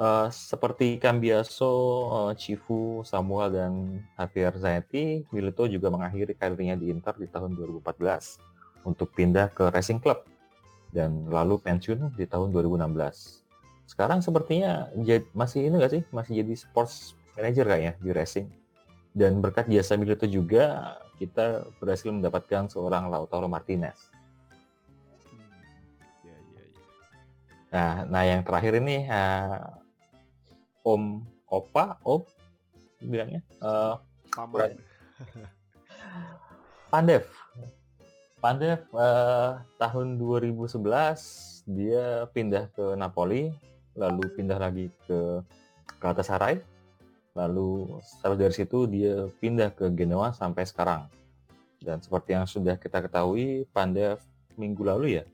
Eh, 0.00 0.28
seperti 0.32 0.96
Cambiaso, 0.96 1.72
eh, 2.08 2.32
Cifu, 2.40 3.04
Samuel 3.04 3.52
dan 3.52 3.72
Javier 4.16 4.56
Zanetti, 4.56 5.28
Milito 5.28 5.68
juga 5.68 5.92
mengakhiri 5.92 6.32
karirnya 6.32 6.72
di 6.80 6.88
Inter 6.88 7.12
di 7.20 7.28
tahun 7.28 7.52
2014 7.52 8.40
untuk 8.88 9.12
pindah 9.12 9.52
ke 9.52 9.68
Racing 9.68 10.00
Club 10.00 10.24
dan 10.88 11.28
lalu 11.28 11.60
pensiun 11.60 12.16
di 12.16 12.24
tahun 12.24 12.48
2016 12.48 13.40
sekarang 13.90 14.22
sepertinya 14.22 14.86
jad- 15.02 15.26
masih 15.34 15.66
ini 15.66 15.74
nggak 15.82 15.92
sih? 15.98 16.02
Masih 16.14 16.46
jadi 16.46 16.54
sports 16.54 17.18
manager 17.34 17.66
kayaknya 17.66 17.92
di 17.98 18.10
racing. 18.14 18.46
Dan 19.10 19.42
berkat 19.42 19.66
jasa 19.66 19.98
Milito 19.98 20.30
juga 20.30 20.94
kita 21.18 21.66
berhasil 21.82 22.14
mendapatkan 22.14 22.70
seorang 22.70 23.10
Lautaro 23.10 23.50
Martinez. 23.50 23.98
Ya, 26.22 26.36
ya, 26.38 26.62
ya. 26.62 26.84
nah 27.74 27.92
nah 28.06 28.22
yang 28.22 28.46
terakhir 28.46 28.78
ini 28.78 29.10
ah, 29.10 29.79
Om 30.84 31.24
Opa 31.50 31.98
Om? 32.06 32.22
Bilangnya? 33.00 33.40
Eh, 33.60 33.94
Paman. 34.32 34.76
Pandev. 36.92 37.24
Pandev 38.40 38.80
eh, 38.96 39.52
tahun 39.76 40.16
2011 40.16 40.80
dia 41.70 42.24
pindah 42.32 42.72
ke 42.72 42.96
Napoli 42.96 43.52
lalu 43.94 44.24
pindah 44.32 44.58
lagi 44.58 44.88
ke 45.04 45.44
Galatasaray. 46.00 46.62
Lalu 47.36 48.00
setelah 48.02 48.36
dari 48.36 48.54
situ 48.56 48.90
dia 48.90 49.28
pindah 49.38 49.70
ke 49.70 49.92
Genoa 49.94 50.32
sampai 50.32 50.66
sekarang. 50.66 51.06
Dan 51.80 52.00
seperti 52.00 52.36
yang 52.36 52.44
sudah 52.44 52.76
kita 52.76 53.00
ketahui 53.00 53.64
Pandev 53.72 54.20
minggu 54.58 54.84
lalu 54.84 55.20
ya 55.20 55.24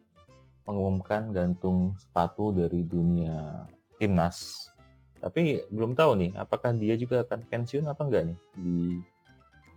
mengumumkan 0.67 1.31
gantung 1.31 1.95
sepatu 1.99 2.51
dari 2.51 2.83
dunia 2.83 3.67
timnas 3.99 4.69
tapi 5.21 5.65
belum 5.73 5.97
tahu 5.97 6.13
nih 6.21 6.31
apakah 6.37 6.77
dia 6.77 6.95
juga 6.95 7.25
akan 7.25 7.45
pensiun 7.49 7.87
atau 7.89 8.07
enggak 8.07 8.33
nih 8.33 8.39
di 8.57 8.79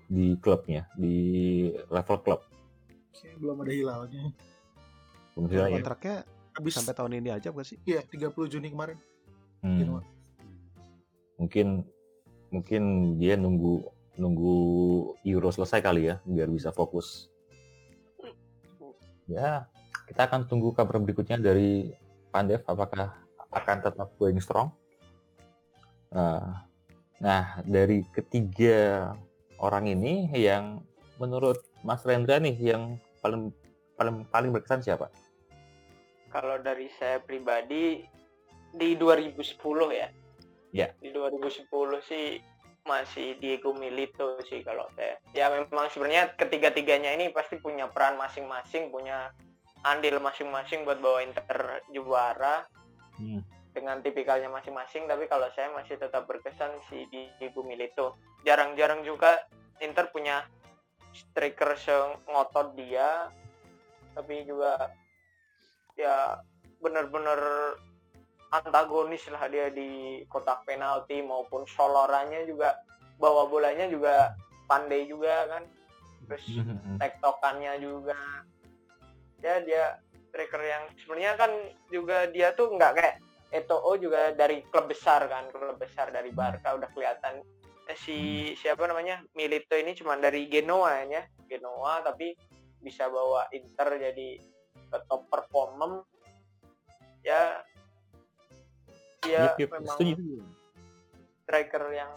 di 0.09 0.25
klubnya 0.41 0.89
di 0.97 1.15
level 1.87 2.19
klub 2.21 2.41
belum 3.39 3.63
ada 3.63 3.71
hilalnya. 3.71 4.23
belum 5.35 5.45
jelas 5.47 5.67
ya 5.71 5.75
Kontraknya 5.79 6.17
Habis 6.59 6.75
sampai 6.75 6.91
tahun 6.91 7.23
ini 7.23 7.29
aja 7.31 7.55
bukan 7.55 7.63
sih? 7.63 7.79
iya 7.87 8.03
30 8.03 8.35
Juni 8.51 8.67
kemarin. 8.67 8.99
Hmm. 9.63 10.03
Mungkin 11.39 11.87
mungkin 12.51 12.83
dia 13.15 13.39
nunggu 13.39 13.87
nunggu 14.19 14.55
Euro 15.23 15.49
selesai 15.55 15.79
kali 15.79 16.11
ya 16.11 16.19
biar 16.27 16.51
bisa 16.51 16.75
fokus. 16.75 17.31
Ya, 19.29 19.69
kita 20.09 20.27
akan 20.27 20.49
tunggu 20.51 20.75
kabar 20.75 20.99
berikutnya 20.99 21.39
dari 21.39 21.95
Pandev 22.33 22.65
apakah 22.67 23.15
akan 23.55 23.77
tetap 23.79 24.11
going 24.19 24.41
strong. 24.43 24.73
Nah, 26.13 26.65
nah 27.21 27.61
dari 27.65 28.01
ketiga 28.09 29.11
orang 29.61 29.91
ini 29.91 30.29
yang 30.33 30.81
menurut 31.19 31.59
Mas 31.83 32.01
Rendra 32.07 32.39
nih 32.39 32.55
yang 32.57 32.95
paling 33.19 33.51
paling 33.99 34.23
paling 34.31 34.51
berkesan 34.55 34.81
siapa? 34.81 35.11
Kalau 36.29 36.61
dari 36.61 36.87
saya 36.97 37.19
pribadi 37.19 38.05
di 38.73 38.89
2010 38.95 39.41
ya. 39.91 40.09
Ya. 40.69 40.87
Di 41.01 41.09
2010 41.09 41.65
sih 42.05 42.37
masih 42.85 43.37
Diego 43.41 43.73
Milito 43.73 44.37
sih 44.45 44.61
kalau 44.61 44.85
saya. 44.93 45.17
Ya 45.33 45.49
memang 45.49 45.89
sebenarnya 45.89 46.33
ketiga-tiganya 46.37 47.13
ini 47.17 47.33
pasti 47.33 47.57
punya 47.57 47.89
peran 47.89 48.17
masing-masing, 48.17 48.93
punya 48.93 49.33
andil 49.85 50.21
masing-masing 50.21 50.85
buat 50.85 51.01
bawa 51.01 51.25
Inter 51.25 51.81
juara 51.93 52.69
Hmm. 53.19 53.43
Dengan 53.71 54.01
tipikalnya 54.01 54.49
masing-masing 54.49 55.05
tapi 55.05 55.29
kalau 55.29 55.45
saya 55.53 55.69
masih 55.73 55.95
tetap 56.01 56.25
berkesan 56.25 56.73
si 56.89 57.05
Diego 57.11 57.61
Milito 57.61 58.17
jarang-jarang 58.41 59.05
juga 59.05 59.45
Inter 59.79 60.09
punya 60.09 60.43
striker 61.13 61.77
sengotot 61.77 62.73
dia 62.73 63.29
tapi 64.17 64.43
juga 64.43 64.89
ya 65.95 66.41
benar-benar 66.79 67.39
antagonis 68.49 69.21
lah 69.29 69.45
dia 69.45 69.69
di 69.69 70.23
kotak 70.25 70.65
penalti 70.65 71.21
maupun 71.21 71.69
solorannya 71.69 72.49
juga 72.49 72.81
bawa 73.21 73.45
bolanya 73.45 73.85
juga 73.85 74.33
pandai 74.65 75.05
juga 75.05 75.45
kan. 75.49 75.63
Terus 76.25 76.45
tektokannya 76.97 77.73
juga. 77.81 78.17
Ya 79.41 79.61
dia 79.61 79.97
striker 80.29 80.61
yang 80.61 80.83
sebenarnya 81.01 81.33
kan 81.37 81.51
juga 81.89 82.29
dia 82.29 82.53
tuh 82.53 82.73
nggak 82.73 82.93
kayak 82.97 83.15
Eto'o 83.49 83.97
juga 83.97 84.31
dari 84.37 84.61
klub 84.69 84.85
besar 84.89 85.25
kan 85.25 85.49
klub 85.49 85.77
besar 85.81 86.13
dari 86.13 86.29
Barca 86.29 86.77
udah 86.77 86.89
kelihatan. 86.93 87.41
Eh, 87.89 87.97
si 87.97 88.17
siapa 88.53 88.85
namanya? 88.85 89.25
Milito 89.33 89.73
ini 89.73 89.97
cuma 89.97 90.13
dari 90.21 90.45
Genoa 90.45 91.01
ya. 91.09 91.25
Genoa 91.49 92.05
tapi 92.05 92.37
bisa 92.79 93.09
bawa 93.09 93.49
Inter 93.51 93.99
jadi 93.99 94.39
ke 94.89 94.97
top 95.05 95.27
performance 95.29 96.07
ya 97.21 97.61
ya 99.27 99.51
Yep, 99.51 99.59
yep, 99.59 99.69
memang 99.75 99.97
setuju. 99.99 100.39
striker 101.43 101.83
yang 101.91 102.11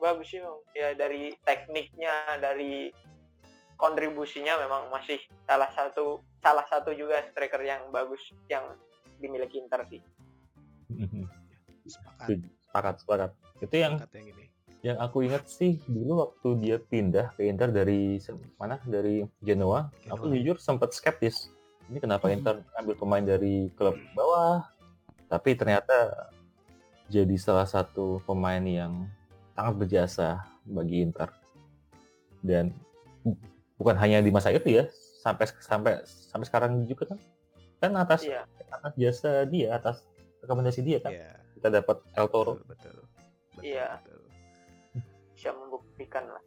bagus 0.00 0.32
sih 0.32 0.40
ya 0.72 0.96
dari 0.96 1.36
tekniknya 1.44 2.40
dari 2.40 2.88
kontribusinya 3.76 4.56
memang 4.58 4.88
masih 4.88 5.20
salah 5.44 5.68
satu 5.76 6.24
salah 6.40 6.64
satu 6.66 6.96
juga 6.96 7.20
striker 7.30 7.60
yang 7.60 7.92
bagus 7.92 8.20
yang 8.48 8.64
dimiliki 9.20 9.60
Inter 9.60 9.84
sih 9.92 10.00
Sepakat. 11.84 12.26
Setuju. 12.26 12.46
Sepakat, 12.60 12.94
sepakat. 13.00 13.30
Itu 13.58 13.74
yang 13.74 13.94
Sepakat 13.96 14.14
yang 14.14 14.26
ini. 14.30 14.44
yang 14.84 14.96
aku 14.98 15.24
ingat 15.24 15.48
sih 15.48 15.80
dulu 15.84 16.12
waktu 16.20 16.48
dia 16.60 16.76
pindah 16.76 17.32
ke 17.32 17.44
Inter 17.44 17.68
dari 17.68 18.20
mana 18.56 18.76
dari 18.84 19.24
Genoa, 19.40 19.88
aku 20.06 20.28
Genoa. 20.28 20.36
jujur 20.36 20.56
sempat 20.58 20.92
skeptis. 20.92 21.48
Ini 21.86 22.00
kenapa 22.00 22.28
Hmm. 22.28 22.36
Inter 22.36 22.54
ambil 22.74 22.94
pemain 22.94 23.24
dari 23.24 23.68
klub 23.72 23.96
bawah? 24.12 24.64
Tapi 25.26 25.56
ternyata 25.56 26.28
jadi 27.06 27.36
salah 27.36 27.64
satu 27.64 28.20
pemain 28.22 28.60
yang 28.60 29.08
sangat 29.52 29.74
berjasa 29.76 30.28
bagi 30.64 31.00
Inter. 31.00 31.28
Dan 32.40 32.72
bu- 33.20 33.40
bukan 33.76 33.96
hanya 33.96 34.20
di 34.20 34.28
masa 34.28 34.48
itu 34.48 34.68
ya, 34.68 34.84
sampai 35.20 35.48
sampai 35.60 35.92
sampai 36.04 36.44
sekarang 36.44 36.84
juga 36.84 37.12
kan 37.12 37.18
kan 37.80 37.92
atas 37.96 38.24
iya 38.24 38.44
atas 38.70 38.92
jasa 38.96 39.44
dia, 39.44 39.76
atas 39.76 40.04
rekomendasi 40.44 40.80
dia 40.84 41.00
kan 41.00 41.12
Iya. 41.12 41.32
kita 41.56 41.68
dapat 41.72 41.96
El 42.12 42.28
Toro. 42.28 42.60
Betul, 42.60 42.68
betul. 42.70 42.96
Betul, 43.54 43.64
Iya. 43.64 43.86
betul. 43.98 44.20
bisa 45.34 45.50
membuktikan 45.52 46.24
lah 46.28 46.44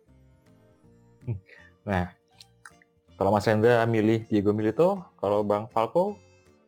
Nah, 1.83 2.11
kalau 3.15 3.31
Mas 3.31 3.43
Hendra 3.43 3.83
milih 3.83 4.27
Diego 4.27 4.51
Milito, 4.51 5.03
kalau 5.17 5.43
Bang 5.43 5.67
Falco, 5.67 6.15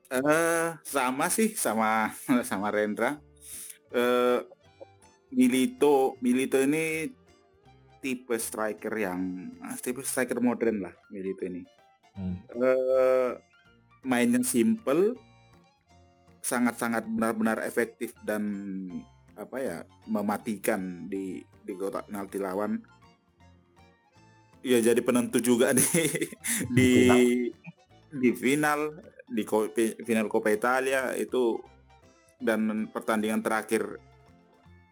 Eh 0.09 0.73
sama 0.81 1.29
sih 1.29 1.53
sama 1.53 2.09
sama 2.49 2.73
Rendra. 2.73 3.21
Eh 3.93 4.41
Milito 5.29 6.17
Milito 6.17 6.57
ini 6.57 7.05
tipe 8.01 8.33
striker 8.41 8.89
yang 8.97 9.53
tipe 9.77 10.01
striker 10.01 10.41
modern 10.41 10.81
lah 10.81 10.93
Milito 11.13 11.45
ini. 11.45 11.61
hmm, 12.17 12.35
Eh 12.57 13.29
mainnya 14.01 14.41
simple, 14.41 15.13
sangat-sangat 16.39 17.05
benar-benar 17.07 17.63
efektif 17.63 18.15
dan 18.23 18.43
apa 19.39 19.57
ya 19.59 19.77
mematikan 20.07 21.07
di 21.07 21.39
di 21.63 21.73
kotak 21.75 22.11
penalti 22.11 22.37
lawan. 22.39 22.79
Ya 24.59 24.83
jadi 24.83 24.99
penentu 24.99 25.39
juga 25.39 25.71
di 25.71 25.83
di 26.75 26.91
di 28.11 28.29
final 28.35 28.99
di 29.29 29.45
final 30.03 30.27
Coppa 30.27 30.51
Italia 30.51 31.15
itu 31.15 31.61
dan 32.41 32.87
pertandingan 32.91 33.39
terakhir 33.39 33.99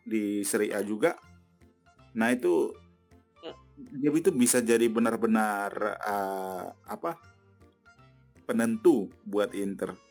di 0.08 0.46
Serie 0.48 0.72
A 0.72 0.80
juga. 0.86 1.20
Nah 2.16 2.32
itu 2.32 2.72
dia 3.78 4.10
itu 4.10 4.32
bisa 4.32 4.64
jadi 4.64 4.88
benar-benar 4.88 5.72
eh, 6.00 6.66
apa 6.88 7.20
penentu 8.48 9.12
buat 9.28 9.52
Inter. 9.52 10.07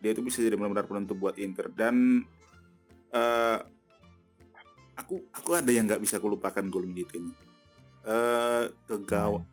Dia 0.00 0.12
itu 0.12 0.22
bisa 0.22 0.40
jadi 0.44 0.54
benar-benar 0.54 0.86
penentu 0.86 1.16
buat 1.16 1.36
Inter 1.40 1.72
dan 1.72 2.24
eh 3.14 3.58
aku 4.96 5.28
aku 5.30 5.50
ada 5.54 5.70
yang 5.70 5.86
nggak 5.86 6.02
bisa 6.02 6.16
kulupakan 6.18 6.66
gol 6.72 6.88
itu 6.90 7.20
ini. 7.20 7.32
Eh 8.06 8.64
ke 8.88 8.96
gaw- 9.04 9.44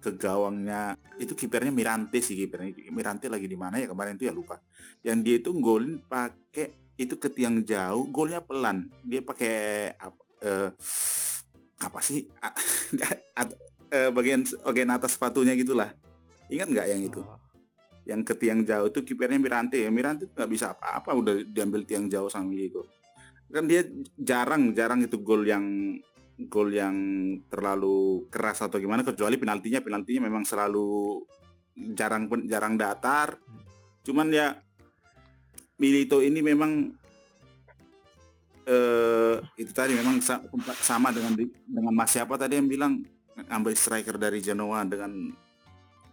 ke 0.00 0.14
gawangnya 0.14 0.94
itu 1.18 1.34
kipernya 1.34 1.74
Mirante 1.74 2.22
sih 2.22 2.38
kipernya 2.38 2.70
Mirante 2.94 3.26
lagi 3.26 3.50
di 3.50 3.58
mana 3.58 3.82
ya 3.82 3.90
kemarin 3.90 4.14
itu 4.14 4.30
ya 4.30 4.34
lupa. 4.34 4.62
Yang 5.02 5.18
dia 5.26 5.36
itu 5.42 5.50
golin 5.58 5.98
pakai 6.06 6.94
itu 6.96 7.14
ke 7.20 7.28
tiang 7.28 7.60
jauh, 7.66 8.08
golnya 8.08 8.40
pelan. 8.40 8.88
Dia 9.02 9.20
pakai 9.20 9.54
apa 9.98 10.22
eh, 10.46 10.70
apa 11.76 11.98
sih 12.00 12.24
eh, 13.92 14.10
bagian 14.14 14.40
bagian 14.62 14.90
atas 14.94 15.18
sepatunya 15.18 15.52
gitulah. 15.58 15.90
Ingat 16.46 16.68
nggak 16.70 16.86
yang 16.88 17.02
itu? 17.02 17.20
Yang 18.06 18.22
ke 18.22 18.34
tiang 18.46 18.62
jauh 18.62 18.86
itu 18.86 19.02
kipernya 19.02 19.38
Mirante 19.42 19.82
ya. 19.82 19.90
Mirante 19.90 20.30
nggak 20.30 20.50
bisa 20.50 20.72
apa-apa 20.78 21.10
udah 21.12 21.34
diambil 21.42 21.82
tiang 21.82 22.06
jauh 22.06 22.30
sama 22.30 22.54
itu 22.54 22.86
kan 23.46 23.64
dia 23.70 23.86
jarang 24.18 24.74
jarang 24.74 25.06
itu 25.06 25.22
gol 25.22 25.46
yang 25.46 25.96
gol 26.50 26.68
yang 26.68 26.96
terlalu 27.48 28.26
keras 28.28 28.60
atau 28.60 28.76
gimana 28.76 29.06
kecuali 29.06 29.40
penaltinya. 29.40 29.80
Penaltinya 29.80 30.28
memang 30.28 30.44
selalu 30.44 31.22
jarang 31.96 32.28
jarang 32.44 32.74
datar. 32.76 33.38
Cuman 34.04 34.28
ya 34.34 34.52
Milito 35.76 36.24
ini 36.24 36.40
memang 36.40 36.88
eh 38.66 39.36
itu 39.60 39.70
tadi 39.70 39.94
memang 39.94 40.18
sa- 40.18 40.42
sama 40.82 41.14
dengan 41.14 41.38
dengan 41.68 41.94
Mas 41.94 42.10
siapa 42.10 42.34
tadi 42.34 42.58
yang 42.58 42.66
bilang 42.66 42.98
ambil 43.46 43.76
striker 43.78 44.18
dari 44.18 44.42
Genoa 44.42 44.82
dengan 44.82 45.30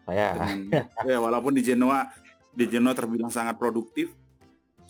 saya 0.03 0.35
dengan 0.35 0.59
ya 1.09 1.17
walaupun 1.19 1.55
di 1.55 1.63
Genoa 1.63 2.07
di 2.53 2.65
Genoa 2.69 2.93
terbilang 2.93 3.31
sangat 3.33 3.57
produktif. 3.57 4.13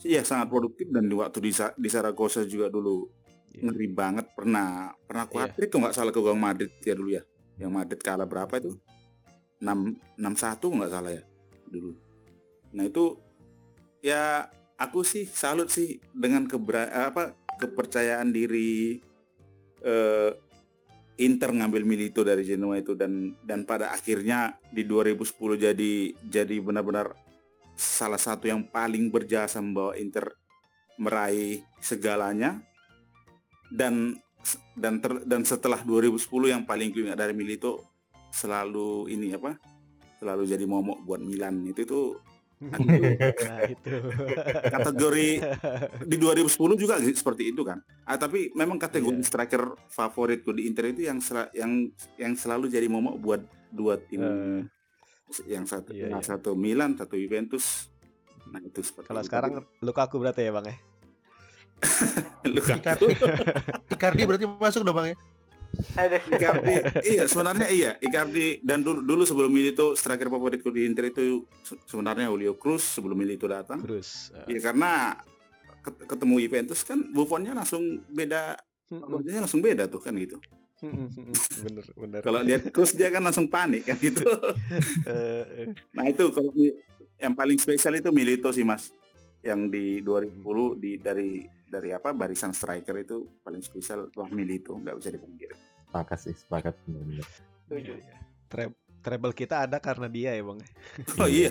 Iya 0.04 0.20
sangat 0.20 0.52
produktif 0.52 0.92
dan 0.92 1.08
di 1.08 1.16
waktu 1.16 1.40
di, 1.40 1.52
di 1.54 1.88
Saragossa 1.88 2.44
juga 2.44 2.68
dulu 2.68 3.08
iya. 3.56 3.64
ngeri 3.64 3.88
banget. 3.88 4.26
Pernah 4.36 4.92
pernah 5.08 5.24
Iya. 5.24 5.32
kuatrik 5.32 5.68
kok 5.72 5.80
nggak 5.80 5.96
salah 5.96 6.12
ke 6.12 6.20
gawang 6.20 6.42
Madrid 6.42 6.70
ya 6.84 6.92
dulu 6.92 7.10
ya? 7.14 7.22
Yang 7.56 7.72
Madrid 7.72 8.00
kalah 8.04 8.28
berapa 8.28 8.52
itu? 8.60 8.76
6 9.64 9.96
enam 10.20 10.34
satu 10.36 10.66
nggak 10.68 10.92
salah 10.92 11.12
ya 11.14 11.22
dulu. 11.70 11.96
Nah 12.76 12.84
itu 12.84 13.16
ya 14.04 14.50
aku 14.76 15.06
sih 15.06 15.24
salut 15.24 15.72
sih 15.72 16.02
dengan 16.12 16.44
kebera 16.44 17.08
apa 17.08 17.32
kepercayaan 17.56 18.28
diri 18.34 19.00
eh, 19.80 20.30
Inter 21.14 21.54
ngambil 21.54 21.86
Milito 21.86 22.26
dari 22.26 22.42
Genoa 22.42 22.82
itu 22.82 22.98
dan 22.98 23.38
dan 23.46 23.62
pada 23.62 23.94
akhirnya 23.94 24.58
di 24.74 24.82
2010 24.82 25.22
jadi 25.62 25.92
jadi 26.26 26.56
benar-benar 26.58 27.14
salah 27.78 28.18
satu 28.18 28.50
yang 28.50 28.66
paling 28.66 29.14
berjasa 29.14 29.62
membawa 29.62 29.94
Inter 29.94 30.34
meraih 30.98 31.62
segalanya. 31.78 32.62
Dan 33.70 34.18
dan 34.74 35.00
ter- 35.00 35.24
dan 35.24 35.42
setelah 35.42 35.80
2010 35.82 36.50
yang 36.50 36.62
paling 36.66 36.92
gue 36.92 37.06
ingat 37.08 37.18
dari 37.18 37.32
Milito 37.32 37.86
selalu 38.34 39.08
ini 39.08 39.32
apa 39.34 39.56
selalu 40.18 40.50
jadi 40.50 40.66
momok 40.66 41.02
buat 41.06 41.22
Milan. 41.22 41.62
Itu 41.66 41.80
itu 41.86 42.00
Nah 42.64 43.60
itu. 43.66 43.90
kategori 44.74 45.28
di 46.02 46.16
2010 46.16 46.48
juga 46.74 46.94
seperti 46.98 47.50
itu 47.50 47.62
kan. 47.62 47.78
Ah, 48.02 48.16
tapi 48.16 48.48
memang 48.52 48.76
kategori 48.76 49.14
Iya. 49.14 49.26
striker 49.26 49.62
favoritku 49.86 50.50
di 50.50 50.64
Inter 50.64 50.90
itu 50.90 51.04
yang 51.04 51.18
sel- 51.18 51.50
yang 51.52 51.88
yang 52.14 52.32
selalu 52.34 52.66
jadi 52.66 52.86
momok 52.86 53.14
buat 53.16 53.42
dua 53.68 53.98
tim 53.98 54.20
Eh, 54.20 54.60
yang 55.46 55.64
satu 55.64 55.90
iya, 55.90 56.08
yang 56.08 56.20
iya. 56.20 56.26
satu 56.26 56.54
Milan, 56.54 56.94
satu 56.94 57.16
Juventus. 57.16 57.88
Nah, 58.46 58.60
itu 58.60 58.80
seperti 58.80 59.08
Kalau 59.08 59.20
itu. 59.20 59.28
sekarang 59.28 59.52
Lukaku 59.80 60.16
berarti 60.16 60.44
ya 60.44 60.52
bang 60.52 60.66
ya? 60.68 60.76
Lukaku. 62.54 62.78
Icardi, 62.78 63.06
Icardi 63.90 64.22
berarti 64.24 64.46
masuk 64.46 64.84
dong 64.84 64.94
bang 64.94 65.06
ya? 65.12 65.16
Icardi, 66.26 66.74
iya 67.04 67.24
sebenarnya 67.24 67.68
iya 67.68 67.90
Icardi 67.96 68.58
dan 68.60 68.80
dulu 68.80 69.00
dulu 69.00 69.22
sebelum 69.22 69.48
Milito 69.48 69.92
striker 69.92 70.26
favoritku 70.26 70.68
di 70.68 70.84
Inter 70.84 71.08
itu 71.08 71.22
se- 71.60 71.78
sebenarnya 71.84 72.26
Julio 72.26 72.54
Cruz 72.54 72.82
sebelum 72.82 73.14
Milito 73.14 73.44
datang. 73.44 73.80
Terus. 73.80 74.34
eh, 74.36 74.50
Ya 74.50 74.60
karena 74.62 75.14
ket- 75.80 76.04
ketemu 76.04 76.34
Juventus 76.40 76.80
kan 76.82 76.98
Buffonnya 77.06 77.52
langsung 77.52 77.82
beda, 78.06 78.56
mm-mm, 78.88 79.08
wajahnya 79.12 79.40
langsung 79.40 79.60
beda 79.60 79.86
tuh 79.86 80.00
kan 80.00 80.14
gitu. 80.14 80.38
mm-mm, 80.80 81.08
bener 81.64 81.84
bener. 81.94 82.20
Kalau 82.20 82.40
lihat 82.40 82.68
Cruz 82.68 82.92
dia 82.92 83.08
kan 83.08 83.20
langsung 83.20 83.46
panik 83.46 83.84
kan 83.84 83.96
gitu. 83.96 84.24
Eh, 85.04 85.44
eh, 85.60 85.66
Nah 85.92 86.04
itu 86.04 86.24
kalau 86.28 86.50
yang 87.14 87.32
paling 87.32 87.56
spesial 87.56 87.94
itu 87.94 88.10
Milito 88.10 88.50
sih 88.50 88.62
mas, 88.62 88.90
yang 89.44 89.68
di 89.68 90.00
2010 90.00 90.40
di 90.74 90.92
dari 90.96 91.30
dari 91.64 91.90
apa 91.90 92.10
barisan 92.10 92.50
striker 92.50 92.96
itu 92.96 93.16
paling 93.40 93.60
spesial 93.60 94.08
wah 94.12 94.28
Milito 94.28 94.72
nggak 94.74 94.96
bisa 94.96 95.10
dipungkiri. 95.10 95.54
Sepakat 95.84 96.18
sih, 96.18 96.34
sepakat 96.34 96.74
benar-benar. 96.84 97.26
Setuju. 97.64 97.92
iya, 97.92 98.02
iya. 98.02 98.18
Tre- 98.46 98.76
treble 98.98 99.30
kita 99.30 99.62
ada 99.62 99.76
karena 99.76 100.06
dia 100.06 100.32
ya 100.32 100.42
bang. 100.42 100.58
ya? 100.58 100.68
Oh 101.20 101.28
iya, 101.28 101.50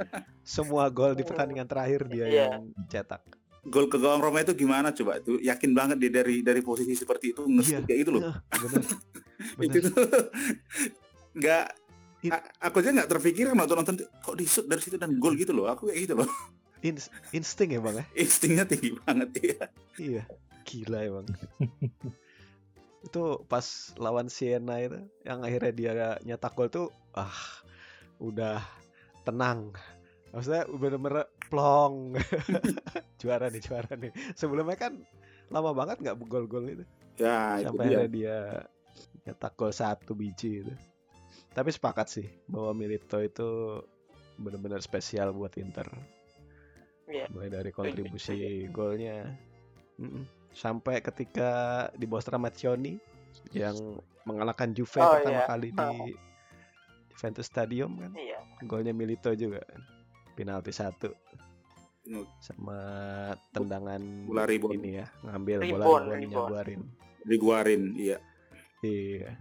Semua 0.46 0.88
gol 0.88 1.12
di 1.12 1.22
pertandingan 1.22 1.64
terakhir 1.64 2.06
dia 2.06 2.24
Iya. 2.24 2.44
yang 2.50 2.62
cetak. 2.86 3.22
gol 3.64 3.88
ke 3.88 3.96
gawang 3.96 4.20
Roma 4.20 4.40
itu 4.40 4.52
gimana 4.52 4.92
coba 4.92 5.16
tuh 5.18 5.40
yakin 5.40 5.72
banget 5.72 5.96
dia 5.98 6.12
dari 6.14 6.40
dari 6.40 6.60
posisi 6.60 6.92
seperti 6.92 7.32
itu 7.32 7.42
nge 7.44 7.62
Iya. 7.66 7.78
kayak 7.80 7.98
gitu 8.00 8.10
loh. 8.12 8.22
Nah, 8.22 8.36
bener. 9.58 9.72
itu 9.80 9.88
nggak 11.34 11.64
aku 12.58 12.76
aja 12.78 12.90
nggak 12.92 13.10
terpikir 13.10 13.46
nonton 13.50 13.76
nonton 13.76 13.94
kok 14.20 14.32
di 14.32 14.44
shoot 14.44 14.64
dari 14.64 14.80
situ 14.80 14.96
dan 14.96 15.16
gol 15.16 15.32
gitu 15.34 15.52
loh 15.52 15.66
aku 15.66 15.88
kayak 15.88 16.00
gitu 16.02 16.14
loh 16.16 16.28
Ins- 16.84 17.12
insting 17.32 17.72
ya 17.72 17.80
bang 17.80 18.04
ya? 18.04 18.06
instingnya 18.22 18.64
tinggi 18.68 18.92
banget 19.00 19.30
ya 19.40 19.66
Iya, 19.96 20.22
gila 20.68 20.98
emang. 21.06 21.26
itu 23.06 23.24
pas 23.46 23.94
lawan 23.96 24.28
Siena 24.28 24.80
itu, 24.80 24.98
yang 25.22 25.40
akhirnya 25.44 25.72
dia 25.72 25.92
nyetak 26.26 26.52
gol 26.56 26.68
tuh, 26.68 26.88
ah, 27.14 27.30
udah 28.18 28.60
tenang. 29.24 29.72
Maksudnya 30.34 30.66
bener-bener 30.66 31.30
plong. 31.46 32.18
juara 33.22 33.46
nih, 33.48 33.62
juara 33.62 33.94
nih. 33.94 34.10
Sebelumnya 34.34 34.74
kan 34.74 34.98
lama 35.48 35.70
banget 35.70 36.02
nggak 36.02 36.16
gol-gol 36.26 36.66
itu. 36.66 36.84
ya 37.14 37.62
itu 37.62 37.70
Sampai 37.70 37.86
dia 37.86 38.02
akhirnya 38.02 38.10
dia 38.10 38.36
nyetak 39.24 39.54
gol 39.54 39.70
satu 39.70 40.12
biji 40.18 40.66
itu. 40.66 40.74
Tapi 41.54 41.70
sepakat 41.70 42.10
sih 42.10 42.26
bahwa 42.50 42.74
Milito 42.74 43.22
itu 43.22 43.78
benar-benar 44.42 44.82
spesial 44.82 45.30
buat 45.30 45.54
Inter. 45.54 45.86
Iya. 47.04 47.26
Mulai 47.30 47.50
dari 47.52 47.70
kontribusi 47.70 48.64
golnya 48.68 49.28
sampai 50.54 51.02
ketika 51.02 51.50
di 51.94 52.06
bawah 52.06 52.22
Stramaccioni 52.22 52.96
yang 53.52 53.76
mengalahkan 54.24 54.72
Juve 54.72 55.02
Oh, 55.02 55.18
pertama 55.18 55.42
iya. 55.42 55.46
kali 55.46 55.68
di 55.74 55.90
Juventus 57.14 57.46
Stadium 57.46 57.98
kan. 58.00 58.12
Iya. 58.16 58.38
Golnya 58.64 58.94
Milito 58.96 59.30
juga 59.36 59.60
kan. 59.62 59.80
Penalti 60.34 60.72
satu 60.74 61.14
sama 62.36 62.80
tendangan 63.48 64.28
Bola 64.28 64.44
ini 64.50 65.00
ya, 65.00 65.08
ngambil 65.24 65.58
bola 65.72 65.84
rebound. 66.04 66.28
nyabarin. 66.28 66.82
diguarin 67.24 67.82
iya 67.96 68.20
Iya. 68.84 69.40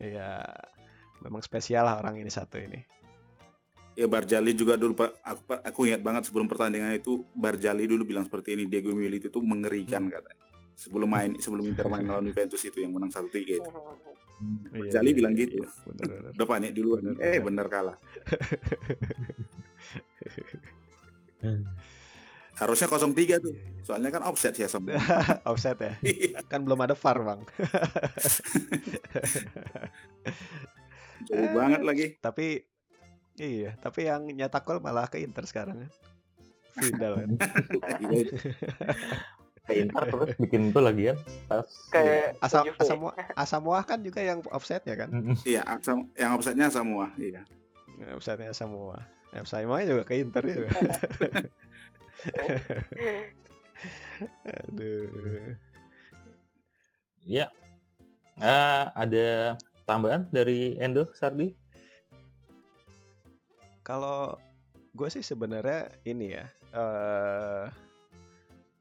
Iya. 0.00 0.30
Memang 1.20 1.44
spesial 1.44 1.84
lah 1.84 2.00
orang 2.00 2.16
ini 2.16 2.32
satu 2.32 2.56
ini. 2.56 2.80
Ya 3.98 4.06
Barjali 4.06 4.54
juga 4.54 4.78
dulu 4.78 4.94
Pak 4.94 5.10
aku, 5.26 5.42
aku 5.58 5.80
ingat 5.90 6.00
banget 6.00 6.22
sebelum 6.30 6.46
pertandingan 6.46 6.94
itu 6.94 7.26
Barjali 7.34 7.82
dulu 7.82 8.06
bilang 8.06 8.22
seperti 8.22 8.54
ini 8.54 8.70
Diego 8.70 8.94
Milito 8.94 9.26
itu 9.26 9.40
mengerikan 9.42 10.06
katanya 10.06 10.38
sebelum 10.78 11.10
main 11.10 11.34
sebelum 11.42 11.66
Inter 11.66 11.90
main 11.90 12.06
lawan 12.06 12.30
Juventus 12.30 12.62
itu 12.62 12.78
yang 12.78 12.94
menang 12.94 13.10
satu 13.10 13.26
tiga 13.26 13.58
itu 13.58 13.70
Iya, 14.70 15.02
Jali 15.02 15.10
iya, 15.10 15.16
bilang 15.18 15.34
iya, 15.34 15.50
gitu. 15.50 15.66
iya. 15.66 15.68
Bener, 15.82 16.06
bener. 16.14 16.30
udah 16.38 16.46
panik 16.46 16.70
duluan 16.70 17.02
Bener, 17.02 17.18
eh 17.18 17.42
bener. 17.42 17.42
bener 17.42 17.66
kalah 17.66 17.96
harusnya 22.54 22.86
0-3 22.86 23.38
tuh 23.38 23.54
soalnya 23.82 24.10
kan 24.10 24.22
offset 24.26 24.54
ya 24.54 24.66
sama 24.66 24.94
Offset 25.50 25.78
ya. 25.78 25.92
Iya, 26.02 26.42
Kan 26.46 26.66
belum 26.66 26.78
ada 26.82 26.94
VAR, 26.98 27.18
Bang. 27.22 27.40
jauh 31.26 31.50
banget 31.54 31.80
lagi 31.82 32.06
Tapi 32.18 32.62
iya, 33.38 33.70
tapi 33.78 34.10
yang 34.10 34.26
nyetak 34.26 34.66
gol 34.66 34.82
malah 34.82 35.06
ke 35.06 35.22
Inter 35.22 35.46
sekarang 35.46 35.86
kan. 35.86 35.90
Vidal 36.78 37.12
kan. 37.22 37.30
Iya, 38.02 38.30
Ke 39.68 39.84
Inter 39.84 40.02
terus 40.08 40.32
bikin 40.40 40.72
itu 40.72 40.80
lagi 40.80 41.12
kan 41.12 41.18
pas 41.44 41.68
Kayak 41.92 42.40
Asam 42.40 42.64
Juve. 42.72 42.80
Asamoah, 42.80 43.14
Asamoah 43.36 43.84
kan 43.84 44.00
juga 44.00 44.24
yang 44.24 44.40
offset 44.48 44.80
ya 44.88 44.96
kan. 44.96 45.12
Iya 45.44 45.60
asam- 45.68 46.08
yang 46.16 46.40
offsetnya 46.40 46.72
semua 46.72 47.12
iya 47.20 47.44
Offsetnya 48.14 48.54
Asamoah. 48.54 49.02
Ya, 49.34 49.44
Asamoah 49.44 49.84
juga 49.84 50.08
ke 50.08 50.22
Inter 50.22 50.40
ya. 50.46 50.56
Aduh. 54.46 55.58
Ya. 57.26 57.50
Ah, 58.38 58.94
ada 58.94 59.58
tambahan 59.82 60.30
dari 60.30 60.78
Endo 60.78 61.10
Sardi? 61.12 61.57
Kalau 63.88 64.36
gue 64.92 65.08
sih 65.08 65.24
sebenarnya 65.24 65.88
ini 66.04 66.36
ya 66.36 66.44
eh 66.76 67.66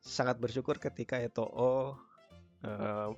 sangat 0.03 0.39
bersyukur 0.39 0.79
ketika 0.79 1.15
Eto'o 1.19 1.95
eh, 2.67 3.09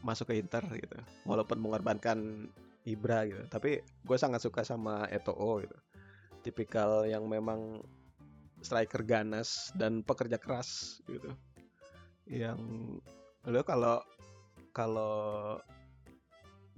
masuk 0.00 0.32
ke 0.32 0.40
Inter 0.40 0.64
gitu, 0.72 0.96
walaupun 1.28 1.60
mengorbankan 1.60 2.48
Ibra 2.88 3.28
gitu. 3.28 3.44
Tapi 3.52 3.84
gue 3.84 4.16
sangat 4.16 4.40
suka 4.40 4.64
sama 4.64 5.04
Eto'o 5.12 5.60
gitu, 5.60 5.76
tipikal 6.40 7.04
yang 7.04 7.28
memang 7.28 7.84
striker 8.64 9.04
ganas 9.04 9.72
dan 9.76 10.00
pekerja 10.00 10.40
keras 10.40 11.00
gitu. 11.08 11.32
Yang 12.28 12.60
lo 13.48 13.60
kalau 13.64 14.00
kalau 14.72 15.56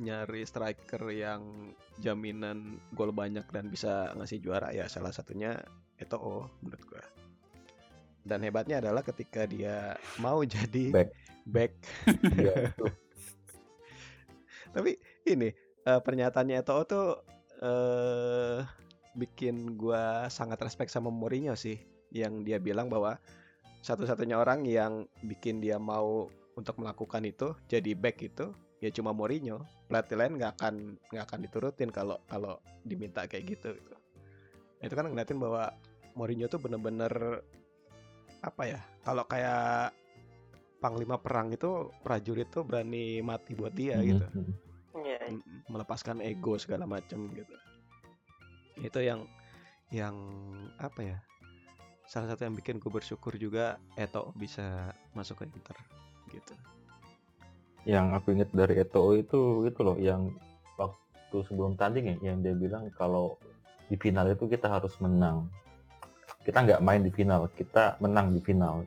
nyari 0.03 0.42
striker 0.42 1.07
yang 1.14 1.72
jaminan 2.03 2.82
gol 2.92 3.14
banyak 3.14 3.46
dan 3.55 3.70
bisa 3.70 4.11
ngasih 4.18 4.42
juara 4.42 4.74
ya 4.74 4.90
salah 4.90 5.14
satunya 5.14 5.55
Eto'o 5.96 6.50
menurut 6.61 6.82
gua. 6.90 7.05
Dan 8.22 8.42
hebatnya 8.42 8.82
adalah 8.82 9.07
ketika 9.07 9.46
dia 9.46 9.94
mau 10.18 10.42
jadi 10.59 10.90
Back. 10.90 11.11
back. 11.46 11.72
Iya. 12.42 12.74
Tapi 14.74 14.98
ini 15.30 15.48
eh, 15.86 16.00
pernyataannya 16.03 16.59
Eto'o 16.59 16.82
tuh 16.84 17.09
eh 17.62 18.61
bikin 19.14 19.78
gua 19.78 20.26
sangat 20.32 20.59
respect 20.64 20.90
sama 20.90 21.12
Mourinho 21.12 21.55
sih 21.55 21.78
yang 22.11 22.42
dia 22.42 22.59
bilang 22.59 22.90
bahwa 22.90 23.20
satu-satunya 23.84 24.40
orang 24.40 24.64
yang 24.64 25.07
bikin 25.22 25.61
dia 25.61 25.76
mau 25.76 26.32
untuk 26.57 26.80
melakukan 26.80 27.24
itu 27.24 27.57
jadi 27.68 27.92
back 27.96 28.16
itu 28.24 28.53
ya 28.82 28.90
cuma 28.90 29.14
Mourinho 29.14 29.62
pelatih 29.86 30.18
lain 30.18 30.36
nggak 30.42 30.58
akan 30.58 30.98
nggak 31.14 31.24
akan 31.30 31.38
diturutin 31.46 31.90
kalau 31.94 32.18
kalau 32.26 32.58
diminta 32.82 33.24
kayak 33.30 33.56
gitu 33.56 33.78
gitu. 33.78 33.96
Itu 34.82 34.94
kan 34.98 35.06
ngeliatin 35.06 35.38
bahwa 35.38 35.70
Mourinho 36.18 36.50
tuh 36.50 36.58
bener-bener 36.58 37.46
apa 38.42 38.62
ya 38.66 38.80
kalau 39.06 39.22
kayak 39.30 39.94
panglima 40.82 41.14
perang 41.22 41.54
itu 41.54 41.94
prajurit 42.02 42.50
tuh 42.50 42.66
berani 42.66 43.22
mati 43.22 43.54
buat 43.54 43.70
dia 43.70 44.02
gitu 44.02 44.26
Mm-mm. 44.34 44.50
Iya. 44.98 45.18
Melepaskan 45.70 46.18
ego 46.18 46.58
segala 46.58 46.90
macam 46.90 47.30
gitu 47.30 47.54
itu 48.82 48.98
yang 48.98 49.30
yang 49.94 50.16
apa 50.82 51.00
ya 51.06 51.18
salah 52.10 52.34
satu 52.34 52.48
yang 52.48 52.58
bikin 52.58 52.82
gue 52.82 52.90
bersyukur 52.90 53.38
juga 53.38 53.78
Eto 53.94 54.34
bisa 54.34 54.90
masuk 55.14 55.44
ke 55.44 55.54
Inter 55.54 55.78
gitu 56.34 56.54
Yang 57.82 58.06
aku 58.14 58.26
ingat 58.38 58.50
dari 58.54 58.74
Eto'o 58.78 59.18
itu 59.18 59.66
itu 59.66 59.80
loh 59.82 59.98
yang 59.98 60.30
waktu 60.78 61.36
sebelum 61.50 61.74
tanding 61.74 62.14
ya 62.14 62.32
yang 62.32 62.38
dia 62.40 62.54
bilang 62.54 62.86
kalau 62.94 63.34
di 63.90 63.98
final 63.98 64.30
itu 64.30 64.46
kita 64.46 64.70
harus 64.70 64.94
menang. 65.02 65.50
Kita 66.42 66.62
nggak 66.62 66.82
main 66.82 67.02
di 67.02 67.10
final, 67.10 67.50
kita 67.54 67.98
menang 67.98 68.34
di 68.34 68.40
final. 68.42 68.86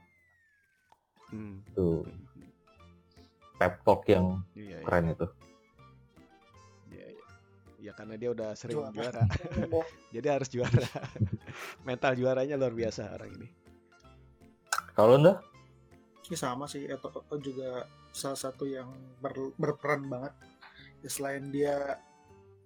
Hmm. 1.32 1.60
Tuh 1.76 2.08
pep 3.56 3.80
talk 3.84 4.04
yang 4.08 4.40
Iya, 4.52 4.80
iya, 4.80 4.84
keren 4.84 5.12
itu. 5.12 5.28
iya, 6.92 7.06
iya. 7.12 7.26
Ya 7.80 7.92
karena 7.96 8.16
dia 8.16 8.30
udah 8.36 8.52
sering 8.56 8.80
Juara. 8.80 8.92
juara. 8.96 9.24
Jadi 10.16 10.28
harus 10.28 10.50
juara. 10.52 10.88
Mental 11.88 12.16
juaranya 12.16 12.56
luar 12.56 12.72
biasa 12.76 13.16
orang 13.16 13.32
ini. 13.36 13.48
Kalau 14.96 15.20
Anda? 15.20 15.40
Ini 16.26 16.38
sama 16.38 16.66
sih 16.66 16.90
Eto 16.90 17.10
juga 17.38 17.86
salah 18.10 18.40
satu 18.40 18.66
yang 18.66 18.90
ber- 19.22 19.54
berperan 19.60 20.10
banget. 20.10 20.34
Ya, 21.06 21.10
selain 21.12 21.54
dia 21.54 22.02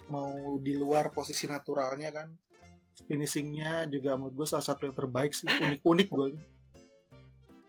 mau 0.08 0.58
di 0.58 0.74
luar 0.80 1.12
posisi 1.12 1.46
naturalnya 1.46 2.10
kan, 2.10 2.28
finishingnya 3.06 3.86
juga 3.92 4.16
menurut 4.16 4.34
gue 4.34 4.48
salah 4.48 4.66
satu 4.66 4.88
yang 4.88 4.96
terbaik 4.96 5.36
sih, 5.36 5.46
unik-unik 5.66 6.08
gue. 6.08 6.28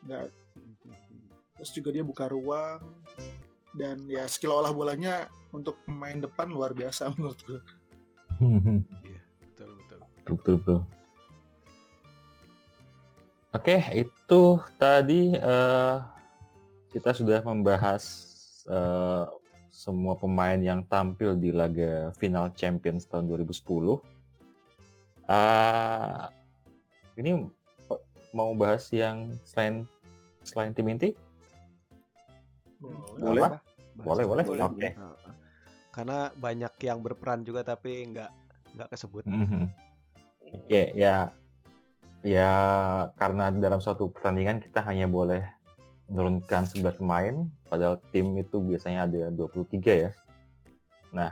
Nggak, 0.07 0.30
terus 1.59 1.70
juga 1.74 1.88
dia 1.91 2.05
buka 2.07 2.30
ruang 2.30 2.80
dan 3.70 4.03
ya 4.11 4.26
skill 4.26 4.51
olah 4.51 4.74
bolanya 4.74 5.30
untuk 5.55 5.78
pemain 5.86 6.18
depan 6.18 6.51
luar 6.51 6.74
biasa 6.74 7.11
menurut 7.18 7.41
gue. 7.45 7.61
Betul 9.53 9.70
betul. 9.76 9.99
betul 10.38 10.55
betul. 10.62 10.80
Oke, 13.51 13.82
itu 13.98 14.42
tadi 14.78 15.34
eh, 15.34 15.96
kita 16.94 17.11
sudah 17.11 17.42
membahas 17.42 18.03
eh, 18.70 19.26
semua 19.74 20.14
pemain 20.14 20.55
yang 20.55 20.86
tampil 20.86 21.34
di 21.34 21.51
laga 21.51 22.14
final 22.14 22.55
Champions 22.55 23.11
tahun 23.11 23.26
2010. 23.26 23.98
Ah, 25.26 26.30
ini 27.18 27.42
mau 28.30 28.55
bahas 28.55 28.86
yang 28.94 29.34
selain 29.42 29.82
selain 30.46 30.70
tim 30.70 30.86
inti? 30.86 31.11
Boleh. 33.18 33.51
Boleh, 33.98 34.24
boleh. 34.30 34.44
boleh. 34.46 34.62
Oke. 34.62 34.88
Heeh. 34.94 35.34
Karena 35.90 36.30
banyak 36.38 36.74
yang 36.86 37.03
berperan 37.03 37.42
juga 37.42 37.66
tapi 37.66 38.14
nggak 38.14 38.30
nggak 38.78 38.88
kesebut. 38.94 39.26
Mhm. 39.26 39.66
Ya, 40.70 40.84
ya, 40.94 41.14
ya 42.21 42.53
karena 43.16 43.49
dalam 43.55 43.81
suatu 43.81 44.12
pertandingan 44.12 44.61
kita 44.61 44.85
hanya 44.85 45.09
boleh 45.09 45.45
menurunkan 46.11 46.66
11 46.66 46.99
pemain, 46.99 47.35
padahal 47.71 48.03
tim 48.11 48.35
itu 48.37 48.59
biasanya 48.59 49.07
ada 49.07 49.31
23 49.31 50.09
ya. 50.09 50.11
Nah, 51.14 51.31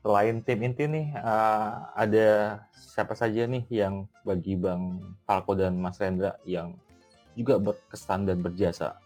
selain 0.00 0.40
tim 0.40 0.64
inti 0.64 0.88
nih, 0.88 1.12
eh, 1.12 1.72
ada 1.92 2.28
siapa 2.72 3.12
saja 3.12 3.44
nih 3.44 3.68
yang 3.68 4.08
bagi 4.24 4.56
Bang 4.56 5.04
Falco 5.28 5.52
dan 5.52 5.76
Mas 5.76 6.00
Rendra 6.00 6.40
yang 6.48 6.72
juga 7.36 7.60
berkesan 7.60 8.26
dan 8.26 8.40
berjasa 8.40 8.96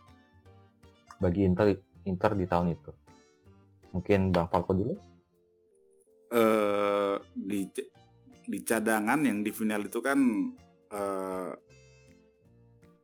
bagi 1.19 1.45
Inter, 1.45 1.77
Inter 2.07 2.33
di 2.39 2.47
tahun 2.47 2.79
itu? 2.79 2.91
Mungkin 3.93 4.31
Bang 4.31 4.49
Falco 4.49 4.73
dulu? 4.73 4.95
eh 6.33 7.15
di 7.37 7.69
di 8.43 8.59
cadangan 8.65 9.21
yang 9.21 9.45
di 9.45 9.53
final 9.53 9.85
itu 9.85 10.01
kan 10.01 10.19
eh 10.93 11.53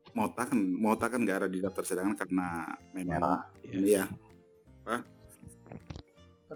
Mota 0.09 0.41
kan 0.49 0.57
Mota 0.57 1.05
kan 1.05 1.21
nggak 1.21 1.45
ada 1.45 1.49
di 1.49 1.61
daftar 1.61 1.85
cadangan 1.85 2.15
karena 2.17 2.47
memang 2.97 3.45
iya. 3.69 4.09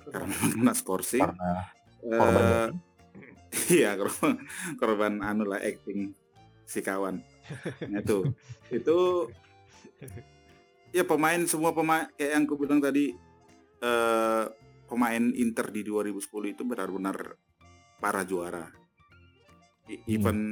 karena 0.09 0.25
memang 0.25 0.49
kena 0.57 0.73
skorsi 0.73 1.21
Karena 1.21 1.69
korban 2.01 2.43
Eh, 2.43 2.67
iya 3.79 3.95
korban, 3.95 4.35
korban 4.75 5.13
anu 5.23 5.47
lah 5.47 5.61
acting 5.63 6.11
si 6.67 6.83
kawan. 6.83 7.23
Nah, 7.87 8.01
itu 8.01 8.27
itu 8.73 8.97
ya 10.91 11.03
pemain 11.07 11.39
semua 11.47 11.71
pemain 11.71 12.09
kayak 12.19 12.31
yang 12.35 12.43
aku 12.43 12.55
bilang 12.59 12.83
tadi 12.83 13.15
eh 13.83 14.45
pemain 14.89 15.23
Inter 15.33 15.71
di 15.71 15.81
2010 15.81 16.53
itu 16.53 16.61
benar-benar 16.67 17.39
para 18.03 18.21
juara 18.27 18.67
I- 19.83 19.99
Hmm. 19.99 20.07
event 20.09 20.43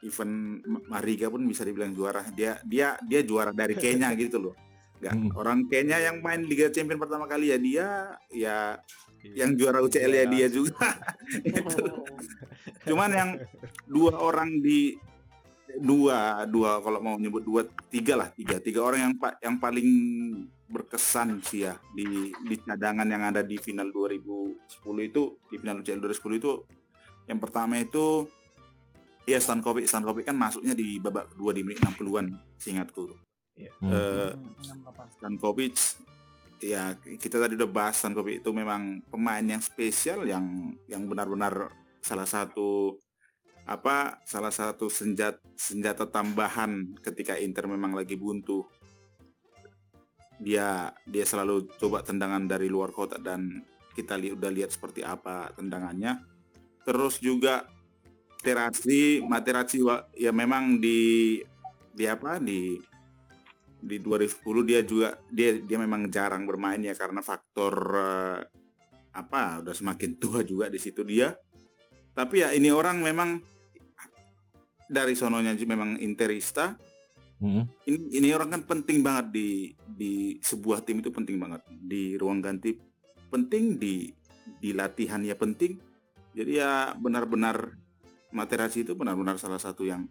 event 0.00 0.34
Mariga 0.86 1.26
pun 1.26 1.42
bisa 1.42 1.62
dibilang 1.62 1.90
juara 1.90 2.22
dia 2.30 2.62
dia 2.62 2.94
dia 3.00 3.20
juara 3.20 3.50
dari 3.50 3.74
Kenya 3.74 4.14
gitu 4.16 4.38
loh 4.40 4.54
nggak 4.94 5.10
Hmm. 5.12 5.30
orang 5.34 5.66
Kenya 5.66 5.98
yang 5.98 6.22
main 6.22 6.42
Liga 6.42 6.70
Champion 6.70 6.96
pertama 6.96 7.26
kali 7.26 7.50
ya 7.50 7.58
dia 7.58 7.86
ya 8.30 8.58
Iya. 9.24 9.34
yang 9.42 9.56
juara 9.56 9.80
UCL 9.80 10.12
ya 10.12 10.16
Iya. 10.20 10.24
dia 10.28 10.46
juga 10.48 10.86
Itu. 11.48 11.84
cuman 12.86 13.10
yang 13.10 13.30
dua 13.84 14.12
orang 14.14 14.60
di 14.60 14.94
dua 15.74 16.44
dua 16.46 16.78
kalau 16.78 17.00
mau 17.00 17.16
nyebut 17.16 17.42
dua 17.42 17.62
tiga 17.88 18.14
lah 18.14 18.28
tiga 18.30 18.60
tiga 18.60 18.80
orang 18.80 19.00
yang 19.02 19.14
pa- 19.16 19.34
yang 19.40 19.56
paling 19.58 19.88
berkesan 20.64 21.40
sih 21.40 21.64
ya 21.64 21.74
di 21.90 22.06
di 22.30 22.54
cadangan 22.56 23.04
yang 23.04 23.24
ada 23.24 23.42
di 23.42 23.56
final 23.56 23.90
2010 23.90 24.54
itu 25.02 25.22
di 25.44 25.56
final 25.56 25.80
UCL 25.80 25.98
2010 25.98 26.38
itu 26.38 26.52
yang 27.24 27.40
pertama 27.40 27.74
itu 27.76 28.28
ya 29.24 29.38
Stankovic 29.40 29.88
Stankovic 29.88 30.24
kan 30.28 30.36
masuknya 30.36 30.76
di 30.76 31.00
babak 31.00 31.32
kedua 31.32 31.52
di 31.56 31.64
menit 31.64 31.80
60-an 31.80 32.26
seingatku 32.60 33.24
Hmm. 33.54 33.86
Eh, 33.86 34.32
Hmm, 34.34 34.50
68. 34.82 35.14
Stankovic 35.14 35.74
ya 36.58 36.96
kita 36.98 37.38
tadi 37.38 37.54
udah 37.54 37.70
bahas 37.70 38.02
Stankovic 38.02 38.42
itu 38.42 38.50
memang 38.50 38.98
pemain 39.06 39.44
yang 39.44 39.62
spesial 39.62 40.26
yang 40.26 40.74
yang 40.90 41.06
benar-benar 41.06 41.70
salah 42.02 42.26
satu 42.26 42.98
apa 43.64 44.20
salah 44.28 44.52
satu 44.52 44.92
senjata 44.92 45.40
senjata 45.56 46.04
tambahan 46.04 46.98
ketika 47.00 47.38
Inter 47.40 47.64
memang 47.64 47.96
lagi 47.96 48.18
buntu 48.18 48.66
dia 50.36 50.92
dia 51.08 51.24
selalu 51.24 51.70
coba 51.78 52.04
tendangan 52.04 52.44
dari 52.44 52.68
luar 52.68 52.92
kotak 52.92 53.22
dan 53.24 53.64
kita 53.94 54.18
li 54.18 54.34
udah 54.34 54.50
lihat 54.50 54.74
seperti 54.74 55.06
apa 55.06 55.54
tendangannya 55.54 56.20
terus 56.84 57.22
juga 57.22 57.64
Materazzi 58.44 59.24
Materazzi 59.24 59.80
wa- 59.80 60.04
ya 60.12 60.28
memang 60.28 60.76
di 60.76 61.40
di 61.96 62.04
apa 62.04 62.36
di 62.36 62.76
di 63.80 63.96
2010 64.04 64.68
dia 64.68 64.84
juga 64.84 65.16
dia 65.32 65.56
dia 65.56 65.80
memang 65.80 66.12
jarang 66.12 66.44
bermain 66.44 66.76
ya 66.84 66.92
karena 66.92 67.24
faktor 67.24 67.72
eh, 67.96 68.40
apa 69.16 69.64
udah 69.64 69.72
semakin 69.72 70.20
tua 70.20 70.44
juga 70.44 70.68
di 70.68 70.76
situ 70.76 71.00
dia. 71.08 71.32
Tapi 72.12 72.44
ya 72.44 72.52
ini 72.52 72.68
orang 72.68 73.00
memang 73.00 73.40
dari 74.92 75.16
sononya 75.16 75.56
memang 75.64 75.96
interista. 76.04 76.76
Hmm. 77.34 77.66
ini 77.90 78.22
ini 78.22 78.28
orang 78.32 78.56
kan 78.56 78.62
penting 78.64 79.04
banget 79.04 79.34
di 79.34 79.48
di 79.84 80.36
sebuah 80.36 80.84
tim 80.84 81.00
itu 81.00 81.08
penting 81.08 81.40
banget. 81.40 81.64
Di 81.72 82.20
ruang 82.20 82.44
ganti 82.44 82.76
penting 83.32 83.80
di 83.80 84.12
di 84.60 84.76
latihan 84.76 85.24
ya 85.24 85.32
penting. 85.32 85.80
Jadi 86.36 86.60
ya 86.60 86.92
benar-benar 86.92 87.83
Materazzi 88.34 88.82
itu 88.82 88.92
benar-benar 88.92 89.38
salah 89.38 89.56
satu 89.56 89.82
yang 89.82 90.04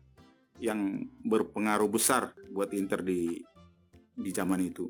yang 0.58 0.80
berpengaruh 1.22 1.88
besar 1.88 2.32
buat 2.50 2.72
Inter 2.72 3.04
di 3.04 3.44
di 4.14 4.30
zaman 4.32 4.64
itu. 4.64 4.88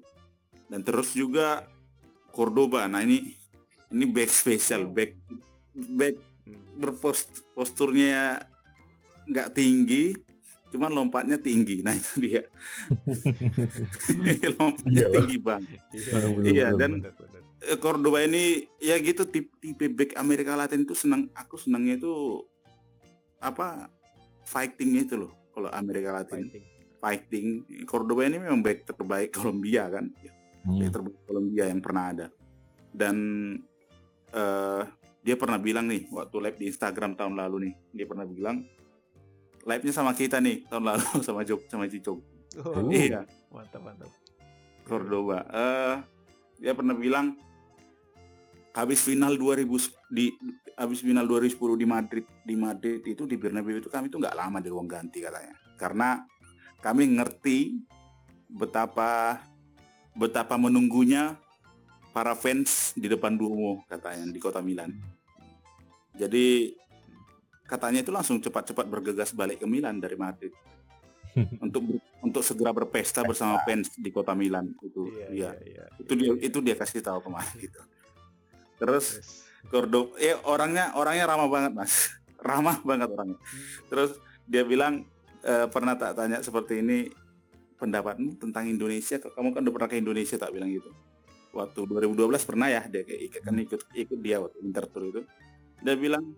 Dan 0.68 0.82
terus 0.82 1.12
juga 1.12 1.66
Cordoba. 2.30 2.86
Nah 2.86 3.02
ini 3.02 3.34
ini 3.90 4.06
back 4.06 4.30
spesial 4.30 4.86
back 4.88 5.18
back 5.74 6.16
Hmm. 6.44 6.60
berpost 6.76 7.48
posturnya 7.56 8.36
nggak 9.24 9.56
tinggi 9.56 10.12
cuman 10.70 10.92
lompatnya 10.92 11.40
tinggi. 11.40 11.80
Nah 11.80 11.96
itu 11.96 12.20
dia. 12.20 12.44
Lompatnya 14.60 14.92
Iya. 15.00 15.14
tinggi 15.14 15.38
bang 15.40 15.64
Betul, 15.64 16.44
Iya, 16.44 16.68
betul, 16.68 16.80
dan- 16.80 17.00
Cordoba 17.80 18.20
ini 18.20 18.60
ya 18.78 19.00
gitu 19.00 19.24
tipe, 19.24 19.56
tipe 19.58 19.88
back 19.88 20.20
Amerika 20.20 20.52
Latin 20.52 20.84
itu 20.84 20.92
senang 20.92 21.32
aku 21.32 21.56
senangnya 21.56 21.96
itu 21.96 22.44
apa 23.44 23.91
fightingnya 24.44 25.04
itu 25.04 25.16
loh 25.20 25.32
kalau 25.52 25.68
Amerika 25.70 26.16
Latin 26.16 26.48
Fighting. 26.48 26.66
fighting 26.98 27.48
Cordoba 27.84 28.24
ini 28.24 28.39
memang 28.39 28.64
back 28.64 28.88
terbaik 28.88 29.30
Kolombia 29.38 29.91
kan 29.91 30.08
Hmm. 30.64 30.80
back 30.80 30.96
terbaik 30.96 31.20
Kolombia 31.28 31.68
yang 31.68 31.84
pernah 31.84 32.16
ada 32.16 32.28
dan 32.89 33.16
eh 34.32 34.84
dia 35.20 35.36
pernah 35.36 35.60
bilang 35.60 35.88
nih 35.88 36.08
waktu 36.08 36.36
live 36.39 36.56
di 36.56 36.66
Instagram 36.68 37.16
tahun 37.16 37.36
lalu 37.36 37.68
nih 37.68 37.74
dia 37.91 38.06
pernah 38.08 38.24
bilang 38.24 38.64
live-nya 39.64 39.91
sama 39.91 40.12
kita 40.12 40.39
nih 40.39 40.64
tahun 40.68 40.84
lalu 40.88 41.04
sama 41.28 41.44
Jok 41.44 41.68
sama 41.68 41.88
Cicok 41.88 42.20
Oh, 42.54 42.86
iya 42.88 43.26
mantap 43.50 43.82
mantap. 43.82 44.14
Cordoba. 44.86 45.41
Eh 45.50 45.96
dia 46.60 46.72
pernah 46.72 46.94
bilang 46.94 47.34
habis 48.74 49.00
final 49.06 49.38
2000 49.38 49.70
di 50.10 50.34
habis 50.74 51.06
final 51.06 51.30
2010 51.30 51.78
di 51.78 51.86
Madrid 51.86 52.26
di 52.42 52.56
Madrid 52.58 53.02
itu 53.06 53.30
di 53.30 53.38
Bernabeu 53.38 53.78
itu 53.78 53.90
kami 53.90 54.10
tuh 54.10 54.18
nggak 54.18 54.34
lama 54.34 54.58
di 54.58 54.70
ruang 54.74 54.90
ganti 54.90 55.22
katanya. 55.22 55.54
Karena 55.78 56.26
kami 56.82 57.14
ngerti 57.22 57.78
betapa 58.50 59.42
betapa 60.18 60.58
menunggunya 60.58 61.38
para 62.14 62.34
fans 62.38 62.94
di 62.98 63.10
depan 63.10 63.38
Duomo 63.38 63.86
katanya 63.86 64.30
di 64.30 64.42
kota 64.42 64.62
Milan. 64.62 64.94
Jadi 66.14 66.74
katanya 67.70 68.06
itu 68.06 68.14
langsung 68.14 68.38
cepat-cepat 68.42 68.86
bergegas 68.86 69.34
balik 69.34 69.62
ke 69.62 69.68
Milan 69.70 69.98
dari 69.98 70.14
Madrid 70.14 70.54
untuk 71.66 71.82
untuk 72.22 72.46
segera 72.46 72.70
berpesta 72.70 73.26
bersama 73.26 73.58
fans 73.66 73.98
di 73.98 74.14
kota 74.14 74.38
Milan 74.38 74.70
itu 74.78 75.10
Iya 75.10 75.28
iya 75.34 75.52
iya 75.58 75.84
iya. 75.90 75.98
itu 75.98 76.14
dia 76.14 76.32
itu 76.38 76.58
dia 76.62 76.76
kasih 76.78 77.02
tahu 77.02 77.26
kemarin 77.26 77.54
gitu 77.58 77.82
terus 78.84 79.24
Terus, 79.24 79.44
Cordoba 79.72 80.20
ya 80.20 80.36
orangnya 80.44 80.92
orangnya 81.00 81.26
ramah 81.30 81.48
banget 81.48 81.72
mas. 81.72 81.94
Ramah 82.44 82.84
banget 82.84 83.08
orangnya. 83.16 83.40
Terus 83.88 84.20
dia 84.44 84.68
bilang 84.68 85.08
e, 85.40 85.54
pernah 85.72 85.96
tak 85.96 86.20
tanya 86.20 86.44
seperti 86.44 86.84
ini 86.84 87.08
pendapatmu 87.80 88.36
tentang 88.36 88.68
Indonesia? 88.68 89.16
Kamu 89.24 89.56
kan 89.56 89.64
udah 89.64 89.74
pernah 89.74 89.90
ke 89.90 89.98
Indonesia 90.04 90.36
tak? 90.36 90.52
Bilang 90.52 90.68
gitu. 90.68 90.92
Waktu 91.56 91.88
2012 91.88 92.44
pernah 92.44 92.68
ya 92.68 92.84
dia 92.92 93.08
ikut 93.08 93.42
kan 93.48 93.56
ikut 93.56 93.82
ikut 93.96 94.20
dia 94.20 94.44
waktu 94.44 94.60
intertour 94.60 95.04
itu. 95.08 95.22
Dia 95.80 95.96
bilang 95.96 96.36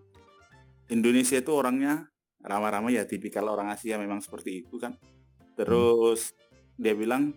Indonesia 0.93 1.41
itu 1.41 1.49
orangnya 1.49 2.05
ramah-ramah 2.45 2.93
ya 2.93 3.09
tipikal 3.09 3.49
orang 3.49 3.73
Asia 3.73 3.97
memang 3.97 4.21
seperti 4.21 4.61
itu 4.61 4.77
kan. 4.77 4.93
Terus 5.57 6.37
dia 6.77 6.93
bilang 6.93 7.33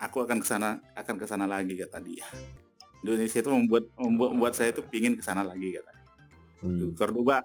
aku 0.00 0.24
akan 0.24 0.40
ke 0.40 0.46
sana 0.48 0.80
akan 0.96 1.14
ke 1.20 1.26
sana 1.28 1.44
lagi 1.44 1.76
kata 1.76 2.00
dia 2.00 2.24
Indonesia 3.00 3.38
itu 3.38 3.50
membuat 3.50 3.84
membuat, 3.96 4.30
membuat 4.32 4.54
saya 4.54 4.70
itu 4.70 4.82
pingin 4.84 5.16
ke 5.16 5.22
sana 5.22 5.42
lagi 5.42 5.76
kata. 5.76 5.92
Hmm. 6.56 6.96
Cordoba 6.96 7.44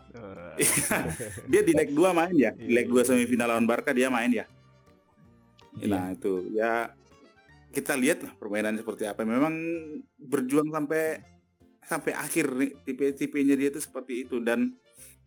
Eh, 0.55 0.63
dia 1.51 1.61
di 1.61 1.75
leg 1.75 1.91
2 1.91 2.15
main 2.15 2.31
ya? 2.31 2.51
Di 2.55 2.71
Iya, 2.71 2.75
leg 2.81 2.87
2 2.87 3.03
semifinal 3.03 3.51
lawan 3.51 3.67
Barca 3.67 3.91
dia 3.91 4.07
main 4.07 4.31
ya? 4.31 4.45
Iya. 5.77 5.87
nah 5.87 6.05
itu. 6.11 6.47
Ya 6.51 6.95
kita 7.71 7.95
lihat 7.95 8.23
lah 8.23 8.33
permainan 8.35 8.75
seperti 8.75 9.07
apa. 9.07 9.23
Memang 9.23 9.51
berjuang 10.17 10.71
sampai 10.71 11.23
sampai 11.81 12.11
akhir 12.15 12.45
nih 12.55 12.71
tipe-tipenya 12.83 13.55
dia 13.55 13.69
itu 13.69 13.79
seperti 13.79 14.23
itu. 14.23 14.39
Dan 14.39 14.75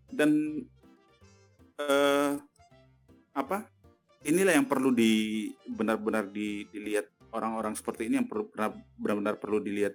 dan 0.09 0.31
eh 1.77 2.33
apa? 3.33 3.69
Inilah 4.25 4.57
yang 4.57 4.65
perlu 4.65 4.89
di 4.89 5.13
benar-benar 5.69 6.33
di- 6.33 6.65
dilihat 6.73 7.05
orang-orang 7.31 7.77
seperti 7.77 8.09
ini 8.09 8.17
yang 8.17 8.29
perlu 8.29 8.49
benar- 8.49 8.81
benar-benar 8.97 9.37
perlu 9.37 9.61
dilihat 9.61 9.93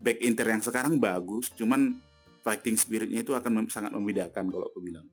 back 0.00 0.18
Inter 0.22 0.46
yang 0.50 0.62
sekarang 0.62 1.00
bagus 1.00 1.50
cuman 1.56 1.96
fighting 2.44 2.76
spiritnya 2.78 3.24
itu 3.26 3.32
akan 3.34 3.52
mem- 3.62 3.72
sangat 3.72 3.90
membedakan 3.90 4.46
kalau 4.52 4.68
aku 4.70 4.78
bilang 4.84 5.06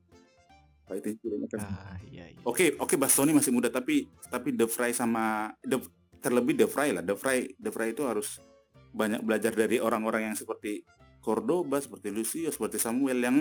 fighting 0.85 1.15
spiritnya 1.17 1.47
kan 1.49 1.59
ah 1.63 1.97
iya 2.05 2.29
iya 2.29 2.33
Oke, 2.43 2.75
oke 2.75 2.99
Bastoni 2.99 3.31
masih 3.31 3.55
muda 3.55 3.71
tapi 3.71 4.03
tapi 4.27 4.51
De 4.51 4.67
Vrij 4.67 4.91
sama 4.91 5.55
De, 5.63 5.79
terlebih 6.19 6.59
De 6.59 6.67
Vrij 6.67 6.91
lah. 6.91 7.03
De 7.03 7.15
Vrij, 7.15 7.55
De 7.55 7.71
Vrij 7.71 7.95
itu 7.95 8.03
harus 8.03 8.43
banyak 8.91 9.23
belajar 9.23 9.55
dari 9.55 9.79
orang-orang 9.79 10.27
yang 10.31 10.35
seperti 10.35 10.83
Cordoba, 11.23 11.79
seperti 11.79 12.11
Lucio, 12.11 12.51
seperti 12.51 12.83
Samuel 12.83 13.23
yang 13.23 13.37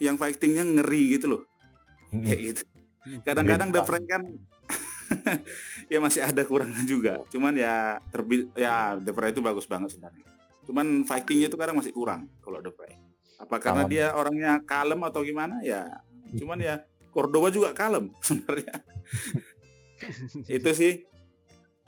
yang 0.00 0.16
fightingnya 0.16 0.64
ngeri 0.64 1.20
gitu 1.20 1.36
loh. 1.36 1.42
Hmm. 2.12 2.24
Kayak 2.24 2.40
gitu. 2.40 2.62
Kadang-kadang 3.28 3.68
De 3.76 3.80
Vrij 3.84 4.04
kan 4.08 4.22
ya 5.92 5.98
masih 6.00 6.24
ada 6.24 6.42
kurangnya 6.48 6.80
juga. 6.88 7.20
Cuman 7.28 7.60
ya 7.60 8.00
terbi 8.08 8.48
ya 8.56 8.96
De 8.96 9.12
Vrij 9.12 9.36
itu 9.36 9.44
bagus 9.44 9.68
banget 9.68 9.92
sebenarnya. 9.92 10.24
Cuman 10.66 10.86
fightingnya 11.02 11.46
itu 11.46 11.56
kadang 11.56 11.74
masih 11.74 11.90
kurang 11.90 12.26
kalau 12.38 12.58
De 12.58 12.68
Vrij. 12.68 12.98
Apa 13.36 13.56
karena 13.56 13.82
Kalem. 13.82 13.90
dia 13.90 14.06
orangnya 14.10 14.52
kalem 14.62 15.00
atau 15.02 15.20
gimana 15.20 15.60
ya? 15.60 15.86
Cuman 16.32 16.58
ya 16.58 16.82
Cordoba 17.08 17.48
juga 17.48 17.70
kalem 17.70 18.10
sebenarnya. 18.26 18.82
itu 20.46 20.70
sih 20.72 20.92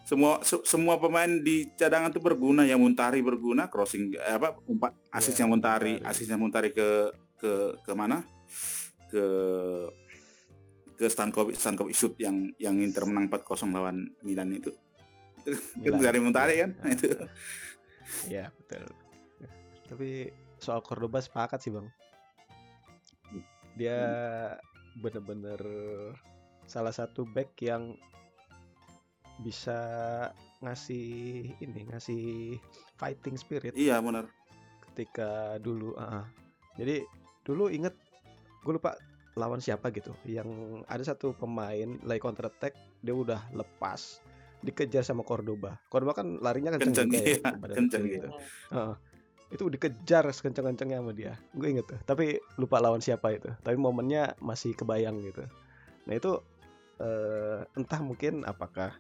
semua 0.03 0.41
se- 0.41 0.65
semua 0.65 0.97
pemain 0.97 1.29
di 1.29 1.69
cadangan 1.71 2.09
itu 2.09 2.17
berguna 2.19 2.65
ya 2.65 2.75
Muntari 2.75 3.21
berguna 3.21 3.69
crossing 3.69 4.17
eh, 4.17 4.35
apa 4.35 4.57
umpat 4.65 4.97
asisnya 5.11 5.45
Ya, 5.45 5.51
Muntari 5.51 5.93
Muntari. 5.95 6.09
asisnya 6.09 6.37
Muntari 6.37 6.71
ke 6.71 7.13
ke 7.37 7.53
ke 7.79 7.93
mana 7.93 8.25
ke 9.07 9.25
ke 10.95 11.07
Stankovic 11.07 11.55
Stankovic 11.55 11.93
shoot 11.93 12.17
yang 12.17 12.49
yang 12.57 12.81
Inter 12.81 13.05
menang 13.05 13.29
4-0 13.29 13.45
lawan 13.69 13.97
Milan 14.23 14.49
itu 14.51 14.73
itu 15.79 15.93
Milan. 15.93 16.01
dari 16.01 16.19
Muntari 16.19 16.55
kan 16.57 16.71
Ah. 16.79 16.89
itu 16.89 17.09
Iya 18.29 18.51
betul. 18.55 18.85
Tapi 19.89 20.33
soal 20.61 20.81
Cordoba 20.85 21.21
sepakat 21.23 21.63
sih 21.63 21.73
bang. 21.73 21.89
Dia 23.79 23.99
bener-bener 24.99 25.61
salah 26.67 26.93
satu 26.93 27.25
back 27.25 27.55
yang 27.63 27.95
bisa 29.39 29.79
ngasih 30.59 31.07
ini 31.63 31.87
ngasih 31.87 32.59
fighting 32.99 33.39
spirit 33.39 33.71
iya 33.79 34.03
benar 34.03 34.27
ketika 34.91 35.63
dulu. 35.63 35.95
ah. 35.95 36.27
Jadi 36.75 37.07
dulu 37.47 37.71
inget 37.71 37.95
gue 38.67 38.73
lupa 38.75 38.99
lawan 39.39 39.63
siapa 39.63 39.95
gitu 39.95 40.11
yang 40.27 40.83
ada 40.91 41.07
satu 41.07 41.31
pemain 41.39 41.95
lagi 42.03 42.19
counter 42.19 42.51
attack 42.51 42.75
dia 43.01 43.15
udah 43.15 43.39
lepas 43.55 44.19
dikejar 44.65 45.07
sama 45.07 45.23
Cordoba. 45.23 45.79
Cordoba 45.87 46.19
kan 46.19 46.43
larinya 46.43 46.75
kenceng, 46.75 47.07
kenceng 47.07 47.09
juga 47.11 47.25
ya, 47.25 47.61
badan 47.63 47.77
kenceng 47.85 48.05
gitu. 48.07 48.29
Heeh. 48.75 48.95
itu 49.49 49.65
dikejar 49.65 50.29
sekenceng-kencengnya 50.29 51.01
sama 51.01 51.13
dia 51.17 51.33
gue 51.57 51.69
inget 51.73 51.89
tuh 51.89 51.97
tapi 52.05 52.37
lupa 52.61 52.85
lawan 52.85 53.01
siapa 53.01 53.33
itu 53.33 53.49
tapi 53.65 53.81
momennya 53.81 54.37
masih 54.45 54.77
kebayang 54.77 55.25
gitu 55.25 55.41
nah 56.05 56.13
itu 56.13 56.37
eh, 57.01 57.65
entah 57.73 58.01
mungkin 58.05 58.45
apakah 58.45 58.93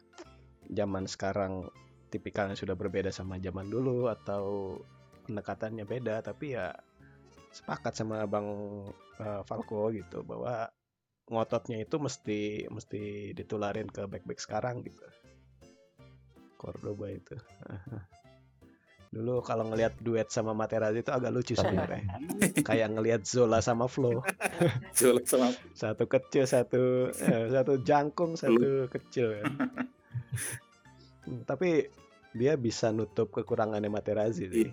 zaman 0.72 1.04
sekarang 1.04 1.68
tipikalnya 2.08 2.56
sudah 2.56 2.72
berbeda 2.72 3.12
sama 3.12 3.36
zaman 3.36 3.68
dulu 3.68 4.08
atau 4.08 4.76
pendekatannya 5.28 5.84
beda 5.84 6.24
tapi 6.24 6.56
ya 6.56 6.72
sepakat 7.52 7.92
sama 7.92 8.24
bang 8.24 8.48
eh, 9.20 9.42
Falco 9.44 9.92
gitu 9.92 10.24
bahwa 10.24 10.72
ngototnya 11.28 11.84
itu 11.84 12.00
mesti 12.00 12.64
mesti 12.72 13.36
ditularin 13.36 13.92
ke 13.92 14.08
back-back 14.08 14.40
sekarang 14.40 14.80
gitu 14.80 15.04
Cordoba 16.58 17.06
itu. 17.14 17.38
Dulu 19.08 19.40
kalau 19.40 19.64
ngelihat 19.72 19.96
duet 20.04 20.28
sama 20.28 20.52
Materazzi 20.52 21.00
itu 21.00 21.08
agak 21.08 21.32
lucu 21.32 21.56
Tapi- 21.56 21.64
sebenarnya. 21.64 22.02
Kayak 22.60 22.88
ngelihat 22.92 23.22
Zola 23.24 23.64
sama 23.64 23.88
Flo. 23.88 24.20
Zola 24.98 25.24
sama 25.24 25.48
satu 25.72 26.04
kecil 26.04 26.44
satu 26.44 27.08
eh, 27.08 27.48
satu 27.48 27.80
jangkung 27.80 28.36
satu 28.36 28.90
kecil 28.92 29.40
kan. 29.40 29.52
Hmm, 31.24 31.40
tapi 31.48 31.88
dia 32.36 32.60
bisa 32.60 32.92
nutup 32.92 33.32
kekurangannya 33.32 33.88
Materazzi 33.88 34.44
sih. 34.52 34.68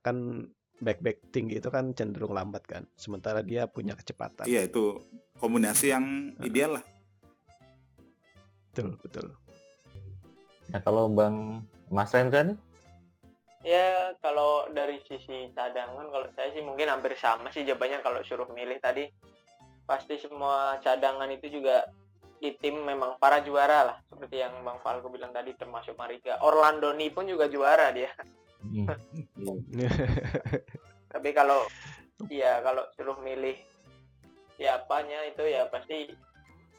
Kan 0.00 0.48
back 0.80 1.04
back 1.04 1.20
tinggi 1.28 1.60
itu 1.60 1.68
kan 1.68 1.92
cenderung 1.92 2.32
lambat 2.32 2.64
kan. 2.64 2.88
Sementara 2.96 3.44
dia 3.44 3.68
punya 3.68 3.92
kecepatan. 3.92 4.48
Iya 4.48 4.64
itu 4.64 4.96
kombinasi 5.36 5.92
yang 5.92 6.32
ideal 6.40 6.80
lah. 6.80 6.84
Betul 8.72 8.96
betul 9.04 9.43
Nah 10.72 10.80
kalau 10.80 11.10
Bang 11.12 11.66
Mas 11.92 12.14
Rendra 12.14 12.46
nih, 12.46 12.58
Ya 13.64 14.12
kalau 14.20 14.68
dari 14.76 15.00
sisi 15.08 15.48
cadangan 15.56 16.12
kalau 16.12 16.28
saya 16.36 16.52
sih 16.52 16.60
mungkin 16.60 16.84
hampir 16.92 17.16
sama 17.16 17.48
sih 17.48 17.64
jawabannya 17.64 18.04
kalau 18.04 18.20
suruh 18.20 18.44
milih 18.52 18.76
tadi. 18.76 19.08
Pasti 19.88 20.20
semua 20.20 20.76
cadangan 20.84 21.32
itu 21.32 21.48
juga 21.48 21.88
di 22.44 22.52
tim 22.60 22.76
memang 22.84 23.16
para 23.16 23.40
juara 23.40 23.88
lah 23.88 23.96
seperti 24.12 24.44
yang 24.44 24.52
Bang 24.60 24.84
Falco 24.84 25.08
bilang 25.08 25.32
tadi 25.32 25.56
termasuk 25.56 25.96
Mariga. 25.96 26.36
Orlandoni 26.44 27.08
pun 27.08 27.24
juga 27.24 27.48
juara 27.48 27.88
dia. 27.88 28.12
Hmm, 28.60 28.84
tapi 31.12 31.32
kalau 31.32 31.64
ya 32.28 32.60
kalau 32.60 32.84
suruh 32.92 33.16
milih 33.24 33.56
siapanya 34.60 35.24
itu 35.24 35.40
ya 35.40 35.72
pasti 35.72 36.12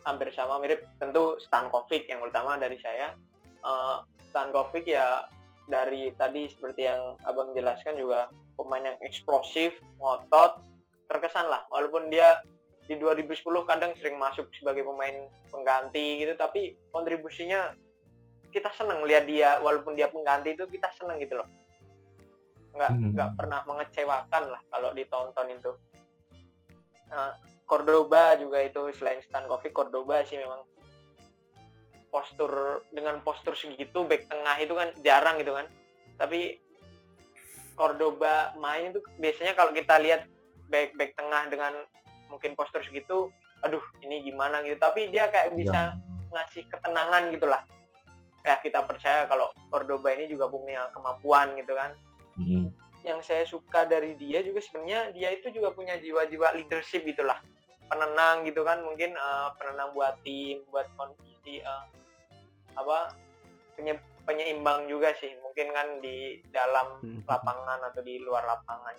hampir 0.05 0.29
sama 0.37 0.61
mirip 0.61 0.85
tentu 1.01 1.33
Stankovic 1.41 2.05
yang 2.05 2.21
utama 2.21 2.61
dari 2.61 2.77
saya 2.77 3.17
Eh, 3.65 3.97
Stankovic 4.29 4.85
ya 4.85 5.25
dari 5.65 6.13
tadi 6.13 6.45
seperti 6.45 6.85
yang 6.85 7.17
abang 7.25 7.55
jelaskan 7.57 7.97
juga 7.97 8.29
pemain 8.53 8.93
yang 8.93 8.99
eksplosif 9.01 9.73
ngotot 9.97 10.61
terkesan 11.09 11.49
lah. 11.49 11.65
Walaupun 11.73 12.13
dia 12.13 12.45
di 12.85 12.93
2010 13.01 13.41
kadang 13.65 13.97
sering 13.97 14.21
masuk 14.21 14.45
sebagai 14.53 14.85
pemain 14.85 15.25
pengganti 15.49 16.21
gitu 16.21 16.37
tapi 16.37 16.77
kontribusinya 16.93 17.73
kita 18.53 18.69
seneng 18.77 19.01
lihat 19.09 19.25
dia 19.25 19.57
walaupun 19.65 19.97
dia 19.97 20.13
pengganti 20.13 20.53
itu 20.53 20.69
kita 20.69 20.93
seneng 20.93 21.17
gitu 21.17 21.41
loh. 21.41 21.49
Nggak 22.77 22.91
Hmm. 22.93 23.09
nggak 23.17 23.29
pernah 23.33 23.59
mengecewakan 23.65 24.43
lah 24.53 24.61
kalau 24.69 24.93
ditonton 24.93 25.47
itu. 25.49 25.71
Nah, 27.09 27.33
Cordoba 27.65 28.37
juga 28.37 28.61
itu 28.61 28.93
selain 28.93 29.25
Stankovic 29.25 29.73
Cordoba 29.73 30.21
sih 30.21 30.37
memang 30.37 30.61
postur 32.09 32.83
dengan 32.93 33.19
postur 33.21 33.53
segitu 33.57 34.07
back 34.07 34.29
tengah 34.31 34.55
itu 34.61 34.73
kan 34.73 34.89
jarang 35.01 35.35
gitu 35.41 35.53
kan. 35.55 35.67
Tapi 36.15 36.59
Cordoba 37.75 38.55
main 38.55 38.95
itu 38.95 39.03
biasanya 39.19 39.51
kalau 39.51 39.75
kita 39.75 39.99
lihat 39.99 40.23
back 40.71 40.95
back 40.95 41.11
tengah 41.19 41.43
dengan 41.51 41.73
mungkin 42.31 42.55
postur 42.55 42.79
segitu 42.81 43.29
aduh 43.61 43.83
ini 43.99 44.23
gimana 44.23 44.63
gitu. 44.63 44.79
Tapi 44.79 45.11
dia 45.11 45.27
kayak 45.27 45.53
bisa 45.59 45.99
ngasih 46.31 46.63
ketenangan 46.71 47.31
gitulah. 47.35 47.61
Ya 48.45 48.55
kita 48.61 48.85
percaya 48.87 49.27
kalau 49.27 49.51
Cordoba 49.67 50.13
ini 50.15 50.31
juga 50.31 50.47
punya 50.47 50.87
kemampuan 50.95 51.57
gitu 51.59 51.75
kan. 51.75 51.91
Hmm, 52.35 52.67
yang 53.03 53.19
saya 53.23 53.43
suka 53.47 53.87
dari 53.87 54.15
dia 54.19 54.43
juga 54.43 54.59
sebenarnya 54.59 55.15
dia 55.15 55.29
itu 55.31 55.51
juga 55.51 55.71
punya 55.71 55.99
jiwa-jiwa 55.99 56.55
leadership 56.59 57.03
gitulah. 57.03 57.39
Penenang 57.85 58.47
gitu 58.47 58.63
kan 58.63 58.81
mungkin 58.81 59.13
eh, 59.13 59.49
penenang 59.59 59.91
buat 59.93 60.15
tim 60.23 60.63
buat 60.71 60.87
kondisi 61.45 61.61
eh, 61.61 61.83
apa 62.75 63.13
penye- 63.77 64.01
penyeimbang 64.25 64.89
juga 64.89 65.13
sih 65.15 65.29
mungkin 65.39 65.69
kan 65.71 66.01
di 66.01 66.41
dalam 66.49 66.97
Hmm. 66.99 67.21
lapangan 67.29 67.79
atau 67.85 68.01
di 68.01 68.17
luar 68.17 68.41
lapangan 68.43 68.97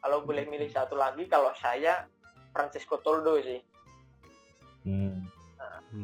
kalau 0.00 0.20
boleh 0.20 0.44
milih 0.44 0.68
satu 0.68 0.92
lagi 0.94 1.24
kalau 1.24 1.52
saya 1.56 2.04
Francisco 2.52 3.00
Toldo 3.00 3.40
sih 3.40 3.60
Hmm. 4.84 5.24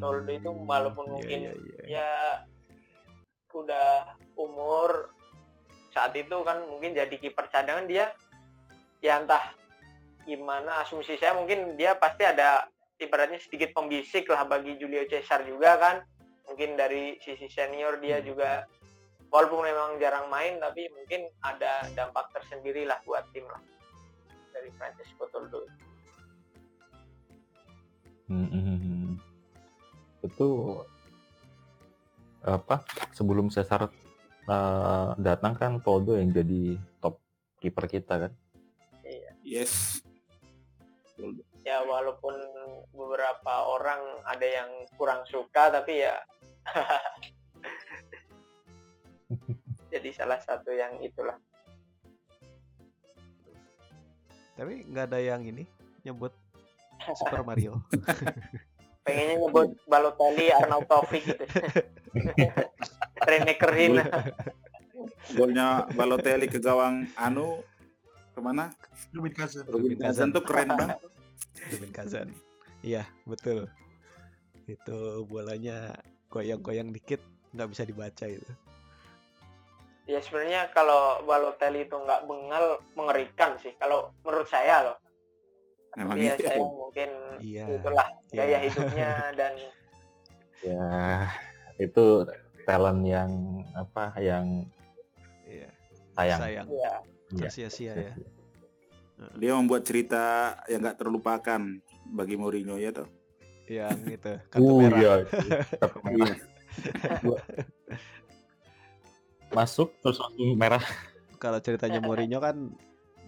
Toldo 0.00 0.28
itu 0.28 0.48
walaupun 0.48 1.04
Iya, 1.06 1.12
mungkin 1.12 1.38
iya, 1.40 1.52
iya. 1.52 1.84
ya 1.86 2.10
udah 3.52 4.04
umur 4.36 5.08
saat 5.92 6.12
itu 6.12 6.36
kan 6.44 6.60
mungkin 6.68 6.92
jadi 6.92 7.12
kiper 7.16 7.48
cadangan 7.48 7.88
dia 7.88 8.12
ya 9.00 9.16
entah 9.16 9.48
gimana 10.28 10.84
asumsi 10.84 11.16
saya 11.16 11.32
mungkin 11.32 11.72
dia 11.72 11.96
pasti 11.96 12.20
ada 12.20 12.68
ibaratnya 13.00 13.40
sedikit 13.40 13.76
pembisik 13.76 14.28
lah 14.32 14.48
bagi 14.48 14.76
Julio 14.80 15.04
Cesar 15.08 15.44
juga 15.44 15.76
kan 15.76 15.96
mungkin 16.48 16.78
dari 16.78 17.18
sisi 17.20 17.50
senior 17.50 17.98
dia 18.00 18.22
juga 18.22 18.64
walaupun 19.28 19.66
memang 19.66 19.98
jarang 20.00 20.30
main 20.32 20.56
tapi 20.62 20.88
mungkin 20.94 21.28
ada 21.42 21.84
dampak 21.92 22.30
tersendiri 22.32 22.86
lah 22.86 22.96
buat 23.04 23.26
tim 23.34 23.44
lah 23.50 23.60
dari 24.54 24.70
Francisco 24.78 25.28
Toldo 25.28 25.86
Hmm, 28.26 28.50
hmm, 28.50 28.58
hmm, 28.58 28.78
hmm. 28.82 29.12
Itu 30.26 30.48
apa? 32.42 32.82
Sebelum 33.14 33.54
Cesar 33.54 33.86
eh, 34.50 35.10
datang 35.22 35.54
kan 35.54 35.78
Toldo 35.78 36.18
yang 36.18 36.34
jadi 36.34 36.74
top 36.98 37.22
kiper 37.62 37.86
kita 37.86 38.26
kan. 38.26 38.32
Yes. 39.46 40.02
Ya 41.66 41.82
walaupun 41.82 42.38
beberapa 42.94 43.54
orang 43.74 43.98
ada 44.30 44.46
yang 44.46 44.70
kurang 44.94 45.26
suka 45.26 45.74
tapi 45.74 46.06
ya 46.06 46.14
jadi 49.92 50.08
salah 50.14 50.38
satu 50.38 50.70
yang 50.70 51.02
itulah 51.02 51.34
Tapi 54.56 54.88
nggak 54.88 55.12
ada 55.12 55.20
yang 55.20 55.44
ini 55.44 55.68
nyebut 56.00 56.32
Super 57.20 57.44
Mario. 57.44 57.76
pengennya 59.04 59.36
nyebut 59.38 59.76
Balotelli 59.86 60.50
Arnaud 60.50 60.88
Taufik 60.90 61.22
gitu 61.22 61.44
Rene 63.22 63.54
Kerin 63.54 64.02
Golnya 65.36 65.86
Balotelli 65.94 66.50
ke 66.50 66.58
gawang 66.58 67.06
Anu 67.14 67.62
ke 68.34 68.40
mana? 68.44 68.68
Rubin 69.16 69.32
Kazan. 69.32 69.64
Rubin 69.64 69.96
Kazan 69.96 70.28
tuh 70.28 70.44
keren 70.44 70.68
banget. 70.68 71.00
Ruben 71.72 71.92
Kazan. 71.92 72.28
Iya, 72.80 73.04
betul. 73.24 73.66
Itu 74.66 75.24
bolanya 75.24 75.94
goyang-goyang 76.28 76.90
dikit 76.90 77.22
nggak 77.54 77.70
bisa 77.72 77.82
dibaca 77.84 78.26
itu. 78.26 78.52
ya 80.06 80.22
sebenarnya 80.22 80.70
kalau 80.70 81.18
Balotelli 81.26 81.82
itu 81.82 81.98
nggak 81.98 82.30
bengal 82.30 82.78
mengerikan 82.94 83.58
sih 83.58 83.74
kalau 83.74 84.14
menurut 84.22 84.46
saya 84.46 84.86
loh 84.86 84.98
Emang 85.98 86.14
ya 86.14 86.38
iya. 86.38 86.46
saya 86.46 86.62
mungkin 86.62 87.10
Iya. 87.42 87.64
itulah 87.74 88.06
Iya. 88.30 88.38
gaya 88.38 88.58
hidupnya 88.62 89.10
dan 89.34 89.52
Ya 90.62 90.86
itu 91.82 92.22
talent 92.62 93.02
yang 93.02 93.30
apa 93.74 94.14
yang 94.22 94.62
Iya. 95.42 95.74
sayang. 96.14 96.38
Sayang. 96.38 96.66
ya 96.70 96.92
Iya. 97.34 97.48
Tersia-sia 97.50 97.92
ya. 97.98 98.12
Dia 99.36 99.52
membuat 99.56 99.82
cerita 99.82 100.54
yang 100.66 100.80
nggak 100.80 100.98
terlupakan 101.00 101.60
bagi 102.06 102.36
Mourinho 102.36 102.76
ya 102.76 102.92
toh. 102.92 103.08
Yang 103.66 103.98
itu 104.14 104.32
kartu 104.52 104.62
Uh, 104.62 104.78
merah. 104.78 104.98
iya. 105.00 105.14
Kartu 105.80 105.98
merah. 106.04 106.36
Masuk 109.50 109.94
terus 110.02 110.18
langsung 110.18 110.54
merah. 110.54 110.82
Kalau 111.38 111.58
ceritanya 111.60 111.98
Mourinho 111.98 112.38
kan 112.38 112.70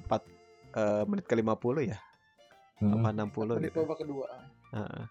4 0.06 1.06
menit 1.06 1.24
ke 1.24 1.35
50 1.35 1.85
ya, 1.85 1.98
Hmm. 2.78 2.94
apa 2.94 3.10
60 3.10 3.59
Menit 3.59 3.73
gitu. 3.73 3.82
babak 3.82 3.98
kedua. 3.98 4.28
Heeh. 4.70 5.05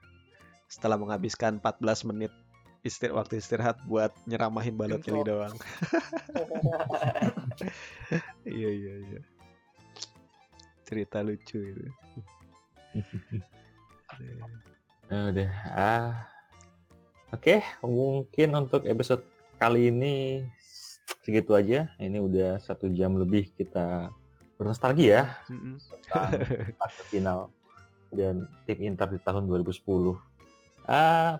Setelah 0.67 0.95
menghabiskan 0.95 1.59
14 1.59 2.05
menit 2.05 2.31
istir 2.79 3.11
waktu 3.11 3.37
istirahat 3.37 3.75
buat 3.83 4.15
nyeramahin 4.23 4.79
Balotelli 4.79 5.19
Intro. 5.19 5.43
doang. 5.43 5.51
iya 8.47 8.69
iya 8.71 8.93
iya. 9.03 9.19
Cerita 10.87 11.19
lucu 11.19 11.59
itu. 11.59 11.85
Ya 15.07 15.31
udah. 15.31 15.51
Ah. 15.71 16.11
Oke, 17.31 17.63
mungkin 17.79 18.55
untuk 18.59 18.83
episode 18.83 19.23
kali 19.55 19.87
ini 19.87 20.43
segitu 21.23 21.55
aja. 21.55 21.87
Ini 21.95 22.19
udah 22.19 22.59
satu 22.59 22.91
jam 22.91 23.15
lebih 23.15 23.51
kita 23.55 24.11
bernostalgia 24.59 25.31
tentang 25.47 26.31
fase 26.75 27.03
final 27.07 27.39
dan 28.11 28.47
tim 28.67 28.79
Inter 28.83 29.11
di 29.11 29.19
tahun 29.23 29.47
2010. 29.47 30.19
Ah, 30.87 31.39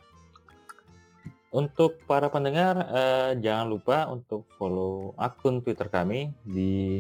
untuk 1.52 2.03
para 2.03 2.28
pendengar, 2.28 2.76
eh, 2.91 3.32
jangan 3.40 3.68
lupa 3.72 4.07
untuk 4.11 4.44
follow 4.60 5.15
akun 5.15 5.64
Twitter 5.64 5.88
kami 5.88 6.36
di 6.44 6.99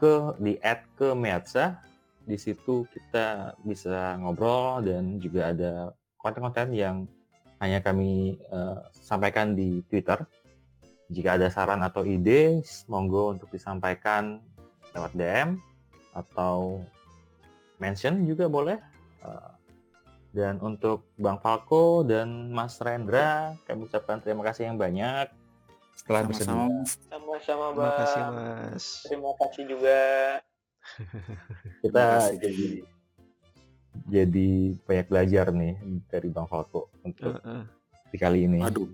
ke 0.00 0.40
di 0.40 0.56
@kemeatsa. 0.96 1.76
Di 2.24 2.40
situ 2.40 2.88
kita 2.88 3.52
bisa 3.60 4.16
ngobrol 4.16 4.80
dan 4.80 5.20
juga 5.20 5.52
ada 5.52 5.92
konten-konten 6.16 6.72
yang 6.72 7.04
hanya 7.60 7.84
kami 7.84 8.40
eh, 8.40 8.78
sampaikan 8.96 9.52
di 9.52 9.84
Twitter. 9.92 10.24
Jika 11.12 11.36
ada 11.36 11.52
saran 11.52 11.84
atau 11.84 12.06
ide, 12.08 12.64
monggo 12.88 13.36
untuk 13.36 13.52
disampaikan 13.52 14.40
lewat 14.96 15.12
DM 15.12 15.60
atau 16.16 16.80
mention 17.76 18.24
juga 18.24 18.48
boleh. 18.48 18.80
Eh, 19.20 19.52
dan 20.30 20.62
untuk 20.62 21.10
Bang 21.18 21.42
Falco 21.42 22.06
dan 22.06 22.54
Mas 22.54 22.78
Rendra, 22.78 23.58
kami 23.66 23.90
ucapkan 23.90 24.22
terima 24.22 24.46
kasih 24.46 24.70
yang 24.70 24.78
banyak 24.78 25.39
setelah 26.00 26.20
Sama-sama. 26.24 26.64
bersedia. 26.64 26.80
sama-sama 27.06 27.64
Terima 27.68 27.92
kasih 27.94 28.22
Mas. 28.26 28.84
terima 29.04 29.30
kasih 29.36 29.62
juga 29.68 29.98
Kita 31.84 32.04
jadi 32.34 32.68
jadi 34.06 34.48
banyak 34.80 35.06
belajar 35.06 35.46
nih 35.50 35.74
dari 36.08 36.28
Bang 36.28 36.46
Falco 36.46 36.88
untuk 37.02 37.36
Heeh. 37.36 37.62
di 38.08 38.16
kali 38.16 38.48
ini. 38.48 38.58
Aduh, 38.60 38.88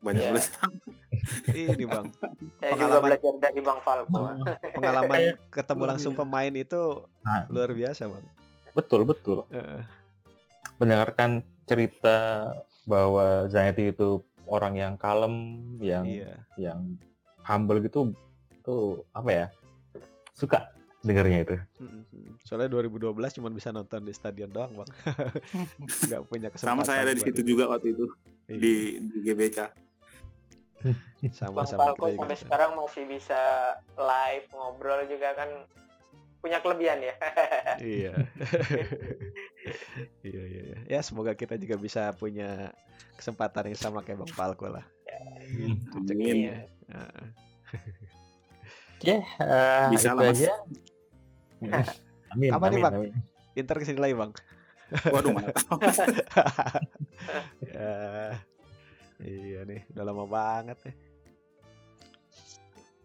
banyak 0.00 0.18
Ya. 0.20 0.32
banget. 0.34 0.50
Ini 1.48 1.84
Bang, 1.84 2.12
saya 2.58 2.72
juga 2.72 3.00
Pengalaman. 3.00 3.04
belajar 3.08 3.34
dari 3.40 3.60
bang 3.60 3.80
Falco 3.80 4.20
pengalaman 4.70 5.20
ketemu 5.56 5.82
langsung 5.86 6.12
biasa. 6.12 6.22
pemain 6.22 6.52
itu 6.54 6.82
Nah, 7.22 7.42
luar 7.48 7.70
biasa 7.72 8.02
Bang. 8.06 8.24
betul 8.72 9.00
betul. 9.04 9.38
Heeh. 9.48 9.82
Mendengarkan 10.76 11.30
cerita 11.64 12.48
bahwa 12.84 13.48
Zanetti 13.48 13.90
itu 13.90 14.20
orang 14.48 14.74
yang 14.74 14.92
kalem, 14.96 15.60
yang 15.78 16.02
Iya. 16.02 16.34
yang 16.56 16.96
humble 17.40 17.78
gitu, 17.78 18.10
itu 18.50 19.04
apa 19.12 19.30
ya? 19.30 19.46
Suka 20.32 20.68
dengarnya 21.00 21.38
itu. 21.42 21.54
Soalnya 22.42 22.66
2012 22.68 23.14
cuma 23.36 23.48
bisa 23.48 23.70
nonton 23.70 24.02
di 24.02 24.10
stadion 24.10 24.48
doang, 24.48 24.72
Bang. 24.74 24.88
Nggak 26.08 26.20
punya 26.26 26.48
kesempatan. 26.48 26.74
Sama 26.74 26.82
saya 26.82 27.04
ada 27.04 27.12
di 27.12 27.20
situ 27.20 27.40
itu. 27.40 27.54
juga 27.54 27.68
waktu 27.68 27.92
itu 27.92 28.04
Iya, 28.48 28.56
di, 28.56 28.72
di 29.04 29.18
GBK. 29.22 29.58
sama 31.34 31.58
bang 31.58 31.66
sama 31.66 31.90
Falco 31.90 32.06
sampai 32.06 32.38
sekarang 32.38 32.70
masih 32.78 33.02
bisa 33.10 33.40
live 33.98 34.46
ngobrol 34.54 35.02
juga 35.04 35.34
kan 35.34 35.50
punya 36.38 36.62
kelebihan 36.62 37.02
ya 37.02 37.14
Iya. 37.82 38.14
iya, 40.22 40.42
iya, 40.44 40.62
iya. 40.64 40.78
Ya, 40.86 41.00
semoga 41.02 41.34
kita 41.34 41.58
juga 41.58 41.76
bisa 41.76 42.14
punya 42.14 42.72
kesempatan 43.14 43.66
yang 43.66 43.78
sama 43.78 44.00
kayak 44.00 44.18
Bang 44.20 44.32
Falco 44.32 44.66
lah. 44.66 44.84
Rezekinya. 45.92 46.54
Heeh. 46.88 47.26
Oke, 48.98 49.14
eh, 49.14 49.86
Bisa 49.90 50.10
itu 50.10 50.16
lah, 50.16 50.24
Mas. 50.26 50.38
aja. 50.38 50.52
amin, 52.30 52.50
Apa 52.50 52.66
nih, 52.66 52.74
amin, 52.74 52.82
Bang? 52.82 52.94
amin. 52.98 53.12
Inter 53.54 53.76
ke 53.76 53.84
sini 53.84 53.98
lagi, 53.98 54.14
Bang. 54.14 54.32
Waduh, 55.06 55.30
mana 55.30 55.52
tahu. 55.58 55.78
Ya, 57.60 57.92
iya 59.20 59.60
nih, 59.62 59.84
udah 59.90 60.04
lama 60.04 60.24
banget 60.24 60.78
ya. 60.82 60.92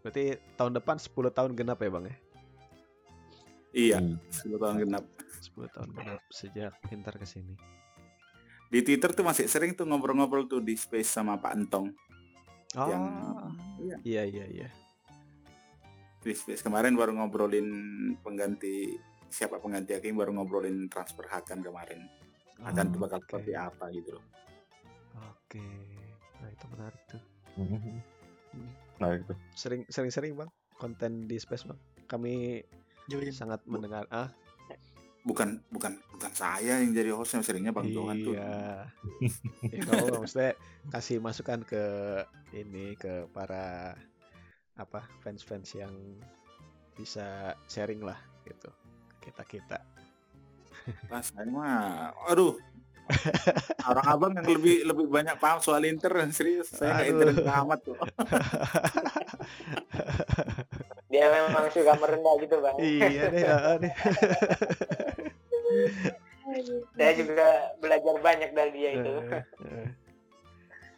Berarti 0.00 0.24
tahun 0.54 0.72
depan 0.74 0.96
10 0.96 1.10
tahun 1.30 1.50
genap 1.52 1.78
ya, 1.78 1.90
Bang 1.90 2.04
ya? 2.04 2.16
Iya, 3.70 3.98
Hmm. 3.98 4.16
10 4.30 4.56
tahun 4.56 4.76
genap. 4.80 5.04
10 5.44 5.66
tahun 5.70 5.88
genap 5.92 6.20
sejak 6.30 6.72
Inter 6.88 7.14
ke 7.14 7.26
sini. 7.26 7.54
Di 8.72 8.80
Twitter 8.82 9.10
tuh 9.12 9.24
masih 9.24 9.46
sering 9.46 9.76
tuh 9.76 9.86
ngobrol-ngobrol 9.86 10.48
tuh 10.50 10.60
di 10.60 10.74
space 10.74 11.08
sama 11.20 11.38
Pak 11.38 11.52
Entong. 11.54 11.88
Oh, 12.74 12.88
Yang 12.90 13.04
iya, 13.78 13.96
iya 14.02 14.22
iya 14.26 14.46
iya. 14.50 14.68
di 16.24 16.32
space 16.32 16.64
kemarin 16.64 16.96
baru 16.96 17.12
ngobrolin 17.12 17.68
pengganti 18.24 18.96
siapa 19.28 19.60
pengganti 19.60 19.92
Hakim 19.92 20.16
baru 20.16 20.32
ngobrolin 20.32 20.88
transfer 20.88 21.28
Hakan 21.28 21.60
kemarin. 21.60 22.08
Hakan 22.64 22.94
tuh 22.94 23.00
bakal 23.02 23.20
seperti 23.26 23.52
apa 23.52 23.92
gitu 23.92 24.16
loh. 24.16 24.24
Oke. 25.34 25.60
Nah, 26.38 26.48
itu 26.48 26.64
menarik 26.70 27.02
tuh. 27.10 27.22
Nah, 28.94 29.10
gitu. 29.18 29.34
Sering 29.58 29.82
sering 29.90 30.14
sering, 30.14 30.32
Bang, 30.38 30.54
konten 30.78 31.26
di 31.26 31.34
Space, 31.42 31.66
Bang. 31.66 31.74
Kami 32.06 32.62
Join. 33.10 33.34
sangat 33.34 33.58
mendengar 33.66 34.06
ah 34.14 34.30
bukan 35.24 35.56
bukan 35.72 35.96
bukan 36.12 36.32
saya 36.36 36.84
yang 36.84 36.92
jadi 36.92 37.16
host 37.16 37.32
yang 37.32 37.44
seringnya 37.44 37.72
bang 37.72 37.88
Johan 37.90 38.20
tuh. 38.20 38.36
Iya. 38.36 38.92
Ya 39.72 39.80
apa-apa, 39.88 40.20
maksudnya 40.20 40.52
kasih 40.92 41.18
masukan 41.24 41.64
ke 41.64 41.84
ini 42.52 42.92
ke 43.00 43.24
para 43.32 43.96
apa 44.76 45.00
fans-fans 45.24 45.72
yang 45.72 45.92
bisa 46.92 47.56
sharing 47.66 48.04
lah 48.04 48.20
gitu. 48.44 48.68
Kita 49.24 49.42
kita. 49.48 49.80
Rasanya 51.08 51.50
mah 51.50 52.12
aduh. 52.28 52.60
Orang 53.84 54.06
abang 54.08 54.32
yang 54.32 54.48
lebih 54.48 54.84
lebih 54.84 55.08
banyak 55.08 55.36
paham 55.36 55.60
soal 55.60 55.84
Inter 55.84 56.12
serius. 56.32 56.72
Saya 56.72 57.00
nggak 57.00 57.08
Aduh. 57.08 57.20
Inter 57.32 57.52
amat 57.64 57.80
tuh 57.84 57.96
Dia 61.14 61.30
memang 61.30 61.70
suka 61.70 61.94
merendah 61.94 62.34
gitu 62.42 62.56
bang. 62.58 62.74
iya 62.82 63.22
deh 63.30 63.42
ya, 63.46 63.56
deh 63.78 63.94
Saya 66.94 67.12
juga 67.14 67.46
belajar 67.78 68.14
banyak 68.18 68.50
dari 68.50 68.70
dia 68.74 68.90
itu. 68.98 69.12
Eh, 69.30 69.42
eh. 69.62 69.88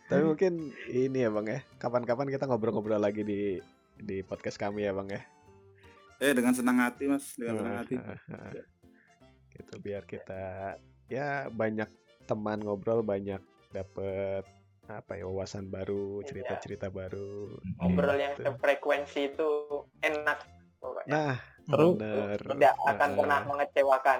Tapi 0.06 0.22
mungkin 0.22 0.52
ini 0.88 1.18
ya 1.20 1.28
bang 1.28 1.46
ya, 1.50 1.60
kapan-kapan 1.76 2.30
kita 2.30 2.48
ngobrol-ngobrol 2.48 2.96
lagi 2.96 3.20
di 3.20 3.60
di 3.96 4.20
podcast 4.22 4.56
kami 4.56 4.88
ya 4.88 4.96
bang 4.96 5.20
ya. 5.20 5.22
eh 6.16 6.32
dengan 6.32 6.56
senang 6.56 6.80
hati 6.80 7.12
mas 7.12 7.36
dengan 7.36 7.60
senang 7.60 7.76
hati 7.76 7.94
Eh, 8.00 8.08
eh, 8.08 8.56
eh. 8.56 8.64
Gitu 9.52 9.74
biar 9.84 10.08
kita 10.08 10.76
ya 11.12 11.52
banyak 11.52 11.92
teman 12.24 12.64
ngobrol, 12.64 13.04
banyak 13.04 13.40
dapet 13.68 14.48
apa 14.88 15.18
ya 15.18 15.26
wawasan 15.26 15.66
baru, 15.66 16.20
Iya. 16.20 16.26
cerita-cerita 16.30 16.86
baru. 16.88 17.58
Ngobrol 17.78 18.16
yang 18.16 18.34
Gitu. 18.36 18.44
sefrekuensi 18.46 19.20
itu 19.32 19.50
enak. 20.00 20.38
pokoknya. 20.76 21.08
Nah, 21.10 21.34
Seru. 21.66 21.96
bener. 21.98 22.38
Tidak 22.38 22.74
akan 22.86 23.10
Eh, 23.10 23.16
pernah 23.18 23.40
mengecewakan. 23.42 24.18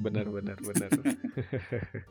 Bener, 0.00 0.26
bener, 0.26 0.56
bener. 0.58 0.90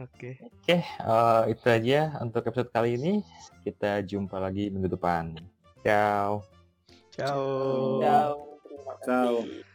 Oke. 0.00 0.40
Oke, 0.40 0.76
eh, 0.80 1.42
itu 1.52 1.66
aja 1.68 2.16
untuk 2.22 2.48
episode 2.48 2.72
kali 2.72 2.96
ini. 2.96 3.20
Kita 3.60 4.00
jumpa 4.00 4.40
lagi 4.40 4.72
minggu 4.72 4.88
depan. 4.88 5.36
Ciao. 5.84 6.40
Ciao. 7.12 7.42
Ciao. 8.00 8.32
Ciao. 9.04 9.71